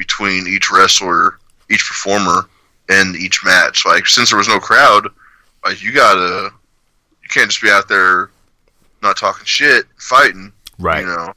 [0.02, 1.38] between each wrestler,
[1.70, 2.48] each performer,
[2.88, 3.86] and each match.
[3.86, 5.08] Like, since there was no crowd,
[5.64, 6.50] like you gotta,
[7.22, 8.30] you can't just be out there
[9.02, 10.52] not talking shit, fighting.
[10.78, 11.00] Right.
[11.00, 11.32] You know.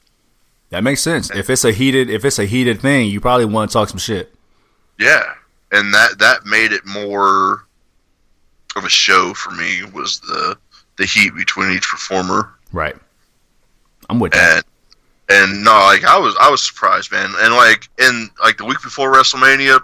[0.70, 1.30] That makes sense.
[1.30, 3.98] If it's a heated if it's a heated thing, you probably want to talk some
[3.98, 4.34] shit.
[4.98, 5.34] Yeah,
[5.70, 7.66] and that that made it more
[8.74, 10.58] of a show for me was the
[10.96, 12.96] the heat between each performer Right.
[14.10, 14.64] I'm with that.
[15.28, 18.80] And no like I was I was surprised man and like in like the week
[18.82, 19.80] before WrestleMania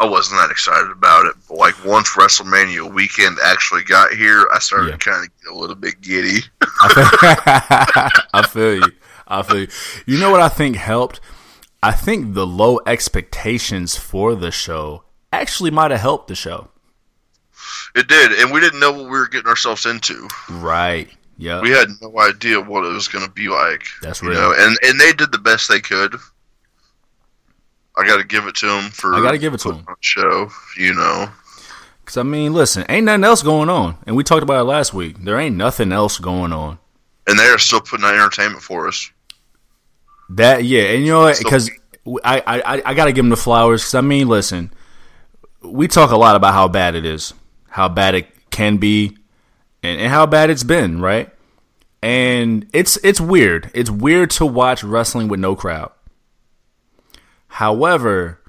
[0.00, 4.58] I wasn't that excited about it but like once WrestleMania weekend actually got here I
[4.58, 4.96] started Yeah.
[4.98, 6.40] kind of get a little bit giddy
[6.80, 8.92] I feel you.
[9.26, 9.68] I feel you.
[10.06, 11.20] You know what I think helped?
[11.82, 16.68] I think the low expectations for the show actually might have helped the show.
[17.94, 21.08] it did and we didn't know what we were getting ourselves into Right.
[21.40, 21.60] Yeah.
[21.62, 24.40] we had no idea what it was going to be like That's you real.
[24.40, 26.16] know and and they did the best they could
[27.96, 29.86] I got to give it to them for I gotta give it to them.
[30.00, 31.28] show you know
[32.00, 33.98] Because, I mean, listen, ain't nothing else going on.
[34.06, 35.22] And we talked about it last week.
[35.22, 36.78] There ain't nothing else going on.
[37.26, 39.10] and they are still putting out entertainment for us
[40.30, 40.84] That, yeah.
[40.94, 41.38] And you know what?
[41.38, 41.70] Because
[42.24, 44.72] I I, I got to give them the flowers because I mean, listen,
[45.62, 47.34] we talk a lot about how bad it is,
[47.68, 49.17] how bad it can be,
[49.88, 51.30] and, and how bad it's been, right?
[52.02, 53.70] And it's it's weird.
[53.74, 55.90] It's weird to watch wrestling with no crowd.
[57.48, 58.40] However,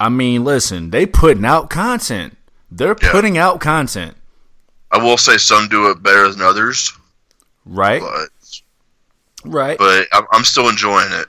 [0.00, 2.36] I mean, listen, they putting out content.
[2.70, 3.12] They're Yeah.
[3.12, 4.16] putting out content,
[4.90, 6.92] I will say some do it better than others,
[7.64, 8.00] right?
[8.00, 8.28] but
[9.44, 9.78] right.
[9.78, 11.26] but I'm, I'm still enjoying it.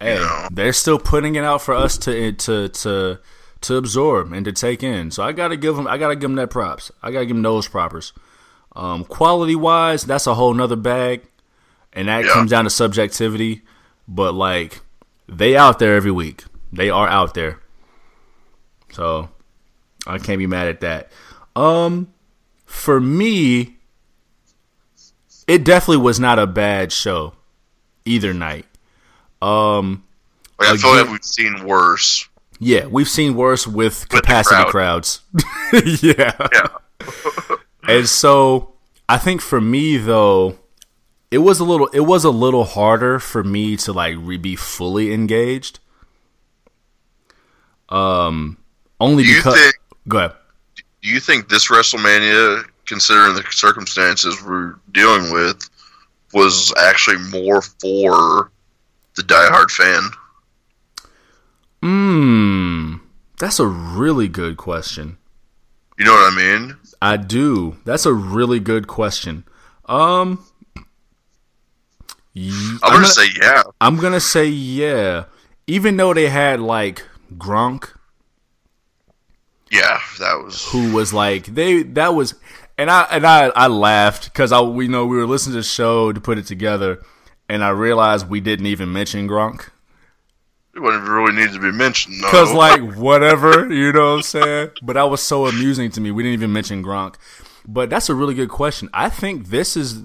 [0.00, 0.48] hey, know.
[0.50, 3.18] they're still putting it out for us to eh, to to
[3.62, 5.10] to absorb and to take in.
[5.10, 6.92] So I gotta give them, I gotta give them that props.
[7.02, 8.12] I gotta give them those propers.
[8.78, 11.22] Um, quality wise, that's a whole nother bag,
[11.92, 12.32] and that Yeah.
[12.32, 13.62] comes down to subjectivity.
[14.06, 14.80] But like,
[15.28, 16.44] they out there every week.
[16.72, 17.58] They are out there.
[18.92, 19.28] So
[20.06, 21.10] I can't be mad at that.
[21.56, 22.08] Um,
[22.66, 23.76] for me,
[25.46, 27.34] it definitely was not a bad show
[28.04, 28.66] either night.
[29.42, 30.04] Um,
[30.60, 32.28] Like I feel Again- like we've seen worse.
[32.58, 34.70] yeah, we've seen worse with the capacity crowd.
[34.70, 35.20] crowds.
[36.02, 36.32] yeah.
[36.52, 36.68] Yeah,
[37.88, 38.74] And so
[39.08, 40.58] I think for me though,
[41.30, 44.54] it was a little it was a little harder for me to like re- be
[44.56, 45.80] fully engaged.
[47.88, 48.58] Um
[49.00, 49.74] only Do because think-
[50.08, 50.32] go ahead.
[51.02, 55.68] do you think this WrestleMania, considering the circumstances we're dealing with,
[56.34, 58.50] was actually more for
[59.16, 60.10] the diehard fan?
[61.82, 62.96] Hmm.
[63.38, 65.16] That's a really good question.
[65.96, 66.76] You know what I mean?
[67.00, 67.76] I do.
[67.84, 69.44] That's a really good question.
[69.86, 70.44] Um
[72.36, 73.62] I'm, I'm gonna, gonna- say yeah.
[73.80, 75.24] I'm gonna say yeah.
[75.66, 77.04] Even though they had like
[77.36, 77.90] Gronk,
[79.70, 80.64] Yeah, that was.
[80.70, 82.34] who was like they that was,
[82.78, 85.62] and I and I I laughed because I we know we were listening to the
[85.64, 87.02] show to put it together,
[87.48, 89.68] and I realized we didn't even mention Gronk
[90.78, 92.20] It wouldn't really need to be mentioned.
[92.20, 92.28] No.
[92.28, 94.70] because like whatever you know what I'm saying.
[94.80, 96.12] But that was so amusing to me.
[96.12, 97.16] We didn't even mention Gronk,
[97.66, 98.88] but that's a really good question.
[98.94, 100.04] I think this is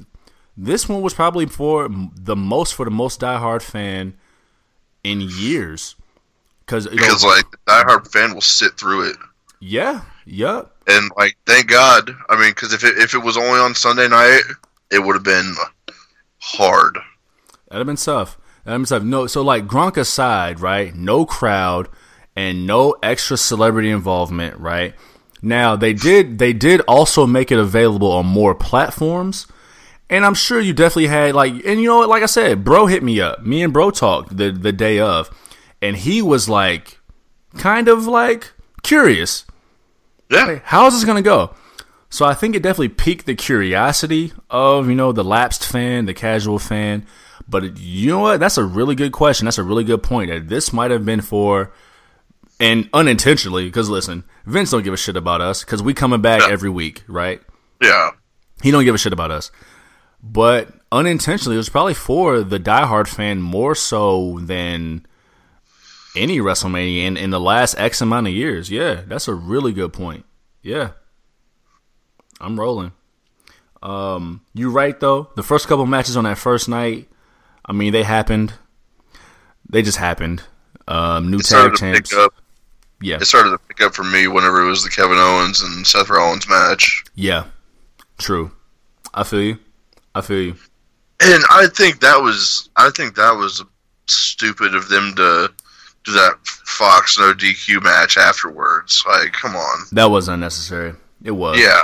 [0.57, 4.15] this one was probably for the most for the most diehard fan
[5.03, 5.95] in years.
[6.65, 9.17] Because because like the diehard fan will sit through it,
[9.59, 10.71] yeah, yep.
[10.87, 12.09] and like thank God.
[12.29, 14.41] I mean, because if it if it was only on Sunday night,
[14.89, 15.53] it would have been
[16.39, 16.97] hard.
[17.69, 18.39] That'd have been tough.
[18.63, 19.03] That'd have been tough.
[19.03, 20.95] No, so like Gronk aside, right?
[20.95, 21.89] No crowd
[22.35, 24.95] and no extra celebrity involvement, right?
[25.41, 29.47] Now they did they did also make it available on more platforms.
[30.09, 32.85] And I'm sure you definitely had like and you know what, like I said, bro
[32.85, 33.43] hit me up.
[33.45, 35.29] Me and bro talked the the day of.
[35.81, 36.99] And he was like
[37.57, 38.53] kind of like
[38.83, 39.45] curious.
[40.29, 41.53] Yeah, Like, how is this gonna go?
[42.09, 46.13] So I think it definitely piqued the curiosity of you know the lapsed fan, the
[46.13, 47.05] casual fan.
[47.47, 48.39] But you know what?
[48.39, 49.45] That's a really good question.
[49.45, 50.47] That's a really good point.
[50.49, 51.71] This might have been for,
[52.59, 56.41] and unintentionally, because listen, Vince don't give a shit about us because we coming back
[56.41, 56.49] Yeah.
[56.49, 57.41] every week, right?
[57.81, 58.11] yeah.
[58.61, 59.51] He don't give a shit about us.
[60.23, 65.05] But unintentionally, it was probably for the diehard fan more so than
[66.15, 68.71] any WrestleMania in, in the last X amount of years.
[68.71, 70.23] Yeah, that's a really good point.
[70.61, 70.91] Yeah.
[72.39, 72.93] I'm rolling.
[73.81, 75.29] Um, you right though.
[75.35, 77.09] The first couple matches on that first night,
[77.65, 78.53] I mean, they happened.
[79.69, 80.43] They just happened.
[80.87, 82.09] Um, new It tag champs.
[82.09, 82.33] pick up.
[83.01, 85.85] Yeah, It started to pick up for me whenever it was the Kevin Owens and
[85.85, 87.45] Seth Rollins match, yeah,
[88.17, 88.51] true.
[89.13, 89.59] I feel you.
[90.15, 90.55] I feel you.
[91.21, 93.61] and I think that was I think that was
[94.07, 95.51] stupid of them to
[96.05, 99.03] do that Fox no DQ match afterwards.
[99.05, 99.79] Like, come on.
[99.91, 100.93] That was unnecessary.
[101.23, 101.59] It was.
[101.59, 101.81] Yeah,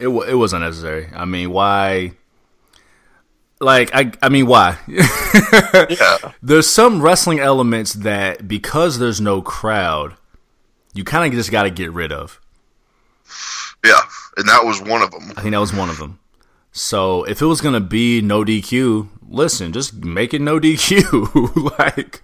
[0.00, 1.08] It it was unnecessary.
[1.14, 2.12] I mean, why?
[3.60, 4.78] Like, I I mean, why?
[4.86, 6.32] yeah.
[6.42, 10.14] there's some wrestling elements that because there's no crowd,
[10.94, 12.40] you kind of just got to get rid of.
[13.84, 14.00] Yeah,
[14.36, 15.32] and that was one of them.
[15.36, 16.18] I think that was one of them.
[16.72, 21.78] So if it was gonna be no DQ, listen, just make it no DQ.
[21.78, 22.22] like,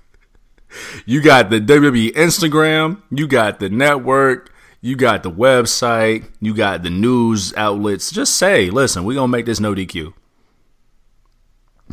[1.06, 6.82] you got the WWE Instagram, you got the network, you got the website, you got
[6.82, 8.10] the news outlets.
[8.10, 10.12] Just say, listen, we're gonna make this no DQ.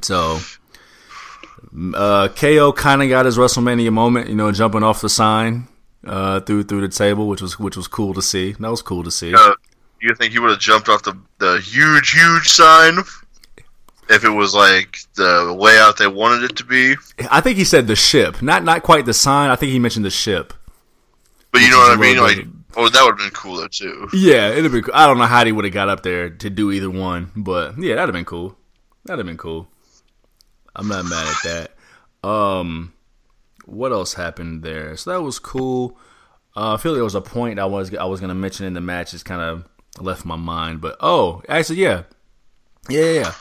[0.03, 0.39] So,
[1.93, 5.67] uh, KO kind of got his WrestleMania moment, you know, jumping off the sign
[6.05, 8.53] uh, through through the table, which was which was cool to see.
[8.53, 9.33] That was cool to see.
[9.33, 9.53] Uh,
[10.01, 12.99] you think he would have jumped off the the huge, huge sign
[14.09, 16.95] if it was like the layout they wanted it to be?
[17.29, 19.49] I think he said the ship, not not quite the sign.
[19.49, 20.53] I think he mentioned the ship.
[21.51, 22.17] But you know what I mean?
[22.17, 22.45] Like,
[22.77, 24.07] oh, that would have been cooler too.
[24.13, 24.81] Yeah, it'd be.
[24.81, 24.93] Cool.
[24.93, 27.77] I don't know how he would have got up there to do either one, but
[27.77, 28.57] yeah, that'd have been cool.
[29.05, 29.67] That'd have been cool.
[30.75, 31.71] I'm not mad at
[32.23, 32.27] that.
[32.27, 32.93] Um,
[33.65, 34.95] what else happened there?
[34.97, 35.97] So that was cool.
[36.55, 38.73] Uh, I feel like there was a point I was I was gonna mention in
[38.73, 39.11] the match.
[39.11, 39.65] Just kind of
[39.99, 42.03] left my mind, but oh, actually, yeah,
[42.89, 43.33] yeah, yeah.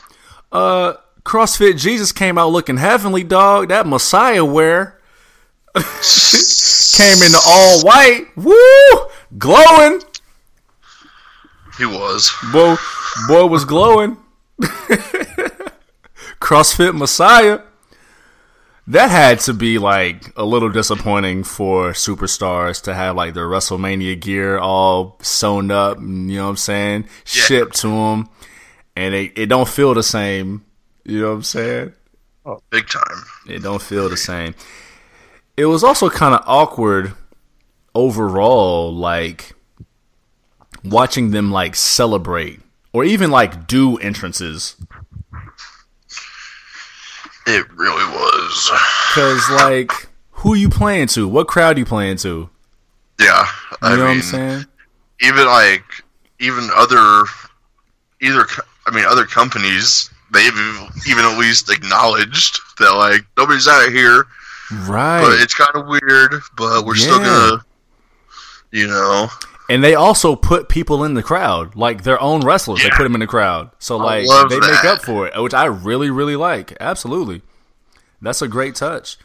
[0.51, 0.93] Uh,
[1.23, 3.69] CrossFit Jesus came out looking heavenly, dog.
[3.69, 4.99] That Messiah wear
[5.75, 8.25] came into all white.
[8.35, 10.01] Woo, glowing.
[11.77, 12.31] He was.
[12.51, 12.75] Boy,
[13.27, 14.17] boy was glowing.
[16.41, 17.61] CrossFit Messiah.
[18.87, 24.19] That had to be like a little disappointing for superstars to have like their WrestleMania
[24.19, 27.03] gear all sewn up, you know what I'm saying?
[27.03, 27.07] Yeah.
[27.23, 28.29] Shipped to them,
[28.95, 30.65] and it, it don't feel the same.
[31.05, 31.93] You know what I'm saying?
[32.45, 33.23] Oh, big time.
[33.47, 34.55] It don't feel the same.
[35.55, 37.13] It was also kind of awkward
[37.93, 39.53] overall, like
[40.83, 42.59] watching them like celebrate
[42.93, 44.75] or even like do entrances.
[47.47, 48.71] It really was.
[49.13, 49.91] Cause like,
[50.31, 51.27] who you playing to?
[51.27, 52.49] What crowd you playing to?
[53.19, 53.45] Yeah,
[53.81, 54.65] I you know mean, what I'm saying.
[55.21, 55.83] Even like,
[56.39, 57.23] even other,
[58.21, 58.45] either
[58.87, 60.53] I mean, other companies they've
[61.07, 64.25] even at least acknowledged that like nobody's out of here.
[64.87, 65.21] Right.
[65.21, 67.03] But it's kind of weird, but we're yeah.
[67.03, 67.65] still gonna,
[68.71, 69.27] you know.
[69.71, 72.83] And they also put people in the crowd, like their own wrestlers.
[72.83, 72.89] Yeah.
[72.89, 74.81] They put them in the crowd, so like they that.
[74.83, 76.75] make up for it, which I really, really like.
[76.81, 77.41] Absolutely,
[78.21, 79.17] that's a great touch.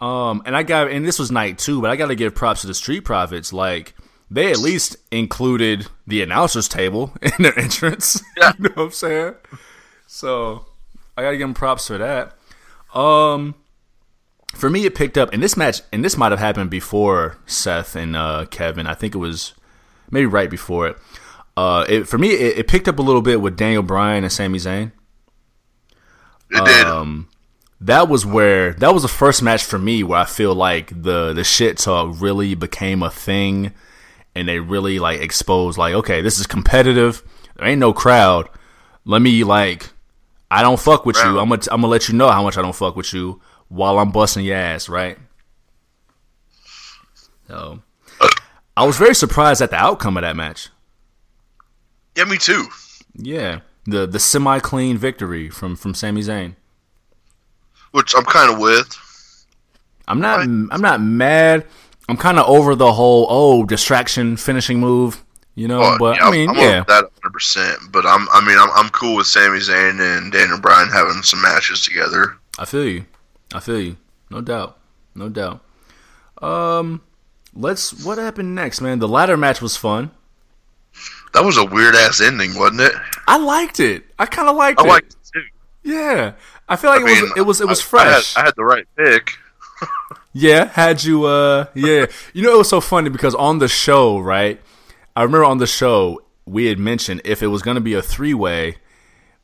[0.00, 2.62] Um, and I got, and this was night two, but I got to give props
[2.62, 3.52] to the Street Profits.
[3.52, 3.94] Like
[4.30, 8.22] they at least included the announcers table in their entrance.
[8.38, 8.52] Yeah.
[8.56, 9.34] you know what I'm saying?
[10.06, 10.64] So
[11.14, 12.32] I got to give them props for that.
[12.98, 13.54] Um,
[14.54, 17.94] for me, it picked up, and this match, and this might have happened before Seth
[17.94, 18.86] and uh, Kevin.
[18.86, 19.52] I think it was
[20.10, 20.98] maybe right before it.
[21.56, 24.32] Uh, it for me, it, it, picked up a little bit with Daniel Bryan and
[24.32, 24.92] Sami Zayn.
[26.50, 26.86] It did.
[26.86, 27.28] Um,
[27.80, 31.32] that was where that was the first match for me where I feel like the
[31.32, 33.72] the shit talk really became a thing,
[34.34, 37.22] and they really like exposed like, okay, this is competitive.
[37.56, 38.48] There ain't no crowd.
[39.04, 39.90] Let me like,
[40.50, 41.38] I don't fuck with you.
[41.38, 43.98] I'm gonna I'm gonna let you know how much I don't fuck with you while
[43.98, 45.18] I'm busting your ass, right?
[47.48, 47.82] So
[48.76, 50.68] I was very surprised at the outcome of that match.
[52.16, 52.66] Yeah, me too.
[53.14, 56.56] Yeah, the the semi clean victory from from Sami Zayn,
[57.92, 58.98] which I'm kind of with.
[60.06, 60.38] I'm not.
[60.38, 60.48] Right.
[60.70, 61.66] I'm not mad.
[62.08, 65.24] I'm kind of over the whole oh distraction finishing move.
[65.56, 67.32] You know, well, but yeah, I mean, I'm yeah, that 100.
[67.32, 68.26] percent But I'm.
[68.32, 68.70] I mean, I'm.
[68.72, 72.36] I'm cool with Sami Zayn and Daniel Bryan having some matches together.
[72.58, 73.06] I feel you.
[73.54, 73.96] I feel you.
[74.30, 74.78] No doubt.
[75.14, 75.60] No doubt.
[76.42, 77.02] Um,
[77.54, 78.04] let's.
[78.04, 78.98] What happened next, man?
[78.98, 80.10] The ladder match was fun.
[81.32, 82.92] That was a weird ass ending, wasn't it?
[83.26, 84.04] I liked it.
[84.18, 84.88] I kind of liked I it.
[84.88, 85.44] liked it too.
[85.82, 86.34] Yeah,
[86.68, 87.32] I feel like I it mean, was.
[87.36, 87.60] It was.
[87.60, 88.36] It was I, fresh.
[88.36, 89.30] I had, I had the right pick.
[90.32, 91.24] yeah, had you?
[91.24, 92.06] Uh, yeah.
[92.32, 94.60] You know, it was so funny because on the show, right?
[95.16, 98.02] I remember on the show we had mentioned if it was going to be a
[98.02, 98.76] three way,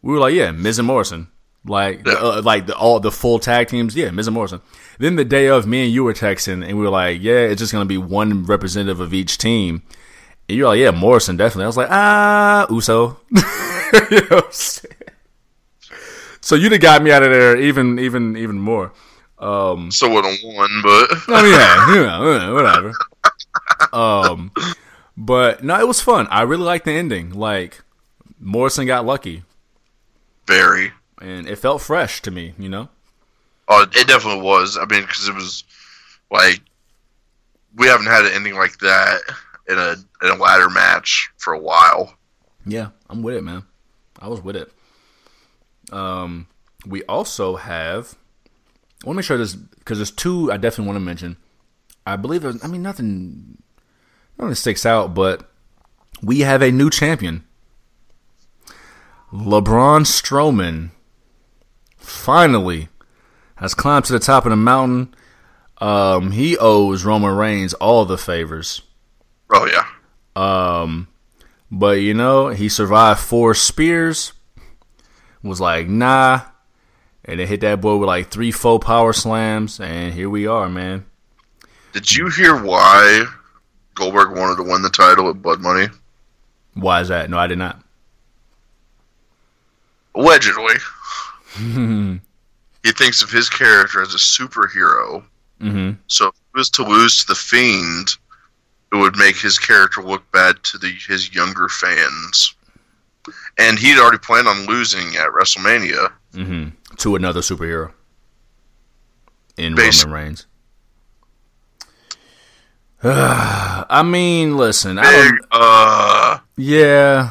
[0.02, 1.28] we were like, yeah, Miz and Morrison.
[1.64, 2.14] Like, yeah.
[2.14, 4.60] uh, like the, all the full tag teams, yeah, Miz and Morrison.
[4.98, 7.60] Then the day of, me and you were texting, and we were like, yeah, it's
[7.60, 9.82] just gonna be one representative of each team.
[10.48, 11.64] And you're like, yeah, Morrison definitely.
[11.64, 13.20] I was like, ah, Uso.
[14.10, 14.42] you know
[16.42, 18.92] so you'd have got me out of there even, even, even more.
[19.38, 22.92] Um, so would have won, but I mean, yeah, you know, whatever.
[23.92, 24.50] um,
[25.16, 26.26] but no, it was fun.
[26.30, 27.30] I really liked the ending.
[27.30, 27.80] Like
[28.38, 29.44] Morrison got lucky.
[30.46, 32.54] Very and it felt fresh to me.
[32.58, 32.88] You know.
[33.68, 34.76] Oh, it definitely was.
[34.76, 35.64] I mean, because it was
[36.30, 36.60] like
[37.76, 39.20] we haven't had anything like that
[39.68, 42.14] in a in a ladder match for a while.
[42.66, 43.64] Yeah, I'm with it, man.
[44.18, 44.72] I was with it.
[45.92, 46.46] Um,
[46.86, 48.16] we also have.
[49.02, 51.36] I want to make sure this because there's two I definitely want to mention.
[52.06, 52.42] I believe.
[52.42, 52.62] There's.
[52.62, 53.62] I mean, nothing.
[54.38, 55.50] Nothing sticks out, but
[56.22, 57.44] we have a new champion.
[59.32, 60.90] Braun Strowman
[62.10, 62.88] finally
[63.56, 65.14] has climbed to the top of the mountain.
[65.78, 68.82] Um, he owes Roman Reigns all the favors.
[69.50, 69.86] Oh yeah.
[70.36, 71.08] Um,
[71.70, 74.32] but you know he survived four spears.
[75.42, 76.42] Was like nah,
[77.24, 80.68] and then hit that boy with like three, four power slams, and here we are,
[80.68, 81.06] man.
[81.92, 83.24] Did you hear why
[83.94, 85.86] Goldberg wanted to win the title at Blood Money?
[86.74, 87.30] Why is that?
[87.30, 87.82] No, I did not.
[90.14, 90.74] Allegedly.
[92.82, 95.24] he thinks of his character as a superhero.
[95.60, 95.92] Mm-hmm.
[96.06, 98.16] So if he was to lose to the Fiend,
[98.92, 102.54] it would make his character look bad to the his younger fans.
[103.58, 106.68] And he'd already planned on losing at WrestleMania mm-hmm.
[106.96, 107.92] to another superhero
[109.56, 109.74] in.
[109.74, 110.46] Roman Reigns.
[113.02, 115.40] I mean, listen, I don't.
[115.52, 117.30] uh, Yeah,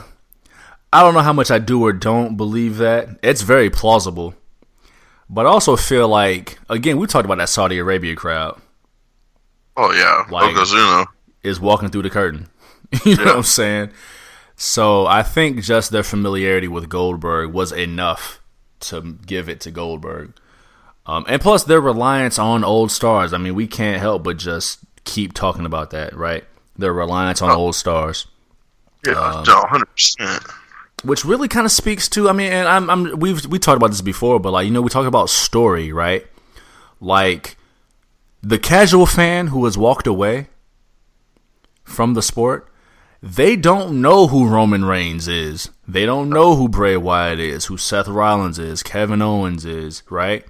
[0.92, 3.10] I don't know how much I do or don't believe that.
[3.22, 4.34] It's very plausible,
[5.30, 8.60] but I also feel like again we talked about that Saudi Arabia crowd
[9.78, 11.08] oh yeah, Like- Yokozuna.
[11.44, 12.48] is walking through the curtain.
[13.06, 13.28] you know Yeah.
[13.30, 13.92] what I'm saying?
[14.56, 18.42] So I think just their familiarity with Goldberg was enough
[18.82, 20.34] to give it to Goldberg.
[21.06, 23.32] Um, and plus their reliance on old stars.
[23.32, 26.44] I mean, we can't help but just keep talking about that, right?
[26.78, 28.28] Their reliance on old stars.
[29.06, 30.44] Yeah, Um, hundred percent.
[31.04, 33.92] Which really kind of speaks to I mean and I'm, I'm we've we talked about
[33.92, 36.26] this before but like you know we talk about story right
[37.00, 37.58] like
[38.42, 40.48] the casual fan who has walked away
[41.84, 42.72] from the sport
[43.22, 47.78] they don't know who Roman Reigns is they don't know who Bray Wyatt is who
[47.78, 50.46] Seth Rollins is Kevin Owens is right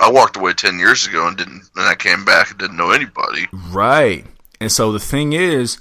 [0.00, 2.90] I walked away ten years ago and didn't, and I came back and didn't know
[2.90, 3.48] anybody.
[3.52, 4.24] Right.
[4.60, 5.78] And so the thing is,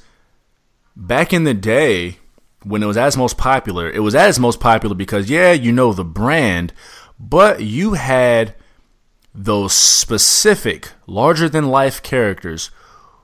[0.96, 2.18] back in the day,
[2.68, 5.94] when it was as most popular, it was as most popular because, yeah, you know
[5.94, 6.74] the brand,
[7.20, 8.56] but you had
[9.34, 12.72] those specific, larger than life characters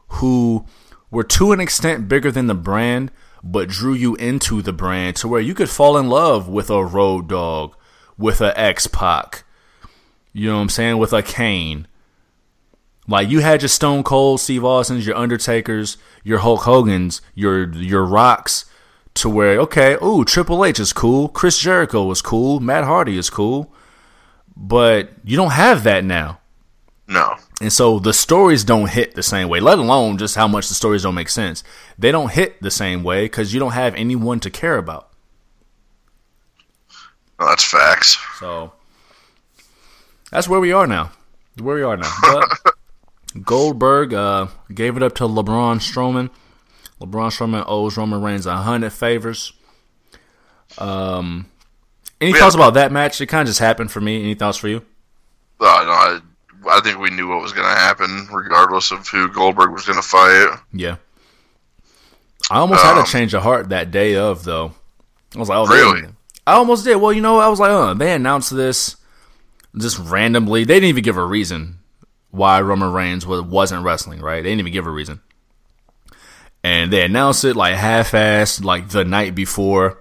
[0.08, 0.66] who
[1.10, 3.12] were to an extent bigger than the brand,
[3.44, 6.84] but drew you into the brand to where you could fall in love with a
[6.84, 7.76] Road Dog,
[8.18, 9.44] with a X Pac,
[10.32, 11.88] you know what I'm saying, with a Kane.
[13.08, 18.06] Like you had your Stone Cold, Steve Austin's, your Undertakers, your Hulk Hogan's, your your
[18.06, 18.66] Rocks,
[19.16, 23.30] to where okay, ooh, Triple H is cool, Chris Jericho is cool, Matt Hardy is
[23.30, 23.72] cool,
[24.56, 26.40] but you don't have that now,
[27.08, 29.60] No, and so the stories don't hit the same way.
[29.60, 31.64] Let alone just how much the stories don't make sense.
[31.98, 35.10] They don't hit the same way because you don't have anyone to care about.
[37.40, 38.18] no that's facts.
[38.40, 38.74] So
[40.32, 41.12] that's where we are now.
[41.60, 42.12] Where we are now.
[42.22, 42.50] But
[43.44, 46.30] Goldberg uh, gave it up to LeBron Strowman.
[47.04, 49.54] LeBron Strowman owes Roman Reigns a hundred favors.
[50.78, 51.48] Um,
[52.22, 52.40] any Yeah.
[52.40, 53.20] thoughts about that match?
[53.22, 54.22] It kind of just happened for me.
[54.24, 54.84] Any thoughts for you?
[55.60, 56.20] Uh, no, I,
[56.70, 59.98] I think we knew what was going to happen, regardless of who Goldberg was going
[59.98, 60.58] to fight.
[60.72, 60.96] Yeah.
[62.50, 64.74] I almost had Um, a change of heart that day of though.
[65.36, 66.08] I was like, oh, Really?
[66.46, 66.98] I almost did.
[66.98, 68.98] Well, you know, I was like, oh, they announced this
[69.78, 70.64] just randomly.
[70.66, 71.80] They didn't even give a reason
[72.32, 74.44] why Roman Reigns was, wasn't wrestling, right?
[74.44, 75.22] They didn't even give a reason.
[76.64, 80.00] And they announced it like half-assed, like the night before.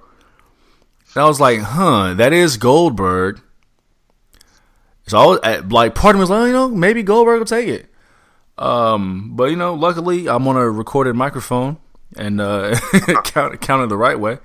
[1.14, 3.40] And I was like, huh, that is Goldberg.
[5.06, 7.46] So I was, like, part of me was like, oh, you know, maybe Goldberg will
[7.46, 7.86] take it.
[8.58, 11.78] Um, but you know, luckily I'm on a recorded microphone
[12.16, 12.78] and uh,
[13.24, 14.38] count, counted the right way.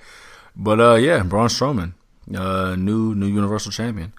[0.55, 1.93] But uh, yeah, Braun Strowman,
[2.33, 4.13] uh, new new Universal Champion.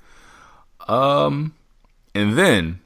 [0.86, 1.54] Um,
[2.14, 2.80] and then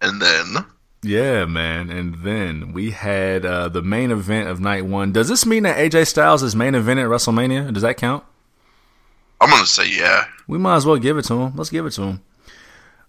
[0.00, 0.66] And then,
[1.04, 5.12] yeah, man, and then we had uh, the main event of night one.
[5.12, 7.72] Does this mean that AJ Styles is main event at WrestleMania?
[7.72, 8.24] Does that count?
[9.40, 10.24] I'm going to say yeah.
[10.48, 11.56] We might as well give it to him.
[11.56, 12.22] Let's give it to him.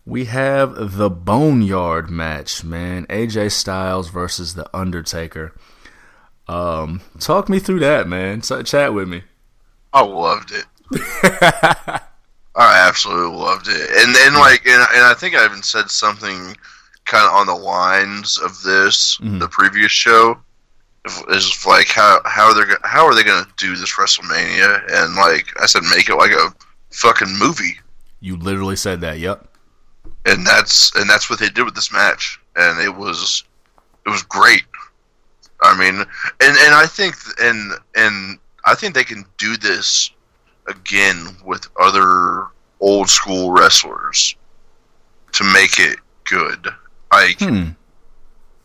[0.06, 3.06] We have the Boneyard match, man.
[3.08, 5.54] AJ Styles versus The Undertaker.
[6.48, 8.42] Um, talk me through that, man.
[8.42, 9.24] Chat with me.
[9.94, 10.66] I loved it.
[12.58, 16.56] I absolutely loved it, and and like, and, and I think I even said something
[17.06, 19.40] kind of on the lines of this Mhm.
[19.40, 20.40] the previous show.
[21.30, 24.84] Is like how how they're how are they going to do this WrestleMania?
[24.92, 26.52] And like I said, make it like a
[26.92, 27.80] fucking movie,
[28.22, 29.20] You literally said that.
[29.20, 29.48] Yep.
[30.26, 33.44] and that's and that's what they did with this match, and it was
[34.06, 34.64] it was great.
[35.62, 40.10] I mean, and and I think and and I think they can do this
[40.68, 42.48] again with other
[42.80, 44.36] old school wrestlers
[45.34, 46.68] to make it good.
[47.16, 47.70] Like Hmm.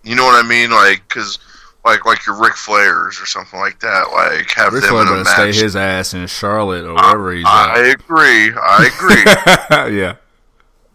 [0.02, 0.70] you know what I mean?
[0.70, 1.38] Like because
[1.84, 4.10] like like your Ric Flairs or something like that.
[4.12, 7.32] Like have Ric them Flair in a better stay his ass in Charlotte or wherever
[7.32, 7.94] he's I at.
[8.00, 8.52] agree.
[8.54, 9.96] I agree.
[10.00, 10.16] yeah.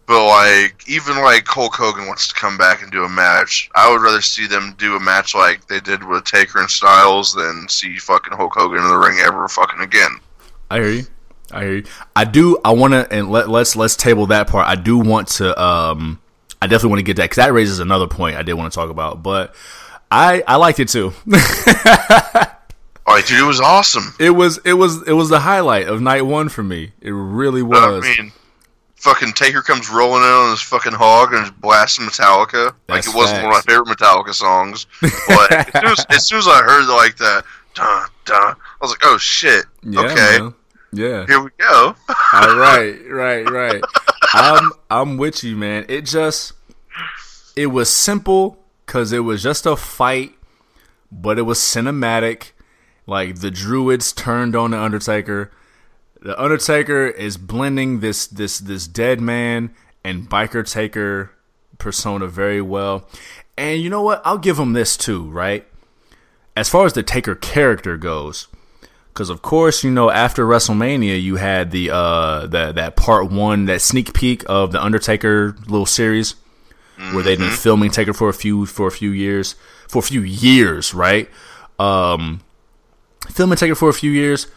[0.08, 3.68] But like, even like Hulk Hogan wants to come back and do a match.
[3.74, 7.34] I would rather see them do a match like they did with Taker and Styles
[7.34, 10.12] than see fucking Hulk Hogan in the ring ever fucking again.
[10.70, 11.06] I hear you.
[11.50, 11.84] I hear you.
[12.14, 12.56] I do.
[12.64, 14.68] I want to, and let, let's let's table that part.
[14.68, 15.60] I do want to.
[15.60, 16.20] Um,
[16.62, 18.76] I definitely want to get that because that raises another point I did want to
[18.76, 19.22] talk about.
[19.22, 19.54] But
[20.10, 21.12] I I liked it too.
[23.08, 24.14] Like, dude, it was awesome.
[24.18, 26.92] it was it was it was the highlight of night one for me.
[27.00, 28.04] It really was.
[28.04, 28.32] I mean,
[28.96, 32.66] fucking Taker comes rolling in on his fucking hog and blasting Metallica.
[32.88, 36.26] like That's it wasn't one of my favorite Metallica songs, but as, soon as, as
[36.26, 40.38] soon as I heard like that, dun dun, I was like, oh shit, yeah, okay,
[40.40, 40.54] man.
[40.92, 41.26] Yeah.
[41.26, 41.94] here we go.
[42.32, 43.82] All right, right, right.
[44.36, 45.86] I'm I'm with you, man.
[45.88, 46.52] It just
[47.56, 50.34] it was simple because it was just a fight,
[51.10, 52.52] but it was cinematic.
[53.06, 55.50] Like the druids turned on the Undertaker.
[56.20, 61.30] The Undertaker is blending this this this dead man and biker taker
[61.78, 63.08] persona very well.
[63.56, 64.20] And you know what?
[64.24, 65.66] I'll give him this too, right?
[66.54, 68.48] As far as the Taker character goes,
[69.16, 73.64] because of course you know after WrestleMania you had the uh that that part one
[73.64, 76.34] that sneak peek of the Undertaker little series
[77.12, 79.54] where they've been filming Taker for a few for a few years
[79.88, 81.30] for a few years, right?
[81.78, 82.40] Um,
[83.30, 84.48] filming Taker for a few years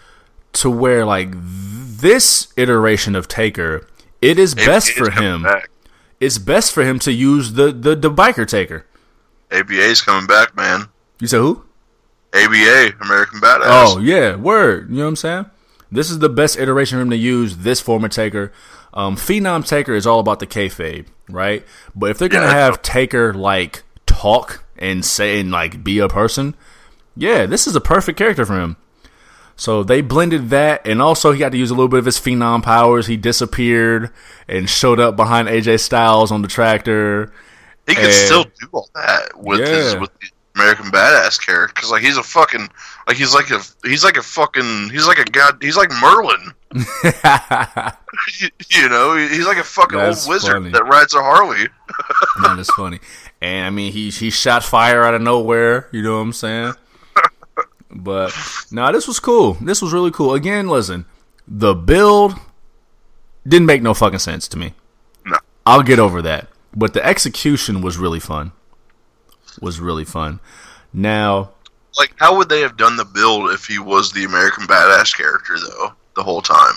[0.54, 3.88] to where like this iteration of Taker,
[4.22, 5.44] it is best ABA 's for him.
[5.44, 5.70] back.
[6.20, 8.86] It's best for him to use the the the biker Taker.
[9.52, 10.90] ABA's coming back, man.
[11.20, 11.64] You said who?
[12.34, 13.62] ABA, American Badass.
[13.66, 14.90] Oh yeah, word.
[14.90, 15.46] You know what I'm saying?
[15.92, 18.52] This is the best iteration for him to use this former Taker.
[18.94, 21.66] Um, Phenom Taker is all about the kayfabe, right?
[21.96, 22.54] But if they're gonna Yeah.
[22.54, 26.56] have Taker like talk and say and like be a person,
[27.16, 28.78] yeah, this is a perfect character for him.
[29.56, 32.18] So they blended that, and also he got to use a little bit of his
[32.18, 33.08] phenom powers.
[33.08, 34.10] He disappeared
[34.48, 37.34] and showed up behind AJ Styles on the tractor.
[37.86, 42.02] he could still do all that with his with the American Badass character because like
[42.02, 42.70] he's a fucking
[43.08, 46.54] like he's like a he's like a fucking he's like a god he's like Merlin.
[46.74, 50.72] you, you know, he's like a fucking That's old wizard funny.
[50.72, 51.68] that rides a Harley.
[52.42, 53.00] That is funny.
[53.42, 55.88] And I mean, he he shot fire out of nowhere.
[55.92, 56.74] You know what I'm saying?
[57.92, 58.32] But
[58.72, 59.54] no, this was cool.
[59.54, 60.36] This was really cool.
[60.36, 61.06] Again, listen,
[61.48, 62.36] the build
[63.48, 64.74] didn't make no fucking sense to me.
[65.26, 65.38] No.
[65.66, 66.50] I'll get over that.
[66.76, 68.52] But the execution was really fun.
[69.62, 70.40] Was really fun.
[70.94, 71.52] Now,
[71.98, 75.56] Like, how would they have done the build if he was the American Badass character
[75.60, 76.76] though the whole time?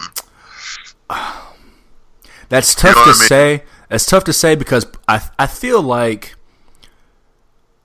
[2.49, 3.29] That's tough know to I mean?
[3.29, 3.63] say.
[3.89, 6.35] That's tough to say because I I feel like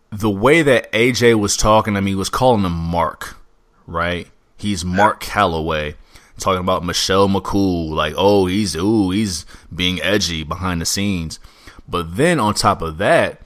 [0.10, 3.36] the way that AJ was talking to me was calling him Mark,
[3.86, 4.28] right?
[4.56, 5.96] He's Mark Calaway,
[6.40, 11.40] talking about Michelle McCool, like, oh, he's ooh, he's being edgy behind the scenes.
[11.88, 13.42] But then on top of that,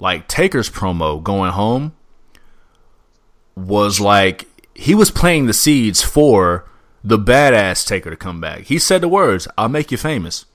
[0.00, 1.94] like Taker's promo going home
[3.56, 6.68] was like he was playing the seeds for
[7.02, 8.62] the badass Taker to come back.
[8.62, 10.46] He said the words, "I'll make you famous."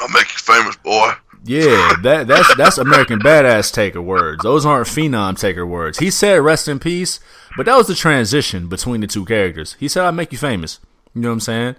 [0.00, 1.12] I'll make you famous, boy.
[1.44, 4.42] Yeah, that that's that's American badass taker words.
[4.42, 5.98] Those aren't phenom taker words.
[5.98, 7.20] He said rest in peace,
[7.56, 9.76] but that was the transition between the two characters.
[9.78, 10.78] He said I'll make you famous.
[11.14, 11.76] You know what I'm saying?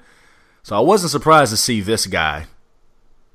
[0.63, 2.45] So I wasn't surprised to see this guy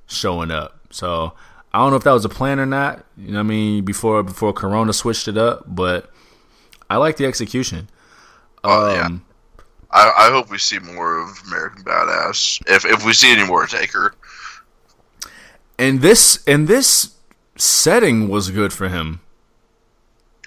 [0.07, 0.81] showing up.
[0.91, 1.35] So
[1.73, 3.05] I don't know if that was a plan or not.
[3.17, 3.85] You know what I mean?
[3.85, 6.11] Before before Corona switched it up, but
[6.89, 7.89] I like the execution.
[8.65, 9.07] Oh, yeah.
[9.07, 9.25] Um,
[9.91, 12.61] I, I hope we see more of American Badass.
[12.67, 14.15] If if we see any more Taker,
[15.79, 17.15] And this and this
[17.57, 19.21] setting was good for him.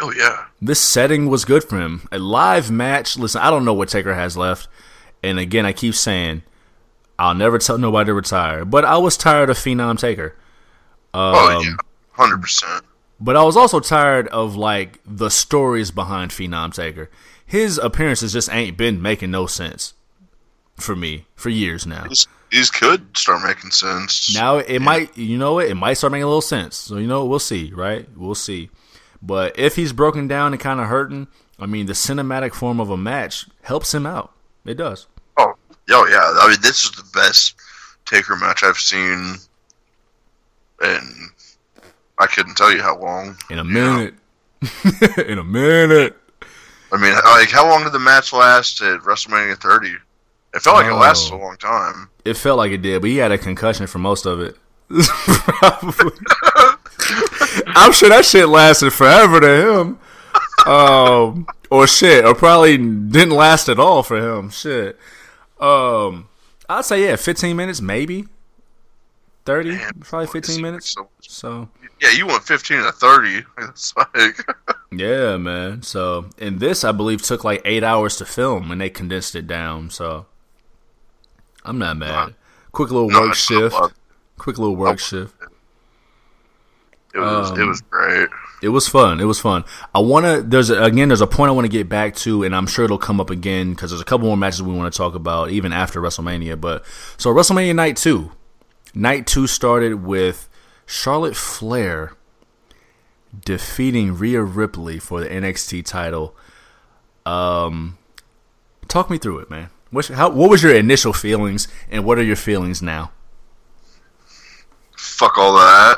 [0.02, 2.08] oh yeah, this setting was good for him.
[2.12, 3.18] A live match.
[3.18, 4.68] Listen, I don't know what Taker has left.
[5.24, 6.42] And again, I keep saying,
[7.20, 8.66] I'll never tell nobody to retire.
[8.66, 10.36] But I was tired of Phenom Taker.
[11.14, 11.76] Um, oh yeah,
[12.12, 12.86] hundred percent.
[13.20, 17.10] But I was also tired of like the stories behind Phenom Taker.
[17.46, 19.94] His appearances just ain't been making no sense
[20.76, 22.08] for me for years now.
[22.08, 24.34] These, these could start making sense.
[24.34, 25.68] Now it might, you know, what?
[25.68, 26.76] it might start making a little sense.
[26.76, 28.08] So you know, we'll see, right?
[28.16, 28.70] We'll see.
[29.22, 31.28] But if he's broken down and kind of hurting,
[31.60, 34.34] I mean, the cinematic form of a match helps him out.
[34.66, 35.08] It does.
[35.38, 35.54] Oh,
[35.92, 36.44] oh yeah.
[36.44, 37.56] I mean, this is the best
[38.06, 39.36] Taker match I've seen,
[40.82, 41.30] and
[42.18, 43.38] I couldn't tell you how long.
[43.50, 44.14] In a minute.
[45.28, 46.18] In a minute.
[46.92, 49.90] I mean, like, how long did the match last at WrestleMania 30?
[50.54, 50.98] It felt like it Oh.
[50.98, 52.10] lasted a long time.
[52.26, 54.58] It felt like it did, but he had a concussion for most of it.
[54.90, 56.12] Probably.
[57.76, 60.00] I'm sure that shit lasted forever to him.
[60.68, 64.50] Um, or shit, or probably didn't last at all for him.
[64.50, 65.00] Shit.
[65.60, 66.28] Um,
[66.70, 68.28] I'd say yeah, 15 minutes, maybe
[69.46, 70.92] 30, Man, probably it 15 minutes.
[70.92, 71.70] so- So
[72.02, 73.44] yeah, you went 15 to 30.
[73.70, 74.38] It's like,
[74.92, 75.82] yeah, man.
[75.84, 79.48] So and this, I believe, took like eight hours to film, and they condensed it
[79.48, 79.90] down.
[79.90, 80.26] So
[81.66, 82.10] I'm not mad.
[82.10, 82.34] Not-
[82.72, 83.76] Quick little work shift.
[84.38, 85.36] Quick little work shift.
[87.14, 88.30] it was, it Um, was great.
[88.64, 89.20] It was fun.
[89.20, 89.64] It was fun.
[89.94, 90.42] I want to.
[90.42, 91.10] There's a, again.
[91.10, 93.30] There's a point I want to get back to, and I'm sure it'll come up
[93.30, 96.60] again because there's a couple more matches we want to talk about even after WrestleMania.
[96.62, 96.86] But
[97.18, 98.32] so WrestleMania Night Two,
[98.94, 100.48] Night Two started with
[100.86, 102.14] Charlotte Flair
[103.46, 106.36] defeating Rhea Ripley for the NXT title.
[107.26, 107.98] Um,
[108.88, 109.70] talk me through it, man.
[109.90, 113.12] What, how, what was your initial feelings, and what are your feelings now?
[114.98, 115.98] Fuck all that.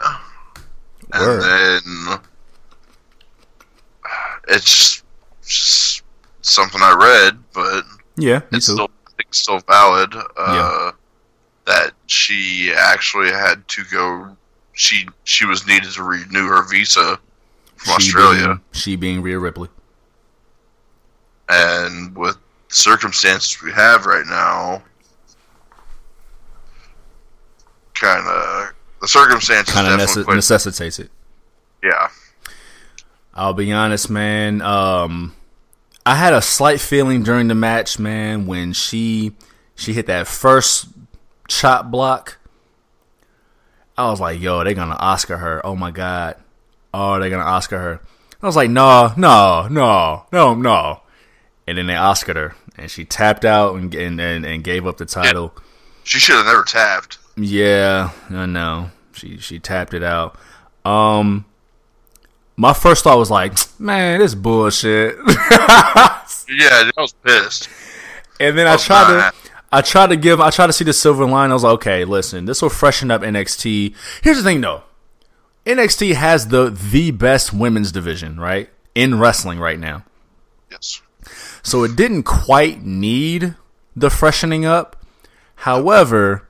[1.14, 2.20] And and then
[4.48, 5.04] it's
[5.46, 6.04] just
[6.42, 7.84] something I read, but
[8.18, 8.74] Yeah, it's too.
[8.74, 8.90] still
[9.20, 10.14] it's still valid.
[10.36, 10.92] Uh,
[11.66, 14.36] That she actually had to go.
[14.74, 17.18] She she was needed to renew her visa
[17.78, 19.70] from she Australia, being, she being Rhea Ripley.
[21.50, 22.36] and with
[22.70, 24.82] the circumstances we have right now,
[27.94, 31.10] kind of the circumstances Kind of necessitates it.
[31.84, 32.10] yeah.
[33.36, 34.62] I'll be honest, man.
[34.62, 35.34] Um,
[36.06, 39.34] I had a slight feeling during the match, man, when she
[39.76, 40.86] she hit that first
[41.48, 42.38] chop block.
[43.98, 46.36] I was like, "Yo, they're gonna Oscar her." Oh my god,
[46.94, 48.00] oh, they're gonna Oscar her.
[48.42, 51.02] I was like, "No, no, no, no, no,"
[51.68, 55.06] and then they Oscared her, and she tapped out and and and, gave up the
[55.06, 55.54] title.
[56.04, 57.20] She should have never tapped.
[57.38, 58.92] Yeah, I know.
[59.14, 60.36] She she tapped it out.
[60.84, 61.46] Um
[62.58, 65.18] my first thought was like, man, this bullshit.
[66.50, 67.70] Yeah, I was pissed.
[68.40, 69.43] and then I Oh, tried to
[69.74, 71.50] I tried to give I tried to see the silver line.
[71.50, 73.96] I was like, okay, listen, this will freshen up NXT.
[74.22, 74.84] Here's the thing though.
[75.66, 78.70] NXT has the the best women's division, right?
[78.94, 80.04] In wrestling right now.
[80.70, 81.02] Yes.
[81.64, 83.56] So it didn't quite need
[83.96, 85.04] the freshening up.
[85.56, 86.48] However,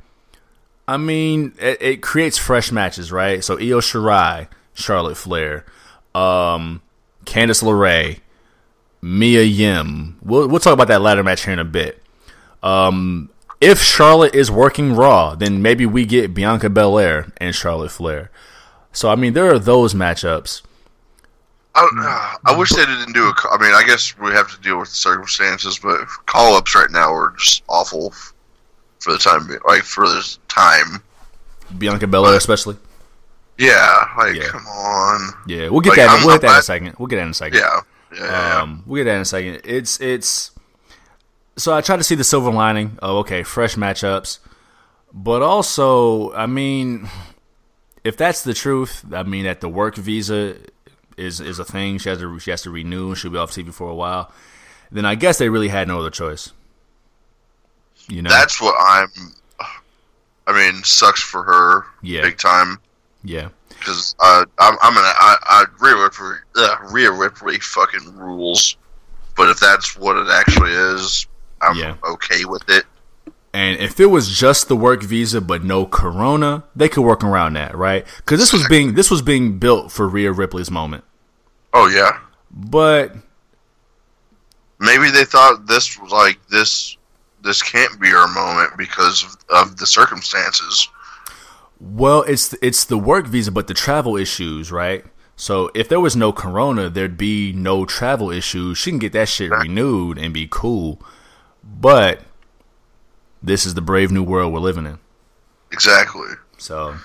[0.85, 3.41] I mean, it, it creates fresh matches, right?
[3.41, 5.65] So Io Shirai, Charlotte Flair,
[6.13, 6.81] um,
[7.23, 8.19] Candice LeRae,
[9.01, 10.19] Mia Yim.
[10.21, 12.02] We'll we'll talk about that ladder match here in a bit.
[12.64, 13.30] Um,
[13.61, 18.31] if Charlotte is working Raw, then maybe we get Bianca Belair and Charlotte Flair.
[18.91, 20.61] So I mean, there are those matchups.
[21.76, 23.34] I, I wish they didn't do a.
[23.52, 26.90] I mean, I guess we have to deal with the circumstances, but call ups right
[26.91, 28.14] now are just awful
[28.99, 29.49] for the time.
[29.65, 31.02] Like for this time.
[31.77, 32.77] Bianca Belair, especially.
[33.57, 34.48] Yeah, like Yeah.
[34.49, 35.34] come on.
[35.48, 36.10] Yeah, we'll get Like, that.
[36.10, 36.95] I'm- we'll hit that in a second.
[36.99, 37.60] We'll get that in a second.
[37.60, 37.80] Yeah,
[38.15, 38.61] yeah, yeah.
[38.61, 39.61] Um, we'll get that in a second.
[39.64, 40.52] It's it's.
[41.55, 42.97] So I try to see the silver lining.
[43.01, 44.39] Oh, okay, fresh matchups,
[45.13, 47.07] but also, I mean,
[48.03, 50.55] if that's the truth, I mean that the work visa
[51.15, 51.99] is is a thing.
[51.99, 53.13] She has to she has to renew.
[53.15, 54.31] She'll be off TV for a while.
[54.91, 56.51] Then I guess they really had no other choice.
[58.09, 59.07] You know, That's what I'm.
[60.45, 62.21] I mean, sucks for her, Yeah.
[62.23, 62.77] big time.
[63.23, 68.75] yeah, Because uh, I'm, I'm gonna, I, I Rhea Ripley, uh, Rhea Ripley fucking rules.
[69.38, 71.27] But if that's what it actually is,
[71.64, 71.95] I'm Yeah.
[72.03, 72.85] okay with it.
[73.56, 77.53] And if it was just the work visa but no corona, they could work around
[77.53, 78.06] that, right?
[78.18, 81.03] Because this was being this was being built for Rhea Ripley's moment.
[81.73, 82.18] Oh yeah,
[82.52, 83.15] But
[84.80, 86.98] maybe they thought this was like this.
[87.44, 90.88] This can't be our moment because of, of the circumstances.
[91.80, 95.03] well, it's it's the work visa, but the travel issues, right?
[95.35, 98.77] So if there was no corona, there'd be no travel issues.
[98.77, 101.02] She can get that shit renewed and be cool.
[101.64, 102.22] But
[103.41, 104.99] this is the brave new world we're living in.
[105.72, 106.30] Exactly.
[106.57, 106.95] So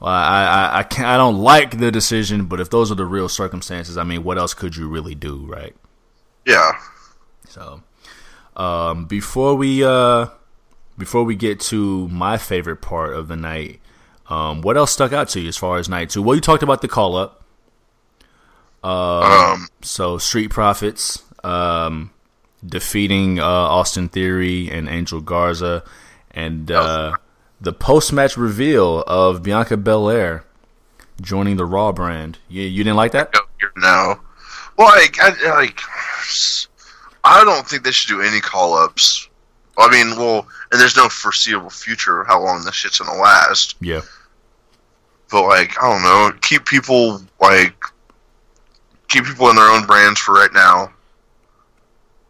[0.00, 3.04] well, I I I, can't, I don't like the decision, but if those are the
[3.04, 5.74] real circumstances, I mean, what else could you really do, right?
[6.46, 6.72] Yeah.
[7.48, 7.82] So,
[8.56, 10.28] um, before we uh,
[10.96, 13.80] before we get to my favorite part of the night,
[14.28, 16.22] um, what else stuck out to you as far as night two?
[16.22, 17.44] Well, you talked about the call up.
[18.84, 19.66] Um.
[19.82, 22.10] So, Street Profits um,
[22.66, 25.84] defeating uh, Austin Theory and Angel Garza,
[26.30, 27.14] and uh,
[27.60, 30.44] the post match reveal of Bianca Belair
[31.20, 32.38] joining the Raw brand.
[32.48, 33.34] You, you didn't like that?
[33.76, 34.20] No.
[34.76, 35.80] Well, like, I, like,
[37.24, 39.28] I don't think they should do any call ups.
[39.76, 43.76] I mean, well, and there's no foreseeable future how long this shit's gonna last.
[43.80, 44.00] Yeah.
[45.30, 47.74] But like, I don't know, keep people like,
[49.08, 50.92] keep people in their own brands for right now.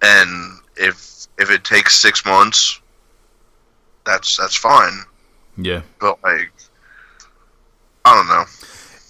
[0.02, 2.80] And if if it takes six months,
[4.04, 5.02] that's that's fine.
[5.56, 5.82] Yeah.
[6.00, 6.52] But like,
[8.04, 8.44] I don't know.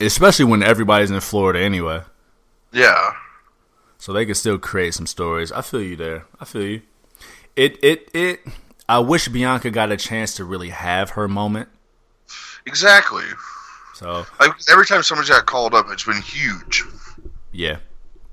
[0.07, 2.03] Especially when everybody's in Florida anyway.
[2.73, 3.13] Yeah,
[3.97, 5.51] so they can still create some stories.
[5.51, 6.27] I feel you there.
[6.39, 6.83] I feel you.
[7.57, 8.41] It it it.
[8.89, 11.69] I wish Bianca got a chance to really have her moment.
[12.67, 13.25] exactly.
[13.95, 16.85] So Like every time somebody's got called up, it's been huge.
[17.53, 17.79] yeah,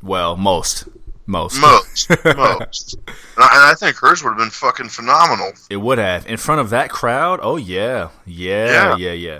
[0.03, 0.87] well, most
[1.27, 2.95] most Most, most.
[3.07, 5.53] And I, think hers would have been fucking phenomenal.
[5.69, 7.39] it would have in front of that crowd.
[7.41, 8.95] Oh yeah, yeah, Yeah.
[8.97, 9.39] yeah, yeah.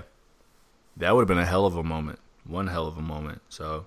[0.98, 2.20] That would have been a hell of a moment.
[2.46, 3.42] One hell of a moment.
[3.50, 3.86] So.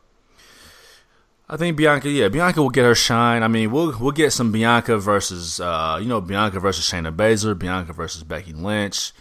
[1.50, 3.42] I think Bianca, yeah, Bianca will get her shine.
[3.42, 7.58] I mean, we'll we'll get some Bianca versus, uh, you know, Bianca versus Shayna Baszler,
[7.58, 9.12] Bianca versus Becky Lynch.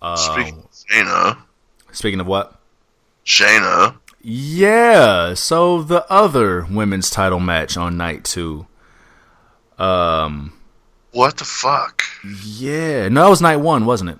[0.00, 1.38] Uh, Speaking of Shayna,
[1.90, 2.60] speaking of what?
[3.26, 3.96] Shayna.
[4.26, 5.34] Yeah.
[5.34, 8.66] So the other women's title match on night two.
[9.78, 10.52] Um.
[11.12, 12.02] What the fuck?
[12.44, 13.08] Yeah.
[13.08, 14.18] No, that was night one, wasn't it?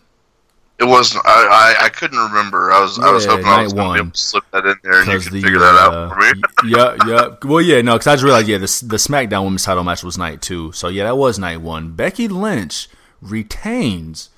[0.79, 1.25] It wasn't.
[1.25, 2.71] I, I, I couldn't remember.
[2.71, 3.99] I was I was Yeah, hoping I was going to be one.
[4.01, 6.21] able to slip that in there and you could the figure that uh, out for
[6.21, 6.71] me.
[6.71, 7.29] yeah, yeah.
[7.45, 10.19] Well, yeah, no, because I just realized, yeah, the the SmackDown Women's Title match was
[10.19, 10.73] night two.
[10.73, 11.93] So yeah, that was night one.
[11.93, 12.89] Becky Lynch
[13.23, 14.31] retains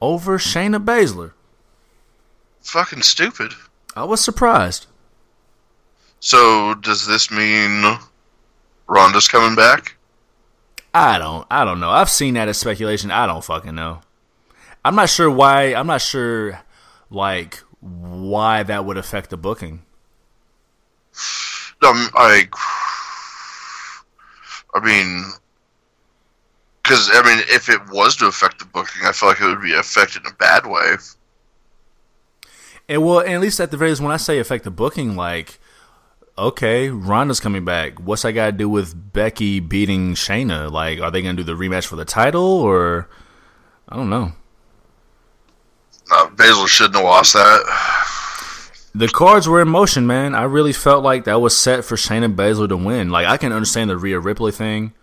[0.00, 1.32] over Shayna Baszler.
[2.62, 3.52] Fucking stupid.
[4.00, 4.86] I was surprised.
[6.20, 7.98] So does this mean
[8.86, 9.96] Ronda's coming back?
[10.94, 11.90] I don't, I don't know.
[11.90, 13.10] I've seen that as speculation.
[13.10, 14.00] I don't fucking know.
[14.84, 15.74] I'm not sure why.
[15.74, 16.60] I'm not sure,
[17.10, 19.82] like, why that would affect the booking.
[21.82, 22.48] Um, I,
[24.74, 25.24] I mean,
[26.82, 29.62] because I mean, if it was to affect the booking, I feel like it would
[29.62, 30.96] be affected in a bad way.
[32.90, 35.60] And well, at least at the very least, when I say affect the booking, like,
[36.36, 38.00] okay, Ronda's coming back.
[38.00, 40.72] What's that got to do with Becky beating Shayna?
[40.72, 43.08] Like, are they going to do the rematch for the title, or
[43.88, 44.32] I don't know.
[46.10, 48.72] Uh, Baszler shouldn't have lost that.
[48.92, 50.34] The cards were in motion, man.
[50.34, 53.10] I really felt like that was set for Shayna Baszler to win.
[53.10, 54.94] Like, I can understand the Rhea Ripley thing,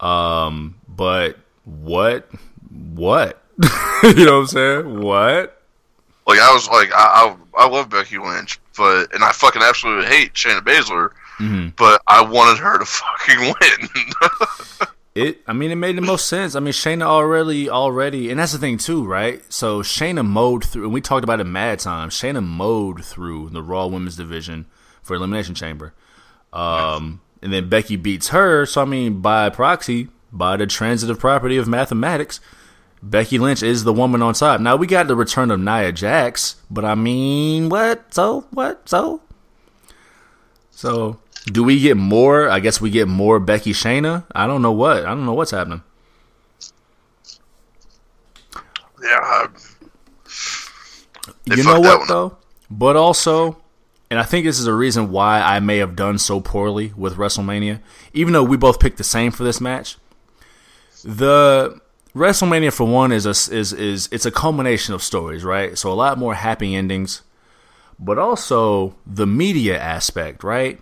[0.00, 2.28] um, but what,
[2.68, 3.40] what?
[4.02, 5.00] you know what I'm saying?
[5.00, 5.61] What?
[6.26, 10.06] Like I was like, I I, I love Becky Lynch, but and I fucking absolutely
[10.06, 11.70] hate Shayna Baszler, Mm-hmm.
[11.76, 14.88] but I wanted her to fucking win.
[15.14, 16.54] It, I mean, it made the most sense.
[16.54, 19.42] I mean, Shayna already, already, and that's the thing too, right?
[19.52, 22.08] So Shayna mowed through, and we talked about it mad time.
[22.10, 24.66] Shayna mowed through the Raw Women's Division
[25.02, 25.92] for Elimination Chamber,
[26.52, 28.64] um, and then Becky beats her.
[28.64, 32.40] So I mean, by proxy, by the transitive property of mathematics,
[33.02, 34.60] Becky Lynch is the woman on top.
[34.60, 38.14] Now we got the return of Nia Jax, but I mean, what?
[38.14, 38.88] So what?
[38.88, 39.20] So
[40.70, 42.48] so do we get more?
[42.48, 44.24] I guess we get more Becky Shayna.
[44.34, 45.04] I don't know what.
[45.04, 45.82] I don't know what's happening.
[49.02, 49.48] yeah,
[51.44, 52.36] you know what though?
[52.70, 53.58] But also,
[54.10, 57.16] and I think this is a reason why I may have done so poorly with
[57.16, 57.80] WrestleMania,
[58.12, 59.98] even though we both picked the same for this match.
[61.04, 61.80] The
[62.14, 65.78] WrestleMania for one is a is is it's a culmination of stories, right?
[65.78, 67.22] So a lot more happy endings,
[67.98, 70.78] but also the media aspect, right?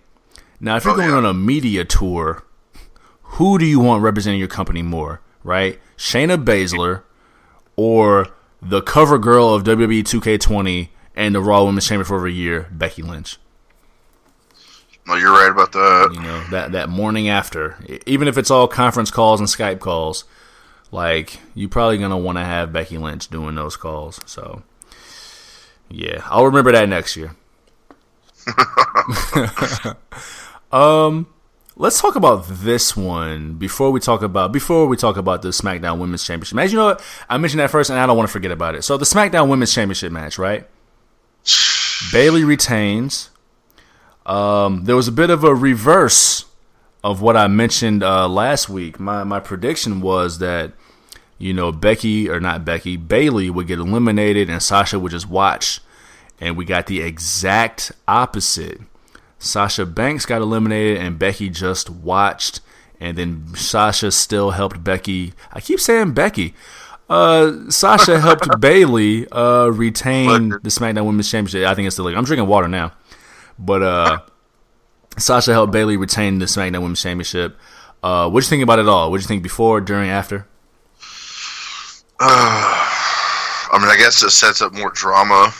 [0.59, 1.17] Now, if you're Oh, going yeah.
[1.17, 2.43] on a media tour,
[3.23, 5.79] who do you want representing your company more, right?
[5.97, 7.03] Shayna Baszler
[7.77, 8.27] or
[8.61, 12.69] the cover girl of WWE 2K20 and the Raw Women's Champion for over a year,
[12.73, 13.39] Becky Lynch.
[15.07, 16.11] no, you're right about that.
[16.13, 20.25] You know that that morning after, even if it's all conference calls and Skype calls,
[20.93, 24.21] like you're probably gonna want to have Becky Lynch doing those calls.
[24.27, 24.63] So,
[25.89, 27.37] yeah, I'll remember that next year.
[30.73, 31.27] um,
[31.77, 35.99] let's talk about this one before we talk about before we talk about the SmackDown
[35.99, 36.71] Women's Championship match.
[36.71, 37.05] You know what?
[37.29, 38.83] I mentioned that first, and I don't want to forget about it.
[38.83, 40.69] So the SmackDown Women's Championship match, right?
[42.13, 43.31] Bayley retains.
[44.27, 46.45] Um, there was a bit of a reverse
[47.03, 49.01] of what I mentioned uh, last week.
[49.01, 50.73] My my prediction was that
[51.41, 55.81] you know Becky or not Becky Bayley would get eliminated and Sasha would just watch,
[56.39, 58.81] and we got the exact opposite.
[59.39, 62.61] Sasha Banks got eliminated and Becky just watched,
[63.01, 65.33] and then Sasha still helped Becky.
[65.51, 66.55] I keep saying Becky.
[67.09, 71.67] Uh, Sasha helped Bayley uh, retain the SmackDown Women's Championship.
[71.67, 72.05] I think it's still.
[72.05, 72.93] Like, I'm drinking water now,
[73.59, 74.19] but uh,
[75.17, 77.57] Sasha helped Bayley retain the SmackDown Women's Championship.
[78.03, 79.11] Uh, what you think about it all?
[79.11, 80.47] What you think before, during, after?
[82.23, 85.53] I mean, I guess it sets up more drama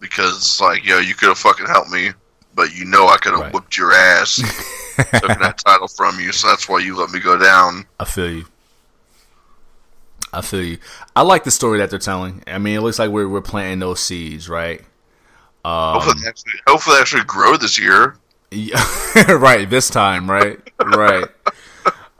[0.00, 2.10] because, like, yo, you could have fucking helped me,
[2.54, 3.52] but you know I could have Right.
[3.52, 4.36] whooped your ass,
[5.20, 7.86] took that title from you, so that's why you let me go down.
[8.00, 8.44] I feel you.
[10.32, 10.78] I feel you.
[11.16, 12.42] I like the story that they're telling.
[12.46, 14.82] I mean, it looks like we're we're planting those seeds, right?
[15.64, 18.16] hopefully, Um, they actually, hopefully, they actually grow this year.
[18.50, 18.82] Yeah,
[19.28, 19.68] right.
[19.68, 21.26] This time, right, right.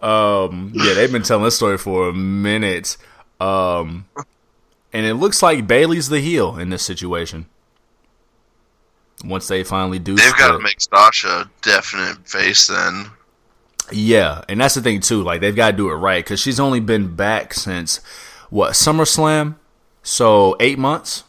[0.00, 2.96] Um, yeah, they've been telling this story for a minute.
[3.40, 4.06] Um,
[4.92, 7.46] and it looks like Bayley's the heel in this situation.
[9.24, 13.06] Once they finally do, They've got to make Sasha a definite face then.
[13.90, 15.22] Yeah, and that's the thing too.
[15.24, 17.96] Like they've got to do it right because she's only been back since
[18.50, 19.56] what SummerSlam,
[20.04, 21.24] so eight months,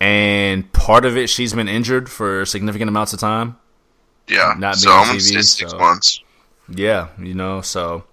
[0.00, 3.56] and part of it she's been injured for significant amounts of time.
[4.28, 6.20] Yeah, Not so being on TV, six so- months.
[6.70, 8.04] Yeah, you know, so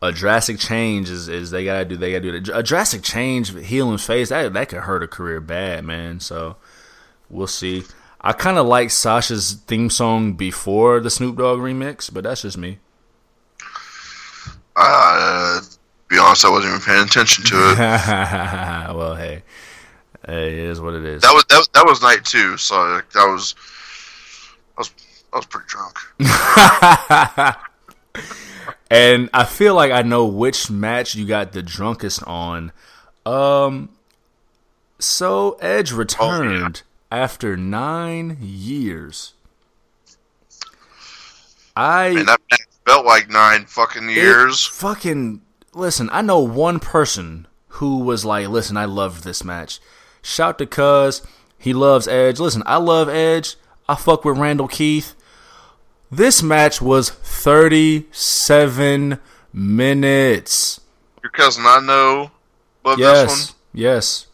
[0.00, 2.58] a drastic change is, is they gotta do they gotta do that.
[2.58, 6.20] A drastic change, healing face that that could hurt a career bad, man.
[6.20, 6.56] So
[7.32, 7.84] We'll see.
[8.20, 12.58] I kind of like Sasha's theme song before the Snoop Dogg remix, but that's just
[12.58, 12.78] me.
[14.76, 15.60] Uh,
[16.08, 17.78] be honest, I wasn't even paying attention to it.
[18.94, 19.42] well, hey,
[20.26, 21.22] hey, it is what it is.
[21.22, 23.54] That was that, that was night two, so like, that was
[24.76, 24.92] I was
[25.32, 25.98] I was pretty drunk.
[28.92, 32.72] and I feel like I know which match you got the drunkest on.
[33.24, 33.88] Um,
[34.98, 37.22] so Edge returned oh, yeah.
[37.22, 39.32] after nine years.
[41.74, 42.40] I Man, that
[42.86, 44.66] felt like nine fucking years.
[44.66, 45.40] Fucking
[45.72, 49.80] listen, I know one person who was like, "Listen, I loved this match."
[50.20, 51.22] Shout to Cuz
[51.56, 52.38] he loves Edge.
[52.38, 53.56] Listen, I love Edge.
[53.88, 55.14] I fuck with Randall Keith.
[56.12, 59.18] This match was 37
[59.50, 60.80] minutes.
[61.22, 62.30] Your cousin I know
[62.84, 63.56] love yes, this one.
[63.72, 64.26] Yes.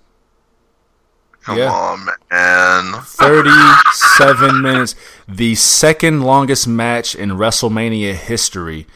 [1.43, 1.71] Come yeah.
[1.71, 3.03] on, man.
[3.05, 4.97] 37 minutes.
[5.29, 8.89] The second longest match in WrestleMania history.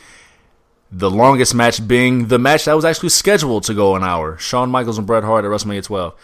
[0.90, 4.36] The longest match being the match that was actually scheduled to go an hour.
[4.38, 6.14] Shawn Michaels and Bret Hart at WrestleMania 12.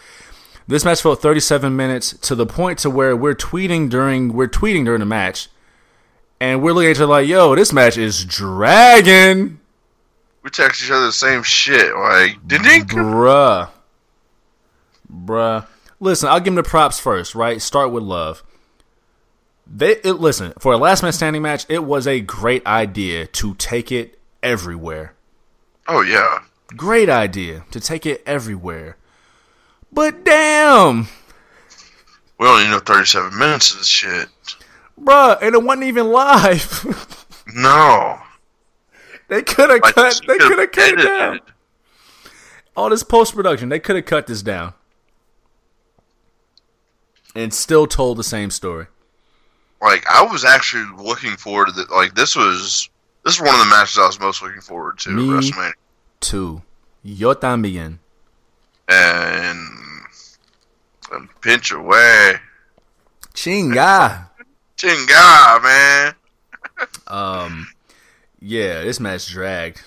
[0.67, 4.83] This match felt 37 minutes to the point to where we're tweeting during we're tweeting
[4.83, 5.47] during the match,
[6.39, 9.59] and we're looking at each other like, "Yo, this match is dragging."
[10.43, 13.69] We text each other the same shit, like, ding bruh,
[15.11, 15.67] bruh.
[15.99, 17.61] Listen, I'll give them the props first, right?
[17.61, 18.43] Start with love.
[19.71, 21.65] They it, listen for a last man standing match.
[21.69, 25.13] It was a great idea to take it everywhere.
[25.87, 26.39] Oh yeah,
[26.75, 28.97] great idea to take it everywhere.
[29.91, 31.07] But damn,
[32.39, 34.29] we only know thirty-seven minutes of this shit,
[35.03, 37.35] bruh, and it wasn't even live.
[37.53, 38.19] no,
[39.27, 40.21] they could have cut.
[40.27, 41.39] They could have cut it down.
[42.75, 44.73] All this post production, they could have cut this down,
[47.35, 48.87] and still told the same story.
[49.81, 52.89] Like I was actually looking forward to the, like this was
[53.23, 55.09] this is one of the matches I was most looking forward to.
[55.09, 55.73] Me WrestleMania.
[56.19, 56.61] Too.
[57.01, 57.99] Yo también
[58.89, 59.69] and,
[61.11, 62.35] and pinch away.
[63.33, 64.28] Chinga.
[64.79, 66.15] Chinga, man.
[67.07, 67.67] um,
[68.39, 69.81] yeah, this match dragged.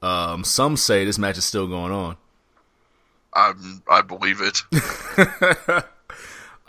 [0.00, 2.16] Um, some say this match is still going on.
[3.34, 3.52] I
[3.88, 4.62] I believe it.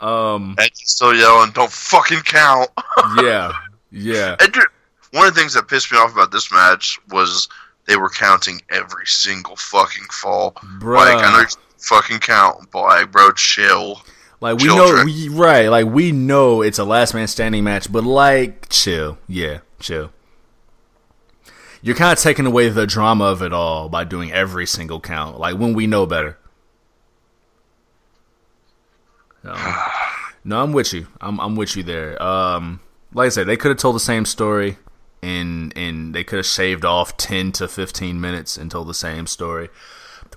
[0.00, 2.68] um, Edge still yelling, "Don't fucking count."
[3.22, 3.52] yeah,
[3.90, 4.36] yeah.
[5.12, 7.48] one of the things that pissed me off about this match was
[7.86, 10.52] they were counting every single fucking fall.
[10.78, 10.96] Bruh.
[10.96, 13.32] Like I know fucking count, boy, bro.
[13.32, 14.02] Chill.
[14.42, 15.68] Like we chill know, we, right?
[15.68, 20.10] Like we know it's a last man standing match, but like, chill, yeah, chill.
[21.80, 25.38] You're kind of taking away the drama of it all by doing every single count.
[25.38, 26.38] Like when we know better.
[29.44, 29.54] No,
[30.44, 31.06] no I'm with you.
[31.20, 32.20] I'm I'm with you there.
[32.20, 32.80] Um,
[33.14, 34.76] like I said, they could have told the same story,
[35.22, 39.28] and and they could have shaved off ten to fifteen minutes and told the same
[39.28, 39.68] story.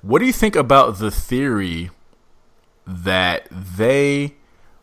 [0.03, 1.89] What do you think about the theory
[2.85, 4.35] that they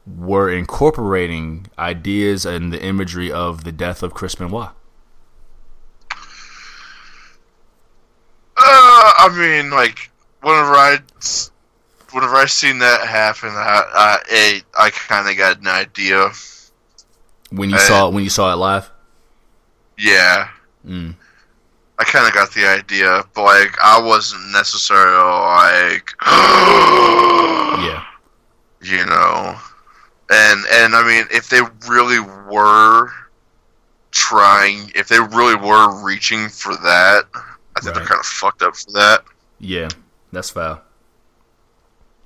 [0.07, 4.71] were incorporating ideas and the imagery of the death of Chris Benoit?
[8.57, 10.11] Uh, I mean, like
[10.41, 10.99] whenever I
[12.13, 16.31] whenever I seen that happen, I I, I kind of got an idea.
[17.51, 18.91] When you saw it, when you saw it live.
[19.99, 20.49] Yeah.
[20.87, 21.15] Mm.
[22.03, 26.11] I kind of got the idea, but like I wasn't necessarily like,
[27.87, 28.03] yeah,
[28.83, 29.57] you know,
[30.29, 33.13] and and I mean, if they really were
[34.11, 37.95] trying, if they really were reaching for that, I think right.
[37.95, 39.23] they're kind of fucked up for that.
[39.61, 39.89] Yeah,
[40.33, 40.81] that's foul.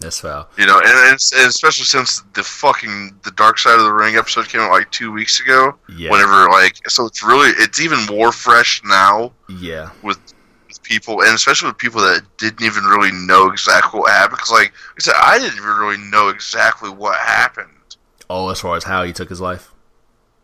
[0.07, 0.49] That's foul.
[0.57, 4.49] You know, and, and, especially since the fucking the Dark Side of the Ring episode
[4.49, 5.75] came out like two weeks ago.
[5.89, 6.13] Yeah.
[6.13, 9.33] Whenever like, so it's really it's even more fresh now.
[9.49, 9.91] Yeah.
[10.05, 10.21] With,
[10.69, 14.39] with people, and especially with people that didn't even really know exactly what happened.
[14.39, 17.97] Because like I said, I didn't even really know exactly what happened.
[18.31, 19.73] Oh, as far as how he took his life.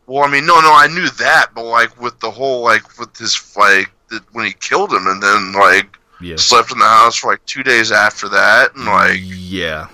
[0.08, 3.16] Well, I mean, no, no, I knew that, but like with the whole like with
[3.16, 6.36] his like the, when he killed him, and then like yeah.
[6.36, 9.88] Slept in the house for like two days after that, and like yeah,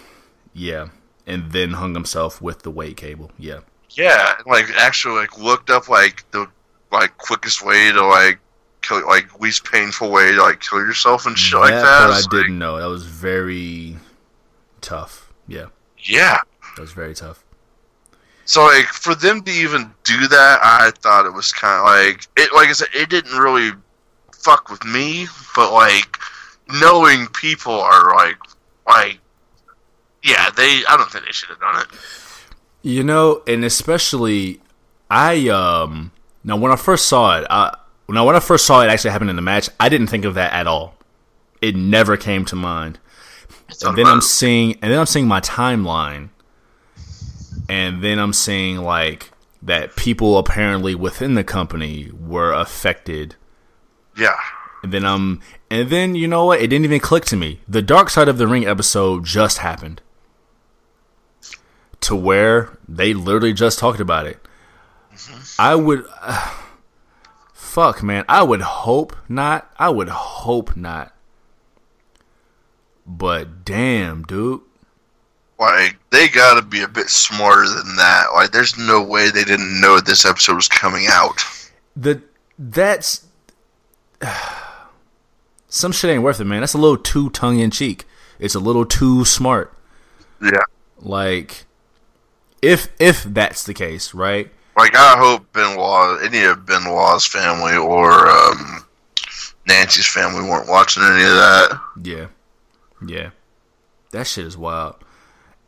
[0.52, 0.88] yeah,
[1.26, 3.30] and then hung himself with the weight cable.
[3.38, 3.60] Yeah,
[3.90, 6.48] yeah, like actually like looked up like the
[6.92, 8.38] like quickest way to like
[8.82, 11.84] kill, like least painful way to like kill yourself and shit that like that.
[11.84, 12.78] I like, didn't know.
[12.78, 13.96] That was very
[14.80, 15.32] tough.
[15.46, 15.66] Yeah.
[15.98, 16.40] Yeah.
[16.76, 17.44] That was very tough.
[18.44, 22.26] So like for them to even do that, I thought it was kind of like
[22.36, 22.52] it.
[22.54, 23.72] Like I said, it didn't really
[24.38, 26.18] fuck with me, but like
[26.68, 28.38] knowing people are like
[28.86, 29.18] like
[30.22, 31.88] yeah, they I don't think they should have done it.
[32.82, 34.60] You know, and especially
[35.10, 36.12] I um
[36.44, 37.76] now when I first saw it, I
[38.08, 40.34] now when I first saw it actually happen in the match, I didn't think of
[40.34, 40.94] that at all.
[41.60, 42.98] It never came to mind.
[43.84, 46.30] And then I'm seeing and then I'm seeing my timeline.
[47.68, 53.34] And then I'm seeing like that people apparently within the company were affected.
[54.18, 54.36] Yeah.
[54.82, 55.40] And then um
[55.70, 56.60] and then you know what?
[56.60, 57.60] It didn't even click to me.
[57.68, 60.00] The Dark Side of the Ring episode just happened.
[62.00, 64.38] To where they literally just talked about it.
[65.58, 66.54] I would uh,
[67.52, 69.70] fuck man, I would hope not.
[69.78, 71.14] I would hope not.
[73.06, 74.60] But damn, dude.
[75.58, 78.26] Like they got to be a bit smarter than that.
[78.34, 81.42] Like there's no way they didn't know this episode was coming out.
[81.96, 82.22] The
[82.58, 83.26] that's
[85.68, 86.60] some shit ain't worth it, man.
[86.60, 88.04] That's a little too tongue in cheek.
[88.38, 89.72] It's a little too smart.
[90.42, 90.64] Yeah.
[91.00, 91.66] Like
[92.62, 94.50] if if that's the case, right?
[94.76, 98.84] Like I hope Benoit, any of Benoit's family or um,
[99.66, 101.80] Nancy's family weren't watching any of that.
[102.02, 102.26] Yeah.
[103.06, 103.30] Yeah.
[104.12, 104.96] That shit is wild.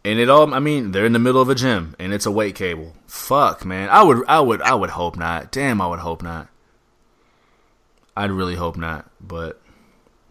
[0.05, 2.31] And it all I mean, they're in the middle of a gym and it's a
[2.31, 2.95] weight cable.
[3.07, 3.89] Fuck, man.
[3.89, 5.51] I would I would I would hope not.
[5.51, 6.49] Damn, I would hope not.
[8.17, 9.61] I'd really hope not, but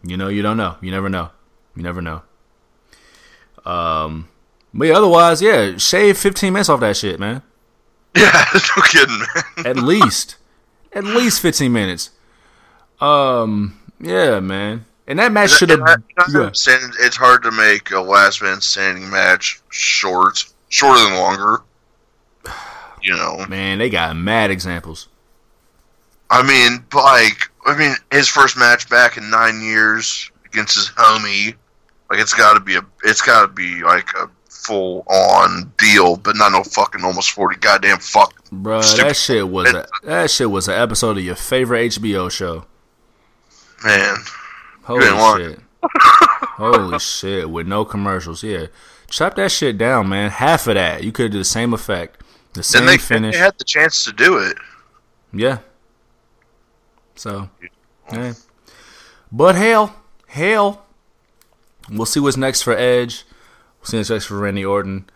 [0.02, 0.76] you know, you don't know.
[0.80, 1.30] You never know.
[1.76, 2.22] You never know.
[3.64, 4.28] Um
[4.72, 7.42] but yeah, otherwise, yeah, shave 15 minutes off that shit, man.
[8.16, 9.66] Yeah, no kidding, man.
[9.66, 10.36] At least.
[10.92, 12.10] At least 15 minutes.
[13.00, 14.84] Um, yeah, man.
[15.06, 15.80] And that match should have.
[16.32, 16.50] Yeah.
[16.52, 21.62] It's hard to make a last man standing match short, shorter than longer.
[23.02, 25.08] You know, man, they got mad examples.
[26.30, 31.54] I mean, like, I mean, his first match back in nine years against his homie,
[32.10, 36.16] like, it's got to be a, it's got to be like a full on deal,
[36.16, 38.34] but not no fucking almost forty goddamn fuck.
[38.50, 42.66] Bro, that shit was a, that shit was an episode of your favorite HBO show.
[43.84, 44.16] Man,
[44.82, 45.06] holy
[45.44, 48.42] shit, holy shit, with no commercials.
[48.42, 48.66] Yeah,
[49.08, 50.30] chop that shit down, man.
[50.30, 52.22] Half of that, you could do the same effect,
[52.54, 53.34] the same they, finish.
[53.34, 54.56] They had the chance to do it.
[55.32, 55.58] Yeah.
[57.14, 57.50] So,
[58.12, 58.34] yeah.
[59.32, 59.94] But hell,
[60.26, 60.86] hell,
[61.90, 63.24] we'll see what's next for Edge.
[63.80, 65.08] We'll see what's next for Randy Orton.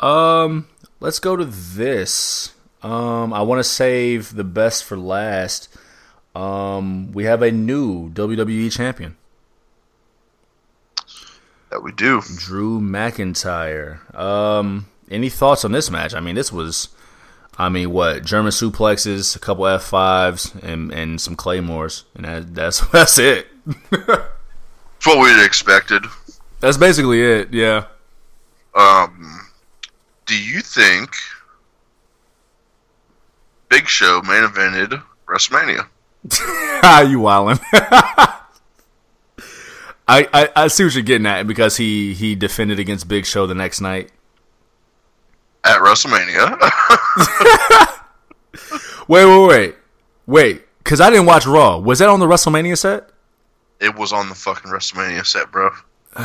[0.00, 0.68] Um,
[1.00, 2.54] let's go to this.
[2.82, 5.68] Um, I want to save the best for last.
[6.34, 9.16] Um, we have a new WWE champion.
[11.70, 12.22] That we do.
[12.36, 14.14] Drew McIntyre.
[14.14, 16.14] Um, any thoughts on this match?
[16.14, 16.88] I mean, this was,
[17.58, 22.54] I mean, what German suplexes, a couple F fives, and and some claymores, and that,
[22.54, 23.46] that's that's it.
[25.04, 26.04] What we'd expected.
[26.60, 27.52] That's basically it.
[27.52, 27.86] Yeah.
[28.74, 29.48] Um,
[30.26, 31.10] do you think
[33.68, 35.86] Big Show main evented WrestleMania?
[36.86, 37.58] You wildin'.
[40.08, 43.46] I, I I see what you're getting at because he he defended against Big Show
[43.46, 44.10] the next night
[45.64, 46.56] at WrestleMania.
[49.08, 49.74] wait, wait, wait,
[50.26, 50.62] wait.
[50.78, 51.78] Because I didn't watch Raw.
[51.78, 53.10] Was that on the WrestleMania set?
[53.80, 55.70] It was on the fucking WrestleMania set, bro.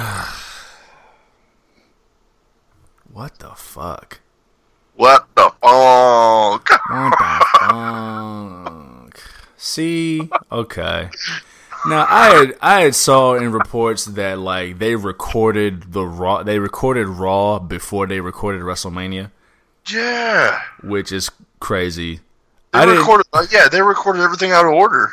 [3.12, 4.20] what the fuck?
[4.96, 6.70] What the fuck?
[6.90, 7.46] What the
[9.14, 9.20] fuck?
[9.58, 11.10] See, okay.
[11.88, 16.60] Now I had I had saw in reports that like they recorded the raw they
[16.60, 19.32] recorded Raw before they recorded WrestleMania.
[19.90, 21.30] Yeah, which is
[21.60, 22.20] crazy.
[22.74, 25.12] They I recorded, uh, yeah, they recorded everything out of order.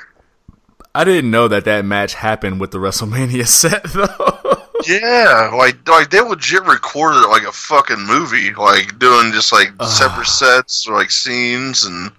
[0.95, 4.63] I didn't know that that match happened with the WrestleMania set though.
[4.87, 9.71] yeah, like like they legit recorded it like a fucking movie, like doing just like
[9.87, 12.13] separate sets or like scenes and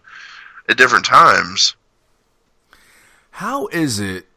[0.68, 1.76] at different times.
[3.32, 4.28] How is it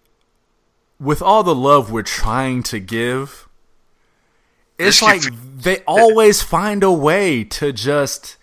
[1.01, 3.49] with all the love we're trying to give?
[4.79, 5.23] It's like
[5.57, 8.37] they always find a way to just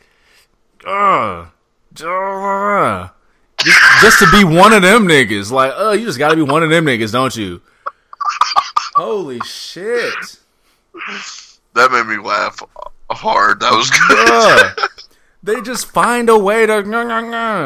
[0.85, 1.47] uh,
[2.03, 3.09] uh
[3.57, 5.51] just, just to be one of them niggas.
[5.51, 7.61] Like, oh, you just gotta be one of them niggas, don't you?
[8.95, 10.39] Holy shit.
[11.73, 12.61] That made me laugh
[13.09, 13.59] hard.
[13.59, 14.89] That was good.
[15.43, 16.79] they just find a way to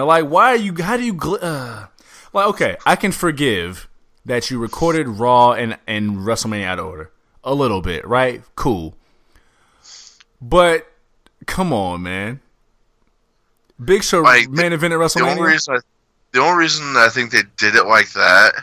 [0.04, 0.26] like.
[0.26, 0.76] Why are you?
[0.82, 1.18] How do you?
[1.20, 1.88] Uh,
[2.34, 3.88] like, okay, I can forgive
[4.26, 7.12] that you recorded Raw and and WrestleMania out of order
[7.44, 8.42] a little bit, right?
[8.56, 8.96] Cool,
[10.42, 10.88] but
[11.46, 12.40] come on, man.
[13.84, 15.20] Big Show like, main event at WrestleMania.
[15.20, 15.80] The only, reason I,
[16.32, 18.54] the only reason I think they did it like that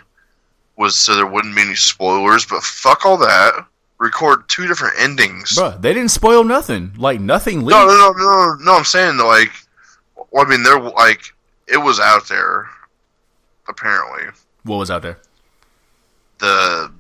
[0.77, 2.47] was so there wouldn't be any spoilers.
[2.47, 3.67] But fuck all that.
[3.99, 5.57] record two different endings.
[5.57, 6.93] Bruh, they didn't spoil nothing.
[6.97, 7.79] Like nothing leaked.
[7.79, 8.77] No, no, no, no, no.
[8.77, 9.53] I'm saying that, like,
[10.31, 11.23] well, I mean, they're like,
[11.69, 12.69] it was out there.
[13.69, 14.25] Apparently,
[14.65, 15.19] What was out there?
[16.39, 16.91] the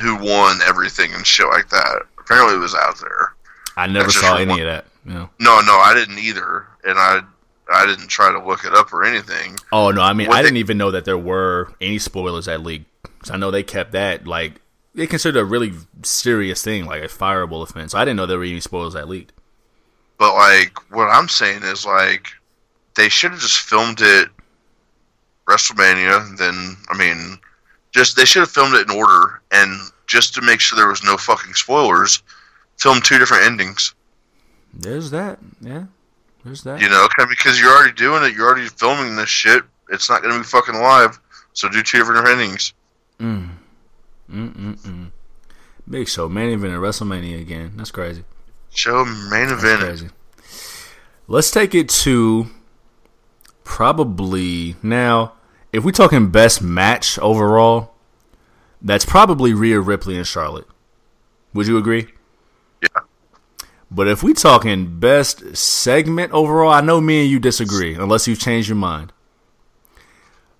[0.00, 2.02] who won everything and shit like that.
[2.18, 3.34] Apparently, it was out there.
[3.76, 4.86] I never That's saw any one- of that.
[5.04, 5.28] Know?
[5.38, 7.20] No, no, I didn't either, and I,
[7.70, 9.56] I didn't try to look it up or anything.
[9.70, 12.46] Oh no, I mean What I they- didn't even know that there were any spoilers
[12.46, 12.86] that leaked.
[13.20, 14.60] 'Cause I know they kept that like
[14.94, 17.94] they considered a really serious thing, like a fireable offense.
[17.94, 19.32] I didn't know there were any spoilers that leaked.
[20.18, 22.28] But like, what I'm saying is like,
[22.94, 24.28] they should have just filmed it
[25.48, 26.36] WrestleMania.
[26.38, 27.38] Then, I mean,
[27.94, 31.02] just they should have filmed it in order, and just to make sure there was
[31.04, 32.22] no fucking spoilers,
[32.78, 33.94] film two different endings.
[34.72, 35.38] There's that.
[35.60, 35.84] Yeah.
[36.44, 36.80] There's that.
[36.80, 38.34] You know, 'cause- because you're already doing it.
[38.34, 39.62] You're already filming this shit.
[39.90, 41.18] It's not going to be fucking live.
[41.52, 42.72] So do two different endings.
[43.20, 43.50] Mm.
[44.30, 45.10] Mm-mm-mm.
[45.88, 47.72] Big Show, main event at WrestleMania again.
[47.76, 48.24] That's crazy.
[48.70, 49.80] Show main That's event.
[49.80, 50.08] crazy.
[51.28, 52.48] Let's take it to
[53.62, 55.32] probably now.
[55.74, 57.94] If we're talking best match overall,
[58.80, 60.68] that's probably Rhea Ripley and Charlotte.
[61.52, 62.06] Would you agree?
[62.80, 63.00] Yeah.
[63.90, 68.38] But if we're talking best segment overall, I know me and you disagree, unless you've
[68.38, 69.12] changed your mind.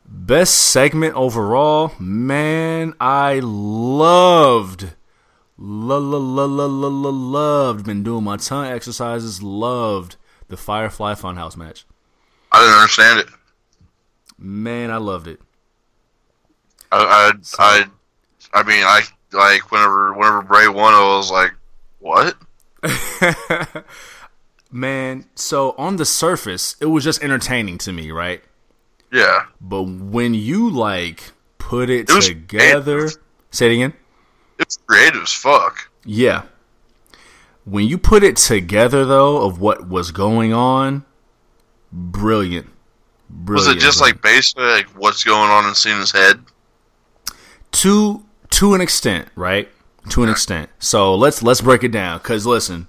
[0.04, 4.94] Best segment overall, man, I loved,
[5.56, 7.86] la la la la la la loved.
[7.86, 9.44] Been doing my tongue exercises.
[9.44, 10.16] Loved
[10.48, 11.86] the Firefly Funhouse match.
[12.50, 13.26] I didn't understand it.
[14.38, 15.40] Man, I loved it.
[16.92, 17.84] I, I, I,
[18.52, 19.02] I mean, I
[19.32, 21.52] like whenever whenever Bray won, I was like,
[21.98, 22.36] what?
[24.70, 28.42] Man, so on the surface, it was just entertaining to me, right?
[29.12, 29.46] Yeah.
[29.60, 33.18] But when you like put it, It together, creative.
[33.50, 33.92] say it again.
[34.58, 35.90] It's creative as fuck.
[36.04, 36.42] Yeah.
[37.64, 41.04] When you put it together, though, of what was going on,
[41.92, 42.68] brilliant.
[43.46, 46.40] Was it just like basically like what's going on in Cena's head?
[47.74, 49.68] to to an extent, right?
[50.10, 50.70] To an extent.
[50.78, 52.20] So let's let's break it down.
[52.20, 52.88] Cause listen,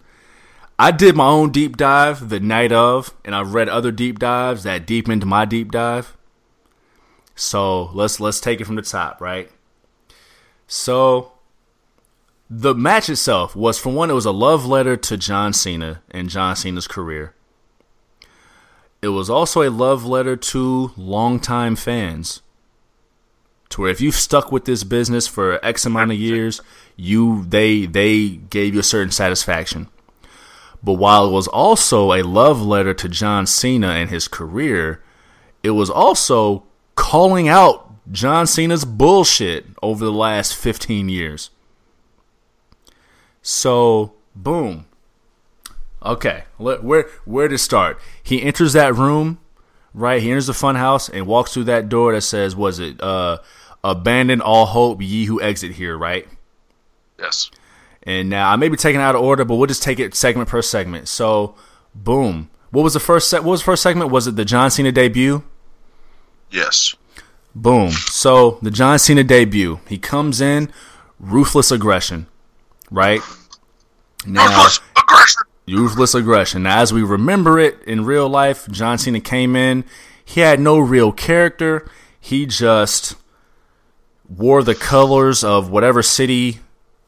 [0.78, 4.64] I did my own deep dive the night of, and I read other deep dives
[4.64, 6.16] that deep into my deep dive.
[7.36, 9.52] So let's let's take it from the top, right?
[10.68, 11.34] So
[12.50, 16.30] the match itself was for one, it was a love letter to John Cena and
[16.30, 17.34] John Cena's career.
[19.06, 22.42] It was also a love letter to longtime fans
[23.70, 26.60] to where if you've stuck with this business for X amount of years,
[26.96, 29.90] you they they gave you a certain satisfaction.
[30.82, 35.04] But while it was also a love letter to John Cena and his career,
[35.62, 36.64] it was also
[36.96, 41.52] calling out John Cena's bullshit over the last 15 years.
[43.44, 44.88] So, boom.
[46.06, 48.00] Okay, where where to start?
[48.22, 49.40] He enters that room,
[49.94, 50.22] right?
[50.22, 53.40] He enters the fun house and walks through that door that says, "Was it uh,
[53.84, 56.28] abandon all hope, ye who exit here?" Right?
[57.18, 57.50] Yes.
[58.04, 60.14] And now I may be taking it out of order, but we'll just take it
[60.14, 61.08] segment per segment.
[61.08, 61.56] So,
[61.96, 62.52] boom.
[62.70, 63.44] What was the first set?
[63.44, 64.12] What was the first segment?
[64.12, 65.44] Was it the John Cena debut?
[66.52, 66.96] Yes.
[67.56, 67.90] Boom.
[67.92, 69.80] So the John Cena debut.
[69.88, 70.72] He comes in,
[71.20, 72.28] ruthless aggression,
[72.92, 73.22] right?
[74.28, 75.42] Now, Ruthless aggression.
[75.68, 76.64] Ruthless aggression.
[76.64, 79.84] Now, as we remember it in real life, John Cena came in.
[80.24, 81.88] He had no real character.
[82.20, 83.16] He just
[84.28, 86.60] wore the colors of whatever city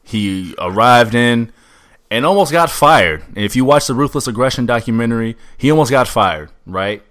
[0.02, 1.52] he arrived in
[2.10, 3.22] and almost got fired.
[3.28, 7.02] And if you watch the Ruthless Aggression documentary, he almost got fired, right?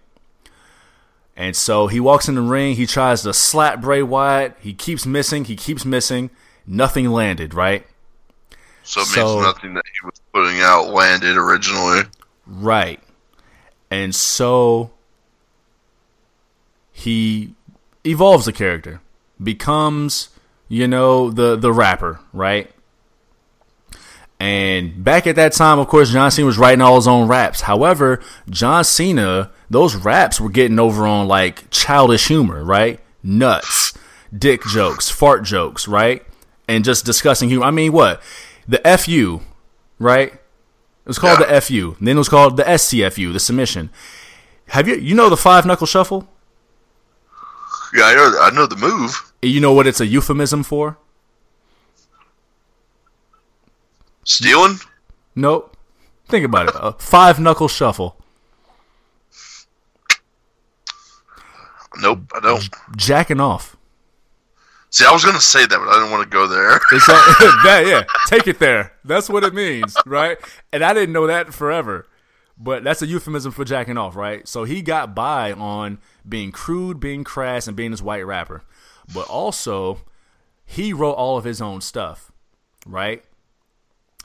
[1.35, 2.75] And so he walks in the ring.
[2.75, 4.55] He tries to slap Bray Wyatt.
[4.59, 5.45] He keeps missing.
[5.45, 6.31] He keeps missing.
[6.65, 7.85] Nothing landed, right?
[8.87, 12.03] So it means nothing that he was putting out landed originally.
[12.45, 13.01] Right.
[13.91, 14.91] And so
[16.93, 17.53] he
[18.05, 19.01] evolves the character,
[19.43, 20.29] becomes,
[20.69, 22.71] you know, the the rapper, right?
[24.39, 27.61] And back at that time, of course, John Cena was writing all his own raps.
[27.61, 33.01] However, John Cena, those raps were getting over on like childish humor, right?
[33.21, 33.97] Nuts,
[34.33, 36.23] dick jokes, fart jokes, right?
[36.69, 37.65] And just discussing humor.
[37.65, 38.21] I mean, what?
[38.67, 39.41] The FU,
[39.99, 40.33] right?
[40.33, 40.39] It
[41.07, 41.45] was called Yeah.
[41.47, 41.95] the FU.
[41.99, 43.89] And then it was called the SCFU, the submission.
[44.69, 46.27] Have you you know the five knuckle shuffle?
[47.93, 48.39] Yeah, I know.
[48.41, 49.31] I know the move.
[49.41, 50.97] You know what it's a euphemism for?
[54.25, 54.79] Stealing.
[55.35, 55.77] Nope.
[56.27, 56.75] Think about it.
[56.77, 58.17] A five knuckle shuffle.
[61.99, 62.69] Nope, I don't.
[62.97, 63.76] Jacking off.
[64.89, 66.79] See, I was gonna say that, but I didn't want to go there.
[66.91, 68.03] It's that, yeah.
[68.27, 68.93] Take it there.
[69.03, 70.37] That's what it means, right?
[70.71, 72.07] And I didn't know that forever.
[72.59, 74.47] But that's a euphemism for jacking off, right?
[74.47, 78.63] So he got by on being crude, being crass, and being this white rapper.
[79.13, 79.99] But also,
[80.65, 82.31] he wrote all of his own stuff,
[82.85, 83.23] right?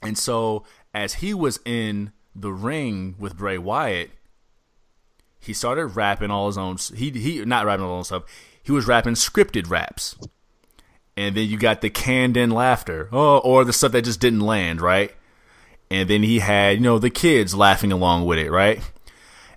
[0.03, 0.65] And so
[0.95, 4.11] as he was in the ring with Bray Wyatt,
[5.39, 6.79] he started rapping all his own.
[6.95, 8.33] He he not rapping all his own stuff.
[8.63, 10.17] He was rapping scripted raps,
[11.17, 14.41] and then you got the canned in laughter, oh, or the stuff that just didn't
[14.41, 15.15] land, right?
[15.91, 18.81] And then he had you know the kids laughing along with it, right?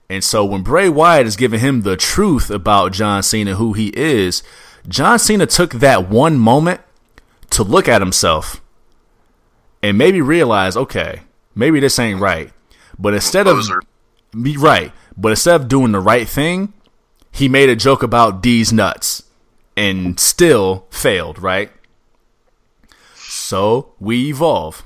[0.10, 3.88] And so when Bray Wyatt is giving him the truth about John Cena, who he
[3.96, 4.44] is,
[4.88, 6.82] John Cena took that one moment
[7.52, 8.62] to look at himself
[9.82, 11.22] and maybe realize, okay,
[11.56, 12.52] maybe this ain't right.
[13.00, 13.66] But instead of
[14.40, 16.74] be right, but instead of doing the right thing,
[17.32, 19.24] he made a joke about D's nuts
[19.76, 21.72] and still failed, right?
[23.16, 24.86] So we evolve.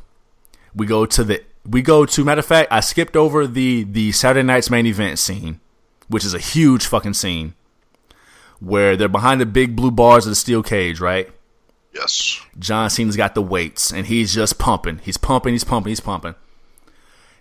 [0.75, 4.11] We go to the we go to matter of fact, I skipped over the the
[4.11, 5.59] Saturday night's main event scene,
[6.07, 7.53] which is a huge fucking scene.
[8.59, 11.29] Where they're behind the big blue bars of the steel cage, right?
[11.93, 12.41] Yes.
[12.57, 14.99] John Cena's got the weights and he's just pumping.
[14.99, 16.35] He's pumping, he's pumping, he's pumping.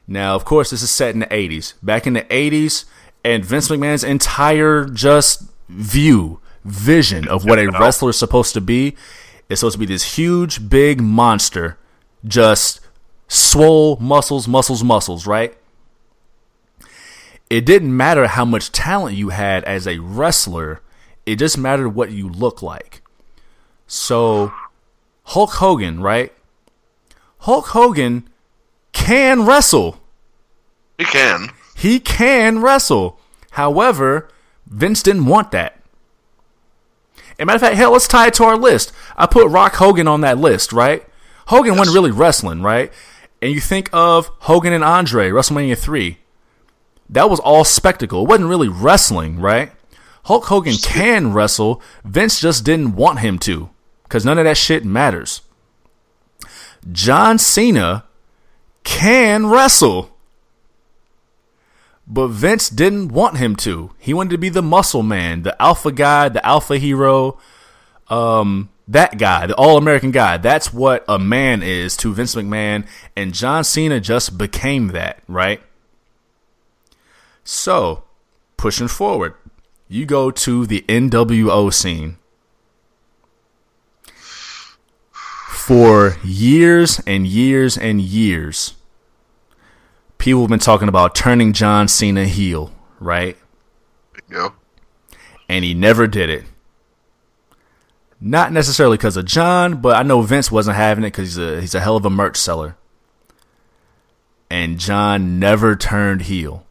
[0.06, 1.74] Now, of course, this is set in the 80s.
[1.82, 2.86] Back in the 80s,
[3.24, 8.96] and Vince McMahon's entire just view, vision of what a wrestler is supposed to be
[9.48, 11.78] is supposed to be this huge, big monster,
[12.24, 12.80] just
[13.28, 15.56] swole muscles, muscles, muscles, right?
[17.48, 20.82] It didn't matter how much talent you had as a wrestler,
[21.24, 23.02] it just mattered what you look like.
[23.86, 24.52] So,
[25.24, 26.32] Hulk Hogan, right?
[27.40, 28.28] Hulk Hogan
[28.92, 30.00] can wrestle.
[30.98, 31.50] He can.
[31.74, 33.18] He can wrestle.
[33.52, 34.28] However,
[34.66, 35.77] Vince didn't want that.
[37.38, 38.92] And matter of fact, hell, let's tie it to our list.
[39.16, 41.06] I put Rock Hogan on that list, right?
[41.46, 41.78] Hogan yes.
[41.78, 42.92] wasn't really wrestling, right?
[43.40, 46.18] And you think of Hogan and Andre, WrestleMania 3.
[47.10, 48.22] That was all spectacle.
[48.22, 49.72] It wasn't really wrestling, right?
[50.24, 51.80] Hulk Hogan can wrestle.
[52.04, 53.70] Vince just didn't want him to
[54.02, 55.42] because none of that shit matters.
[56.90, 58.04] John Cena
[58.84, 60.17] can wrestle.
[62.10, 63.90] But Vince didn't want him to.
[63.98, 67.38] He wanted to be the muscle man, the alpha guy, the alpha hero,
[68.08, 70.38] um, that guy, the all American guy.
[70.38, 75.60] That's what a man is to Vince McMahon, and John Cena just became that, right?
[77.44, 78.04] So,
[78.56, 79.34] pushing forward,
[79.86, 82.16] you go to the NWO scene.
[85.50, 88.74] For years and years and years,
[90.18, 93.36] people have been talking about turning John Cena heel, right?
[94.30, 94.50] Yeah.
[95.48, 96.44] And he never did it.
[98.20, 101.60] Not necessarily because of John, but I know Vince wasn't having it because he's a
[101.60, 102.76] he's a hell of a merch seller.
[104.50, 106.66] And John never turned heel.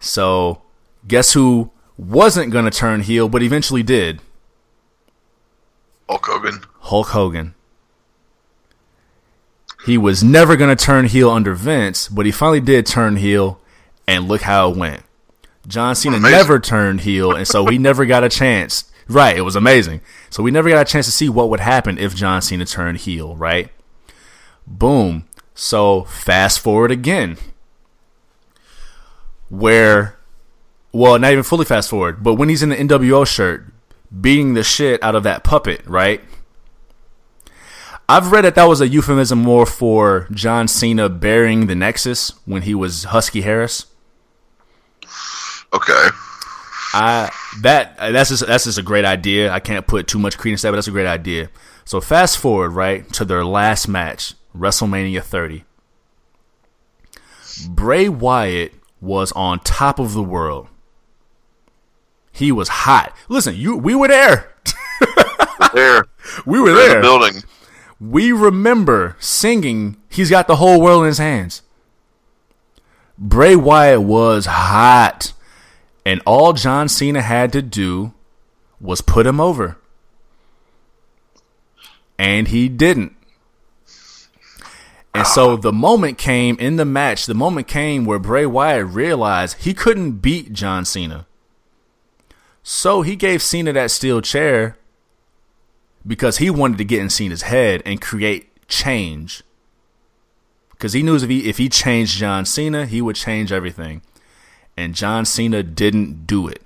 [0.00, 0.60] So,
[1.08, 4.20] guess who wasn't going to turn heel, but eventually did?
[6.08, 6.60] Hulk Hogan.
[6.80, 7.54] Hulk Hogan.
[9.84, 13.60] He was never going to turn heel under Vince, but he finally did turn heel,
[14.06, 15.02] and look how it went.
[15.66, 16.38] John Cena amazing.
[16.38, 18.90] never turned heel, and so he never got a chance.
[19.08, 20.00] Right, it was amazing.
[20.30, 22.98] So we never got a chance to see what would happen if John Cena turned
[22.98, 23.70] heel, right?
[24.66, 25.26] Boom.
[25.54, 27.36] So fast forward again.
[29.50, 30.18] Where,
[30.92, 33.66] well, not even fully fast forward, but when he's in the NWO shirt,
[34.20, 36.22] beating the shit out of that puppet, right?
[38.08, 42.62] I've read that that was a euphemism more for John Cena burying the Nexus when
[42.62, 43.86] he was Husky Harris.
[45.72, 46.08] Okay.
[46.92, 47.30] I
[47.62, 49.50] that that's just that's just a great idea.
[49.50, 51.50] I can't put too much credence to that, but that's a great idea.
[51.84, 55.64] So fast forward right to their last match, WrestleMania 30.
[57.68, 60.68] Bray Wyatt was on top of the world.
[62.30, 63.16] He was hot.
[63.28, 64.52] Listen, you we were there.
[65.74, 66.04] there.
[66.46, 66.96] We were there.
[66.96, 67.42] The building
[68.10, 71.62] we remember singing He's Got the Whole World in His Hands.
[73.16, 75.32] Bray Wyatt was hot.
[76.06, 78.12] And all John Cena had to do
[78.78, 79.78] was put him over.
[82.18, 83.16] And he didn't.
[85.14, 89.58] And so the moment came in the match, the moment came where Bray Wyatt realized
[89.58, 91.26] he couldn't beat John Cena.
[92.62, 94.76] So he gave Cena that steel chair
[96.06, 99.42] because he wanted to get in Cena's head and create change.
[100.70, 104.02] Because he knew if he if he changed John Cena, he would change everything,
[104.76, 106.62] and John Cena didn't do it.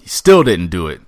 [0.00, 1.00] He still didn't do it.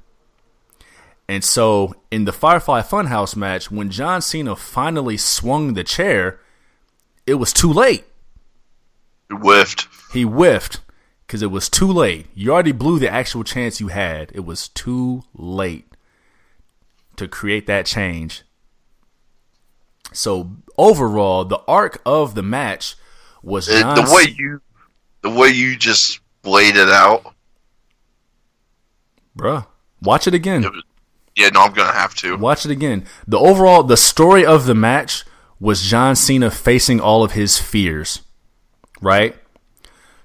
[1.28, 6.40] And so in the Firefly Funhouse match, when John Cena finally swung the chair,
[7.26, 8.04] it was too late.
[9.30, 9.88] He whiffed.
[10.12, 10.80] He whiffed
[11.26, 12.26] because it was too late.
[12.34, 14.30] You already blew the actual chance you had.
[14.34, 15.86] It was too late
[17.16, 18.42] to create that change.
[20.12, 22.96] So overall, the arc of the match
[23.42, 24.60] was It- the way you,
[25.22, 27.34] the way you just laid it out.
[29.36, 29.66] Bruh,
[30.00, 30.64] watch it again.
[30.64, 30.82] It was,
[31.34, 32.36] yeah, no, I'm gonna have to.
[32.36, 33.06] Watch it again.
[33.26, 35.24] The overall, the story of the match
[35.58, 38.20] was John Cena facing all of his fears,
[39.00, 39.36] right?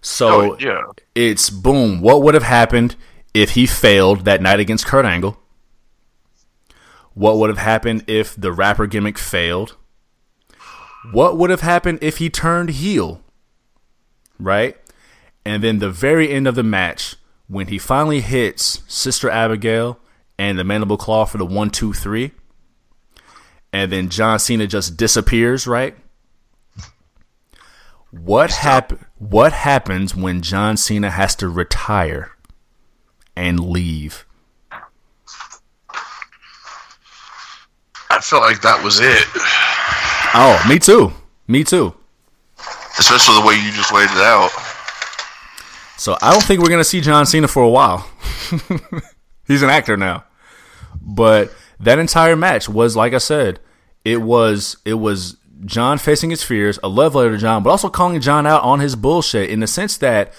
[0.01, 0.83] So Oh, yeah.
[1.15, 1.99] it's boom.
[2.01, 2.95] What would have happened
[3.33, 5.37] if he failed that night against Kurt Angle?
[7.13, 9.75] What would have happened if the rapper gimmick failed?
[11.11, 13.21] What would have happened if he turned heel?
[14.39, 14.77] Right?
[15.45, 17.15] And then the very end of the match,
[17.47, 19.99] when he finally hits Sister Abigail
[20.37, 22.31] and the mandible claw for the one, two, three,
[23.73, 25.95] and then John Cena just disappears, right?
[28.11, 32.31] What hap- what happens when John Cena has to retire
[33.35, 34.25] and leave?
[38.11, 39.23] I felt like that was it,
[40.33, 41.11] Oh, me too.
[41.47, 41.93] Me too.
[42.99, 44.49] especially the way you just laid it out.
[45.97, 48.09] So I don't think we're gonna see John Cena for a while.
[49.47, 50.25] He's an actor now.
[51.01, 53.59] But that entire match was like I said,
[54.05, 57.89] it was it was John facing his fears, a love letter to John, but also
[57.89, 60.33] calling John out on his bullshit in the sense that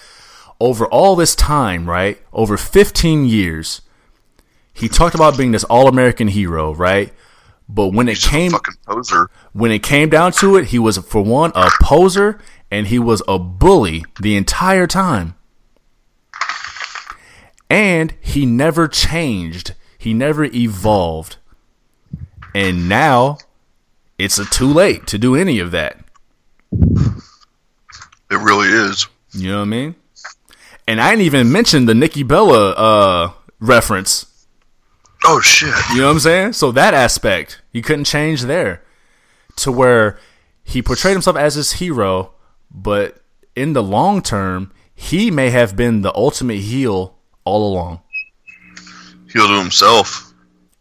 [0.59, 2.19] over all this time, right?
[2.33, 3.81] Over 15 years,
[4.73, 7.13] he talked about being this all-American hero, right?
[7.67, 9.29] But when it He's a came fucking poser.
[9.53, 12.39] when it came down to it, he was for one a poser
[12.69, 15.35] and he was a bully the entire time.
[17.69, 19.73] And he never changed.
[19.97, 21.37] He never evolved.
[22.53, 23.37] And now
[24.23, 25.97] it's a too late to do any of that.
[26.71, 29.07] It really is.
[29.33, 29.95] You know what I mean?
[30.87, 34.27] And I didn't even mention the Nikki Bella uh, reference.
[35.25, 35.73] Oh shit.
[35.91, 36.53] You know what I'm saying?
[36.53, 38.83] So that aspect, you couldn't change there.
[39.57, 40.19] To where
[40.63, 42.31] he portrayed himself as his hero,
[42.69, 43.21] but
[43.55, 48.01] in the long term, he may have been the ultimate heel all along.
[49.31, 50.33] Heel to himself.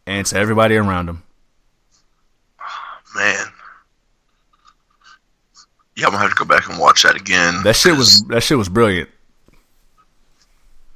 [0.07, 1.23] And to everybody around him.
[3.15, 3.47] Man.
[5.97, 7.62] Yeah, I'm gonna have to go back and watch that again.
[7.65, 9.09] That shit was that shit was brilliant.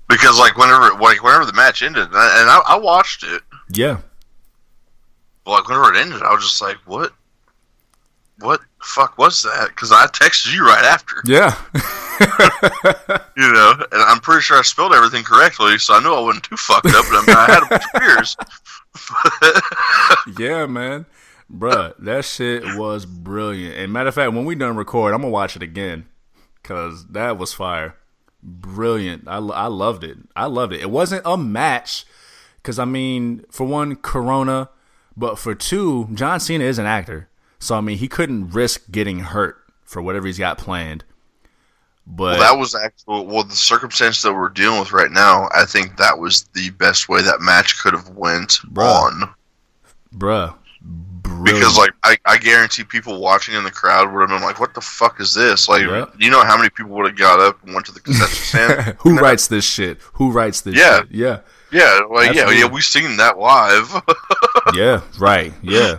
[0.08, 3.42] because like whenever like whenever the match ended, and I, and I, I watched it,
[3.70, 3.98] Yeah.
[5.46, 7.12] like whenever it ended, I was just like, what,
[8.38, 9.68] what the fuck was that?
[9.68, 11.54] Because I texted you right after, Yeah.
[13.36, 16.44] you know, and I'm pretty sure I spelled everything correctly, so I knew I wasn't
[16.44, 17.04] too fucked up.
[17.10, 18.00] But I, mean, I had a bunch of
[20.26, 20.38] beers.
[20.38, 21.04] yeah, man.
[21.52, 23.76] Bruh, that shit was brilliant.
[23.76, 26.06] And matter of fact, when we done record, I'm gonna watch it again.
[26.62, 27.96] Cause that was fire.
[28.42, 29.28] Brilliant.
[29.28, 30.18] I, I loved it.
[30.34, 30.80] I loved it.
[30.80, 32.06] It wasn't a match.
[32.62, 34.70] Cause I mean, for one, Corona,
[35.16, 37.28] but for two, John Cena is an actor.
[37.58, 41.04] So I mean he couldn't risk getting hurt for whatever he's got planned.
[42.06, 43.26] But Well, that was actual.
[43.26, 47.08] Well, the circumstance that we're dealing with right now, I think that was the best
[47.08, 49.04] way that match could have went Bruh.
[49.04, 49.34] on.
[50.14, 50.54] bruh.
[51.24, 51.58] Brilliant.
[51.58, 54.74] Because like I, I guarantee people watching in the crowd would have been like, "What
[54.74, 56.04] the fuck is this?" Like, Yeah.
[56.18, 58.44] you know how many people would have got up and went to the concession
[58.76, 58.96] stand?
[59.00, 59.98] Who writes this shit?
[60.14, 61.00] Who writes this Yeah.
[61.00, 61.10] shit?
[61.10, 61.38] Yeah.
[61.72, 62.58] Yeah, like yeah, Absolutely.
[62.60, 64.02] yeah, We've seen that live.
[64.74, 65.52] yeah, right.
[65.62, 65.98] Yeah.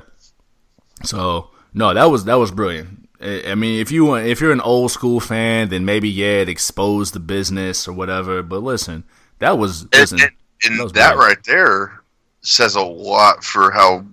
[1.03, 3.09] So no, that was that was brilliant.
[3.21, 6.41] I I mean, if you want- if you're an old school fan, then maybe yeah,
[6.41, 8.41] it exposed the business or whatever.
[8.43, 9.03] But listen,
[9.39, 10.31] that was and listen, and,
[10.65, 11.99] and that was that right there
[12.41, 14.05] says a lot for how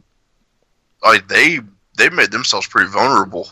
[1.03, 1.61] like they
[1.97, 3.49] they made themselves pretty vulnerable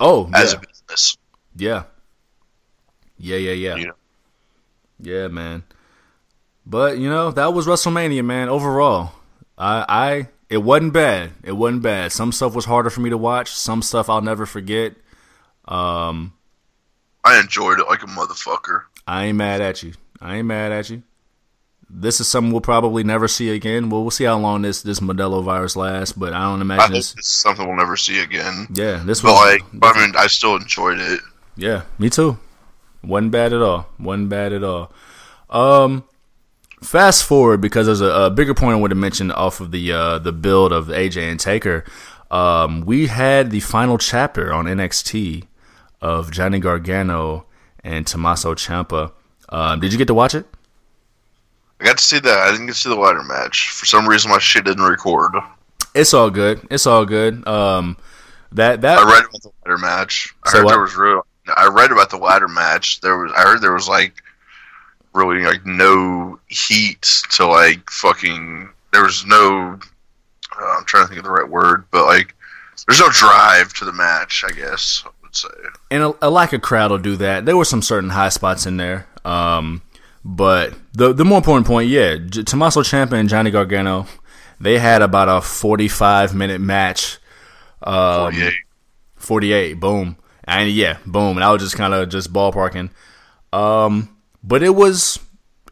[0.00, 1.16] oh as yeah, a business.
[1.56, 1.82] yeah,
[3.18, 3.94] yeah, yeah, yeah, You know.
[5.00, 5.64] yeah, man.
[6.64, 8.48] But you know that was WrestleMania, man.
[8.48, 9.12] Overall,
[9.56, 11.32] I I it wasn't bad.
[11.42, 12.12] It wasn't bad.
[12.12, 13.50] Some stuff was harder for me to watch.
[13.50, 14.94] Some stuff I'll never forget.
[15.66, 16.32] Um,
[17.24, 18.82] I enjoyed it like a motherfucker.
[19.06, 19.94] I ain't mad at you.
[20.20, 21.02] I ain't mad at you.
[21.88, 23.90] This is something we'll probably never see again.
[23.90, 26.94] Well, we'll see how long this this Modelo virus lasts, but I don't I imagine
[26.94, 28.66] this is something we'll never see again.
[28.72, 29.32] Yeah, this was.
[29.32, 31.20] like, I mean, I still enjoyed it.
[31.56, 32.38] yeah, me too.
[33.04, 33.88] wasn't bad at all.
[34.00, 34.90] wasn't bad at all.
[35.48, 36.02] Um,
[36.82, 39.92] fast forward because there's a, a bigger point I would have mentioned off of the
[39.92, 41.84] uh, the build of AJ and Taker.
[42.32, 45.44] Um, we had the final chapter on NXT
[46.00, 47.46] of Johnny Gargano
[47.84, 49.12] and Tommaso Ciampa.
[49.48, 50.46] Um, did you get to watch it?
[51.80, 52.38] I got to see that.
[52.38, 53.70] I didn't get to see the ladder match.
[53.70, 55.32] For some reason, my shit didn't record.
[55.94, 56.66] It's all good.
[56.70, 57.46] It's all good.
[57.46, 57.96] Um,
[58.52, 60.34] that that I read about the ladder match.
[60.44, 60.70] I heard what?
[60.72, 61.26] there was real.
[61.54, 63.00] I read about the ladder match.
[63.00, 63.32] There was.
[63.36, 64.14] I heard there was like
[65.14, 68.68] really like no heat to like fucking.
[68.92, 69.78] There was no.
[70.58, 72.34] Uh, I'm trying to think of the right word, but like
[72.86, 74.44] there's no drive to the match.
[74.46, 75.48] I guess I would say.
[75.90, 77.44] and a, a lack of crowd will do that.
[77.44, 79.06] There were some certain high spots in there.
[79.24, 79.82] Um,
[80.28, 84.06] but the the more important point, yeah, J- Tommaso Ciampa and Johnny Gargano,
[84.60, 87.18] they had about a 45 minute match.
[87.82, 88.52] Um, 48.
[89.14, 90.16] 48, boom.
[90.44, 91.36] And yeah, boom.
[91.36, 92.90] And I was just kind of just ballparking.
[93.52, 95.20] Um, but it was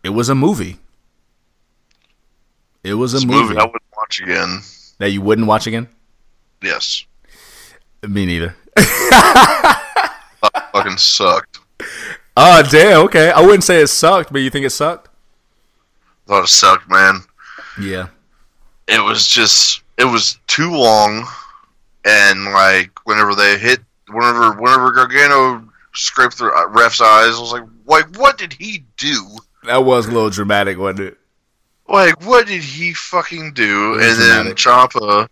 [0.05, 0.77] it was a movie.
[2.85, 4.61] It was a movie, movie I wouldn't watch again.
[4.99, 5.89] that you wouldn't watch again.
[6.63, 7.05] Yes.
[8.07, 8.55] Me neither.
[10.73, 11.59] Fucking sucked.
[12.37, 13.01] Oh damn.
[13.07, 15.09] Okay, I wouldn't say it sucked, but you think it sucked?
[16.27, 17.21] Thought it sucked, man.
[17.81, 18.09] Yeah.
[18.89, 21.27] it was just it was too long
[22.05, 27.63] and like whenever they hit whenever whenever Gargano scraped the ref's eyes I was like
[27.87, 29.27] like what did he do
[29.65, 31.19] That was a little dramatic, wasn't it?
[31.89, 34.57] like what did he fucking do and then dramatic.
[34.57, 35.29] Ciampa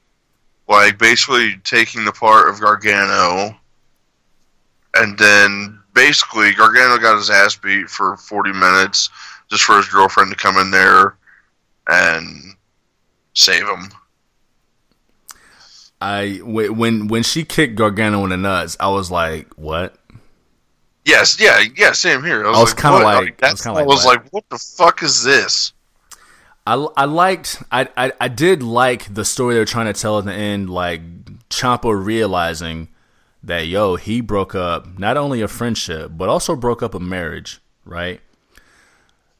[0.69, 3.57] like basically taking the part of Gargano
[4.97, 9.11] and then basically Gargano got his ass beat for 40 minutes
[9.51, 11.17] just for his girlfriend to come in there
[11.89, 12.55] and
[13.35, 13.91] save him
[16.01, 19.95] I when when she kicked Gargano in the nuts, I was like, "What?"
[21.05, 22.45] Yes, yeah, yeah, same here.
[22.45, 24.17] I was, I was like, like- I was that's- kinda I like, was what?
[24.25, 25.73] like, what the fuck is this?
[26.67, 30.25] I, I liked I, I I did like the story they're trying to tell at
[30.25, 31.03] the end, like
[31.51, 32.89] Ciampa realizing
[33.45, 37.61] that yo he broke up not only a friendship but also broke up a marriage,
[37.85, 38.21] right?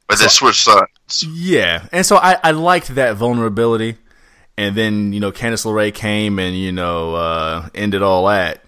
[0.07, 1.23] But they switched sides.
[1.23, 3.97] Yeah, and so I I liked that vulnerability,
[4.57, 8.63] and then you know Candice LeRae came and you know uh, ended all that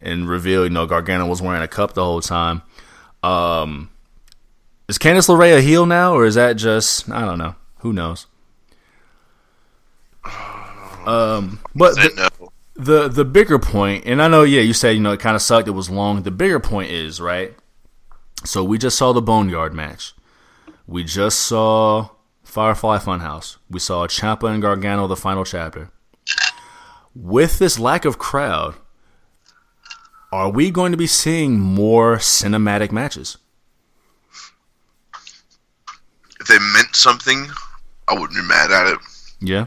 [0.00, 2.62] and revealed you know Gargano was wearing a cup the whole time.
[3.22, 3.90] Um,
[4.88, 7.54] is Candice LeRae a heel now, or is that just I don't know?
[7.80, 8.26] Who knows?
[11.06, 12.37] Um, but They the, know.
[12.78, 15.42] The the bigger point, and I know, yeah, you said you know it kind of
[15.42, 15.66] sucked.
[15.66, 16.22] It was long.
[16.22, 17.54] The bigger point is right.
[18.44, 20.14] So we just saw the Boneyard match.
[20.86, 22.10] We just saw
[22.44, 23.56] Firefly Funhouse.
[23.68, 25.90] We saw Ciampa and Gargano, the final chapter.
[27.16, 28.76] With this lack of crowd,
[30.30, 33.38] are we going to be seeing more cinematic matches?
[36.40, 37.48] If they meant something,
[38.06, 38.98] I wouldn't be mad at it.
[39.40, 39.66] Yeah.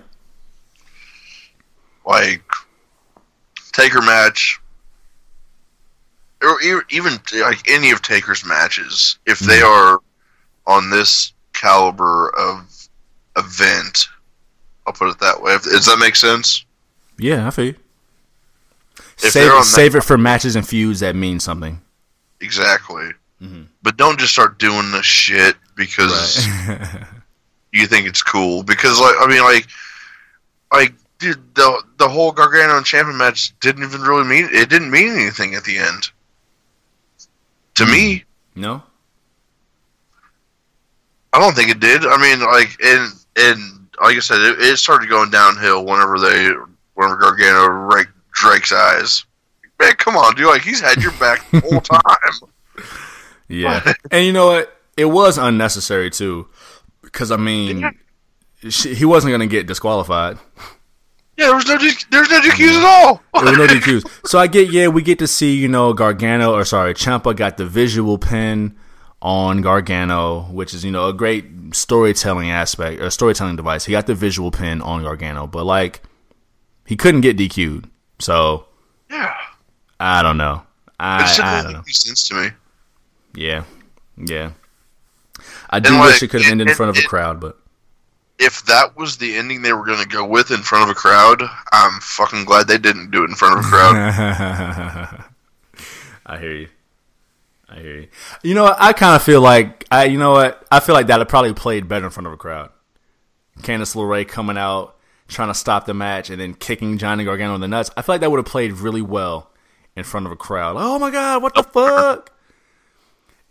[2.06, 2.42] Like
[3.72, 4.60] Taker match,
[6.42, 6.58] or
[6.90, 9.68] even like any of Taker's matches, if they Mhm.
[9.68, 10.00] are
[10.68, 12.66] on this caliber of
[13.38, 14.08] event,
[14.88, 15.54] I'll put it that way.
[15.54, 16.66] If- Does that make sense?
[17.18, 17.74] Yeah, I feel
[19.18, 21.80] Save, it, on save it for matches and feuds that mean something.
[22.40, 23.14] Exactly.
[23.42, 23.68] Mhm.
[23.84, 27.04] But don't just start doing this shit because Right.
[27.72, 29.68] you think it's cool because like I mean like
[30.74, 34.92] like dude the the whole Gargano and Champion match didn't even really mean it didn't
[34.92, 36.12] mean anything at the end.
[37.76, 38.62] To me, hmm.
[38.62, 38.84] no?
[41.34, 42.06] I don't think it did.
[42.06, 46.52] I mean like and and like I said, it, it started going downhill whenever they
[46.96, 49.26] whenever Gargano raked Drake's eyes.
[49.80, 50.48] Man, come on, dude!
[50.48, 52.50] Like he's had your back the whole time.
[53.52, 53.94] Yeah.
[54.12, 54.76] and you know what?
[54.98, 56.48] It was unnecessary too.
[57.02, 57.98] Because, I mean,
[58.70, 60.38] she, he wasn't going to get disqualified.
[61.42, 63.22] Yeah, there was no there's no DQs at all.
[63.44, 64.28] There were no DQs.
[64.28, 67.58] So I get, yeah, we get to see, you know, Gargano, or sorry, Ciampa got
[67.58, 68.76] the visual pin
[69.24, 73.86] on Gargano, which is, you know, a great storytelling aspect, or storytelling device.
[73.86, 76.02] He got the visual pin on Gargano, but, like,
[76.86, 77.90] he couldn't get DQ'd.
[78.20, 78.68] So,
[79.10, 79.34] yeah,
[80.00, 80.62] I don't know.
[80.88, 81.84] it I, I don't make know.
[81.88, 82.50] sense to me.
[83.34, 83.64] Yeah.
[84.18, 84.52] Yeah.
[85.72, 87.58] I do And, wish like, it could have ended in front of a crowd, but.
[88.42, 90.96] If that was the ending they were going to go with in front of a
[90.96, 95.26] crowd, I'm fucking glad they didn't do it in front of a crowd.
[96.26, 96.68] I hear you.
[97.70, 98.08] I hear you.
[98.42, 98.78] You know, what?
[98.80, 100.06] I kind of feel like I.
[100.06, 100.66] You know what?
[100.72, 102.72] I feel like that would probably played better in front of a crowd.
[103.60, 104.96] Candice LeRae coming out
[105.28, 107.92] trying to stop the match and then kicking Johnny Gargano in the nuts.
[107.96, 109.52] I feel like that would have played really well
[109.96, 110.76] in front of a crowd.
[110.78, 112.34] Oh my god, what the fuck?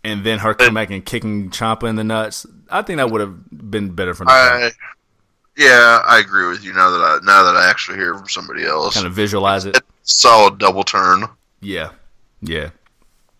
[0.03, 2.45] And then her come back and kicking Ciampa in the nuts.
[2.69, 4.25] I think that would have been better for.
[4.27, 4.71] I,
[5.55, 8.65] yeah, I agree with you now that I now that I actually hear from somebody
[8.65, 8.95] else.
[8.95, 9.79] Kind of visualize it.
[10.03, 11.25] Solid double turn,
[11.61, 11.91] Yeah,
[12.41, 12.71] yeah.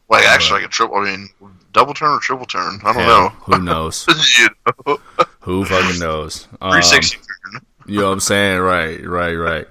[0.09, 0.97] like actually like a triple.
[0.97, 1.29] I mean,
[1.73, 2.79] double turn or triple turn?
[2.83, 3.29] I don't know.
[3.29, 4.05] who knows?
[4.39, 4.49] you
[4.85, 4.99] know?
[5.39, 6.47] Who fucking knows?
[6.61, 7.17] Um, 360
[7.87, 8.59] you know what I'm saying?
[8.59, 9.67] Right, right, right.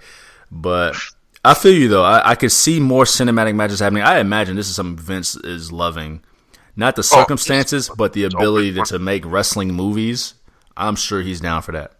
[0.50, 0.96] But
[1.44, 2.04] I feel you though.
[2.04, 4.02] I, I could see more cinematic matches happening.
[4.02, 6.22] I imagine this is something Vince is loving.
[6.76, 10.34] Not the oh, circumstances, but the ability to, to make wrestling movies.
[10.76, 11.92] I'm sure he's down for that.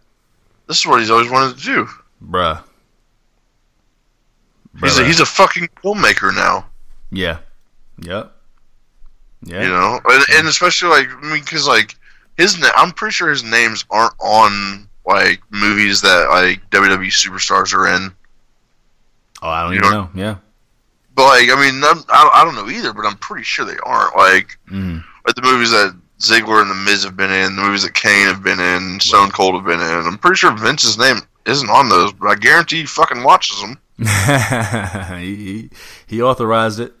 [0.67, 1.87] This is what he's always wanted to do.
[2.25, 2.63] Bruh.
[4.79, 6.65] He's a, he's a fucking filmmaker now.
[7.11, 7.39] Yeah.
[8.01, 8.31] Yep.
[9.43, 9.63] Yeah.
[9.63, 11.95] You know, and, and especially like I mean, because like
[12.37, 17.73] his, na- I'm pretty sure his names aren't on like movies that like WWE superstars
[17.73, 18.11] are in.
[19.41, 20.09] Oh, I don't You even know- know.
[20.15, 20.35] Yeah.
[21.15, 22.93] But like, I mean, I'm, I don't- I don't know either.
[22.93, 24.15] But I'm pretty sure they aren't.
[24.15, 25.03] Like, Mm.
[25.25, 28.27] like the movies that Ziggler and the Miz have been in, the movies that Kane
[28.27, 30.07] have been in, Stone Cold have been in.
[30.07, 33.77] I'm pretty sure Vince's name isn't on those, but I guarantee he fucking watches them.
[35.19, 35.69] he, he
[36.07, 36.93] he authorized it.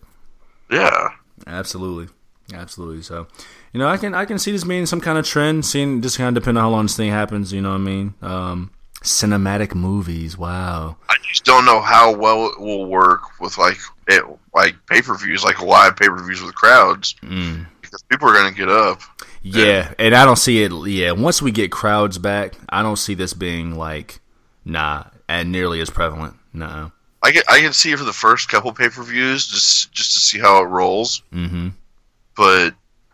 [0.69, 1.09] Yeah.
[1.47, 2.07] Absolutely,
[2.53, 3.01] absolutely.
[3.01, 3.27] So,
[3.73, 5.65] you know, I can I can see this being some kind of trend.
[5.65, 7.51] Seeing just kind of depending on how long this thing happens.
[7.51, 8.13] You know what I mean?
[8.21, 10.37] Um, cinematic movies.
[10.37, 10.97] Wow.
[11.09, 13.77] I just don't know how well it will work with like
[14.11, 14.23] it,
[14.53, 17.65] like pay per views, like live pay per views with crowds, Mm.
[17.81, 19.01] because people are gonna get up.
[19.41, 20.71] Yeah, and I don't see it.
[20.87, 24.19] Yeah, once we get crowds back, I don't see this being like,
[24.65, 26.35] nah, and nearly as prevalent.
[26.53, 26.91] No.
[27.23, 30.13] I can I can see it for the first couple pay per views, just just
[30.13, 31.21] to see how it rolls.
[31.33, 31.69] Mm-hmm.
[32.35, 32.73] But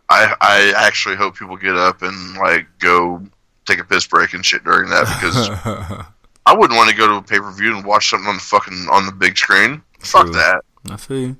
[0.09, 3.21] I I actually hope people get up and like go
[3.65, 5.49] take a piss break and shit during that because
[6.45, 8.41] I wouldn't want to go to a pay per view and watch something on the
[8.41, 9.81] fucking on the big screen.
[9.99, 10.63] Fuck that.
[10.89, 11.37] I feel you.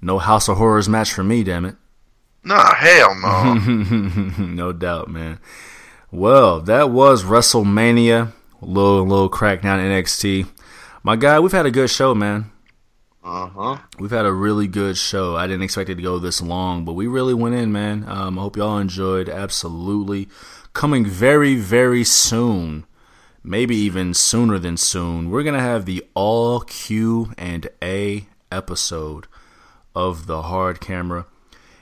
[0.00, 1.76] No House of Horrors match for me, damn it.
[2.44, 3.54] Nah, hell no.
[4.38, 5.38] no doubt, man.
[6.12, 8.32] Well, that was WrestleMania.
[8.60, 10.48] Little little crackdown NXT.
[11.02, 12.50] My guy, we've had a good show, man.
[13.24, 13.76] uh huh.
[13.98, 15.36] We've had a really good show.
[15.36, 18.04] I didn't expect it to go this long, but we really went in, man.
[18.08, 19.28] Um, I hope y'all enjoyed.
[19.28, 20.28] Absolutely.
[20.72, 22.86] Coming very, very soon,
[23.42, 29.26] maybe even sooner than soon, we're gonna have the all Q and A episode
[29.94, 31.26] of the hard camera.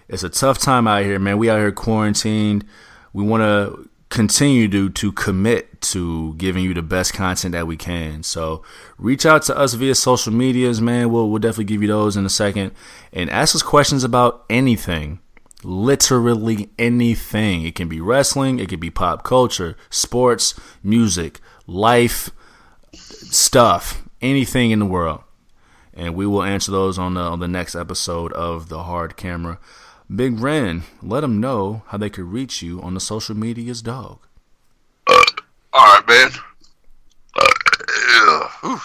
[0.08, 1.38] It's a tough time out here, man.
[1.38, 2.64] We out here quarantined.
[3.12, 7.76] We want to continue to to commit to giving you the best content that we
[7.76, 8.22] can.
[8.22, 8.62] So
[8.96, 11.10] reach out to us via social medias, man.
[11.10, 12.72] We'll we'll definitely give you those in a second,
[13.12, 15.18] and ask us questions about anything.
[15.64, 17.64] Literally anything.
[17.64, 18.60] It can be wrestling.
[18.60, 22.30] It could be pop culture, sports, music, life,
[22.92, 25.23] stuff, anything in the world
[25.94, 29.58] and we will answer those on the on the next episode of the hard camera.
[30.14, 34.18] Big Ren, let them know how they could reach you on the social medias, dog.
[35.08, 35.16] All
[35.72, 36.30] right, man.
[38.62, 38.78] Uh.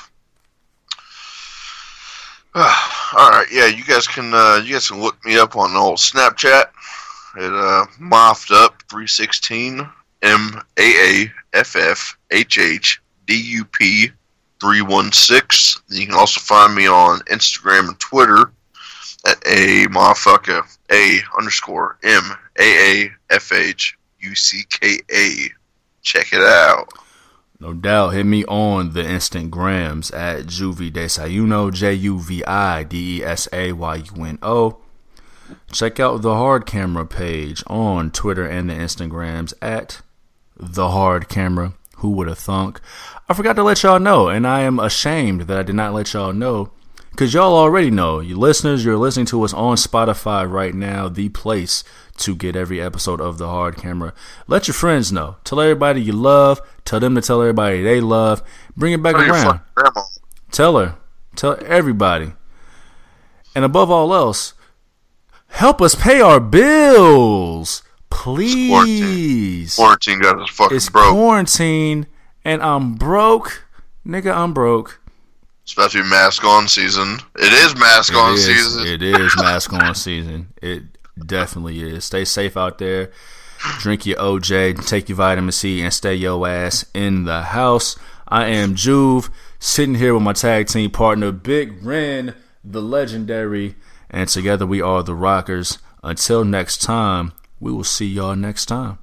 [2.55, 3.67] Ah, all right, yeah.
[3.67, 6.65] You guys can uh, you guys can look me up on the old Snapchat
[7.37, 9.87] at uh, moffed up three sixteen
[10.21, 14.11] M A A F F H H D U P
[14.59, 15.81] three one six.
[15.89, 18.51] You can also find me on Instagram and Twitter
[19.27, 22.23] at a motherfucker a underscore M
[22.59, 25.51] A A F H U C K A.
[26.01, 26.89] Check it out.
[27.59, 28.13] No doubt.
[28.13, 33.47] Hit me on the Instagrams at Juvie Desayuno, J U V I D E S
[33.51, 34.77] A Y U N O.
[35.71, 40.01] Check out the Hard Camera page on Twitter and the Instagrams at
[40.55, 41.73] the Hard Camera.
[41.97, 42.79] Who would have thunk?
[43.29, 46.11] I forgot to let y'all know, and I am ashamed that I did not let
[46.13, 46.71] y'all know.
[47.11, 51.29] Because y'all already know, you listeners, you're listening to us on Spotify right now, the
[51.29, 51.83] place
[52.17, 54.13] to get every episode of The Hard Camera.
[54.47, 55.35] Let your friends know.
[55.43, 56.61] Tell everybody you love.
[56.85, 58.41] Tell them to tell everybody they love.
[58.75, 59.59] Bring it back Tell around.
[60.51, 60.95] Tell her.
[61.35, 62.33] Tell everybody.
[63.55, 64.53] And above all else,
[65.47, 67.83] help us pay our bills.
[68.09, 69.75] Please.
[69.75, 71.11] Quarantine got us fucking It's broke.
[71.11, 72.07] quarantine
[72.49, 73.63] and I'm broke.
[74.05, 74.99] Nigga, I'm broke.
[75.63, 77.19] It's about to be mask on season.
[77.35, 78.87] It is mask on It is, season.
[78.87, 80.47] it is mask on season.
[80.63, 80.83] It
[81.23, 82.05] definitely is.
[82.05, 83.11] Stay safe out there.
[83.79, 87.97] Drink your OJ, take your vitamin C, and stay your ass in the house.
[88.27, 89.29] I am Juve,
[89.59, 93.75] sitting here with my tag team partner, Big Ren, the legendary,
[94.09, 95.77] and together we are the Rockers.
[96.01, 98.97] Until next time, we will see y'all next time.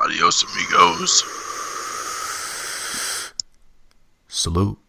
[0.00, 1.22] Adios, amigos.
[4.34, 4.81] Salute.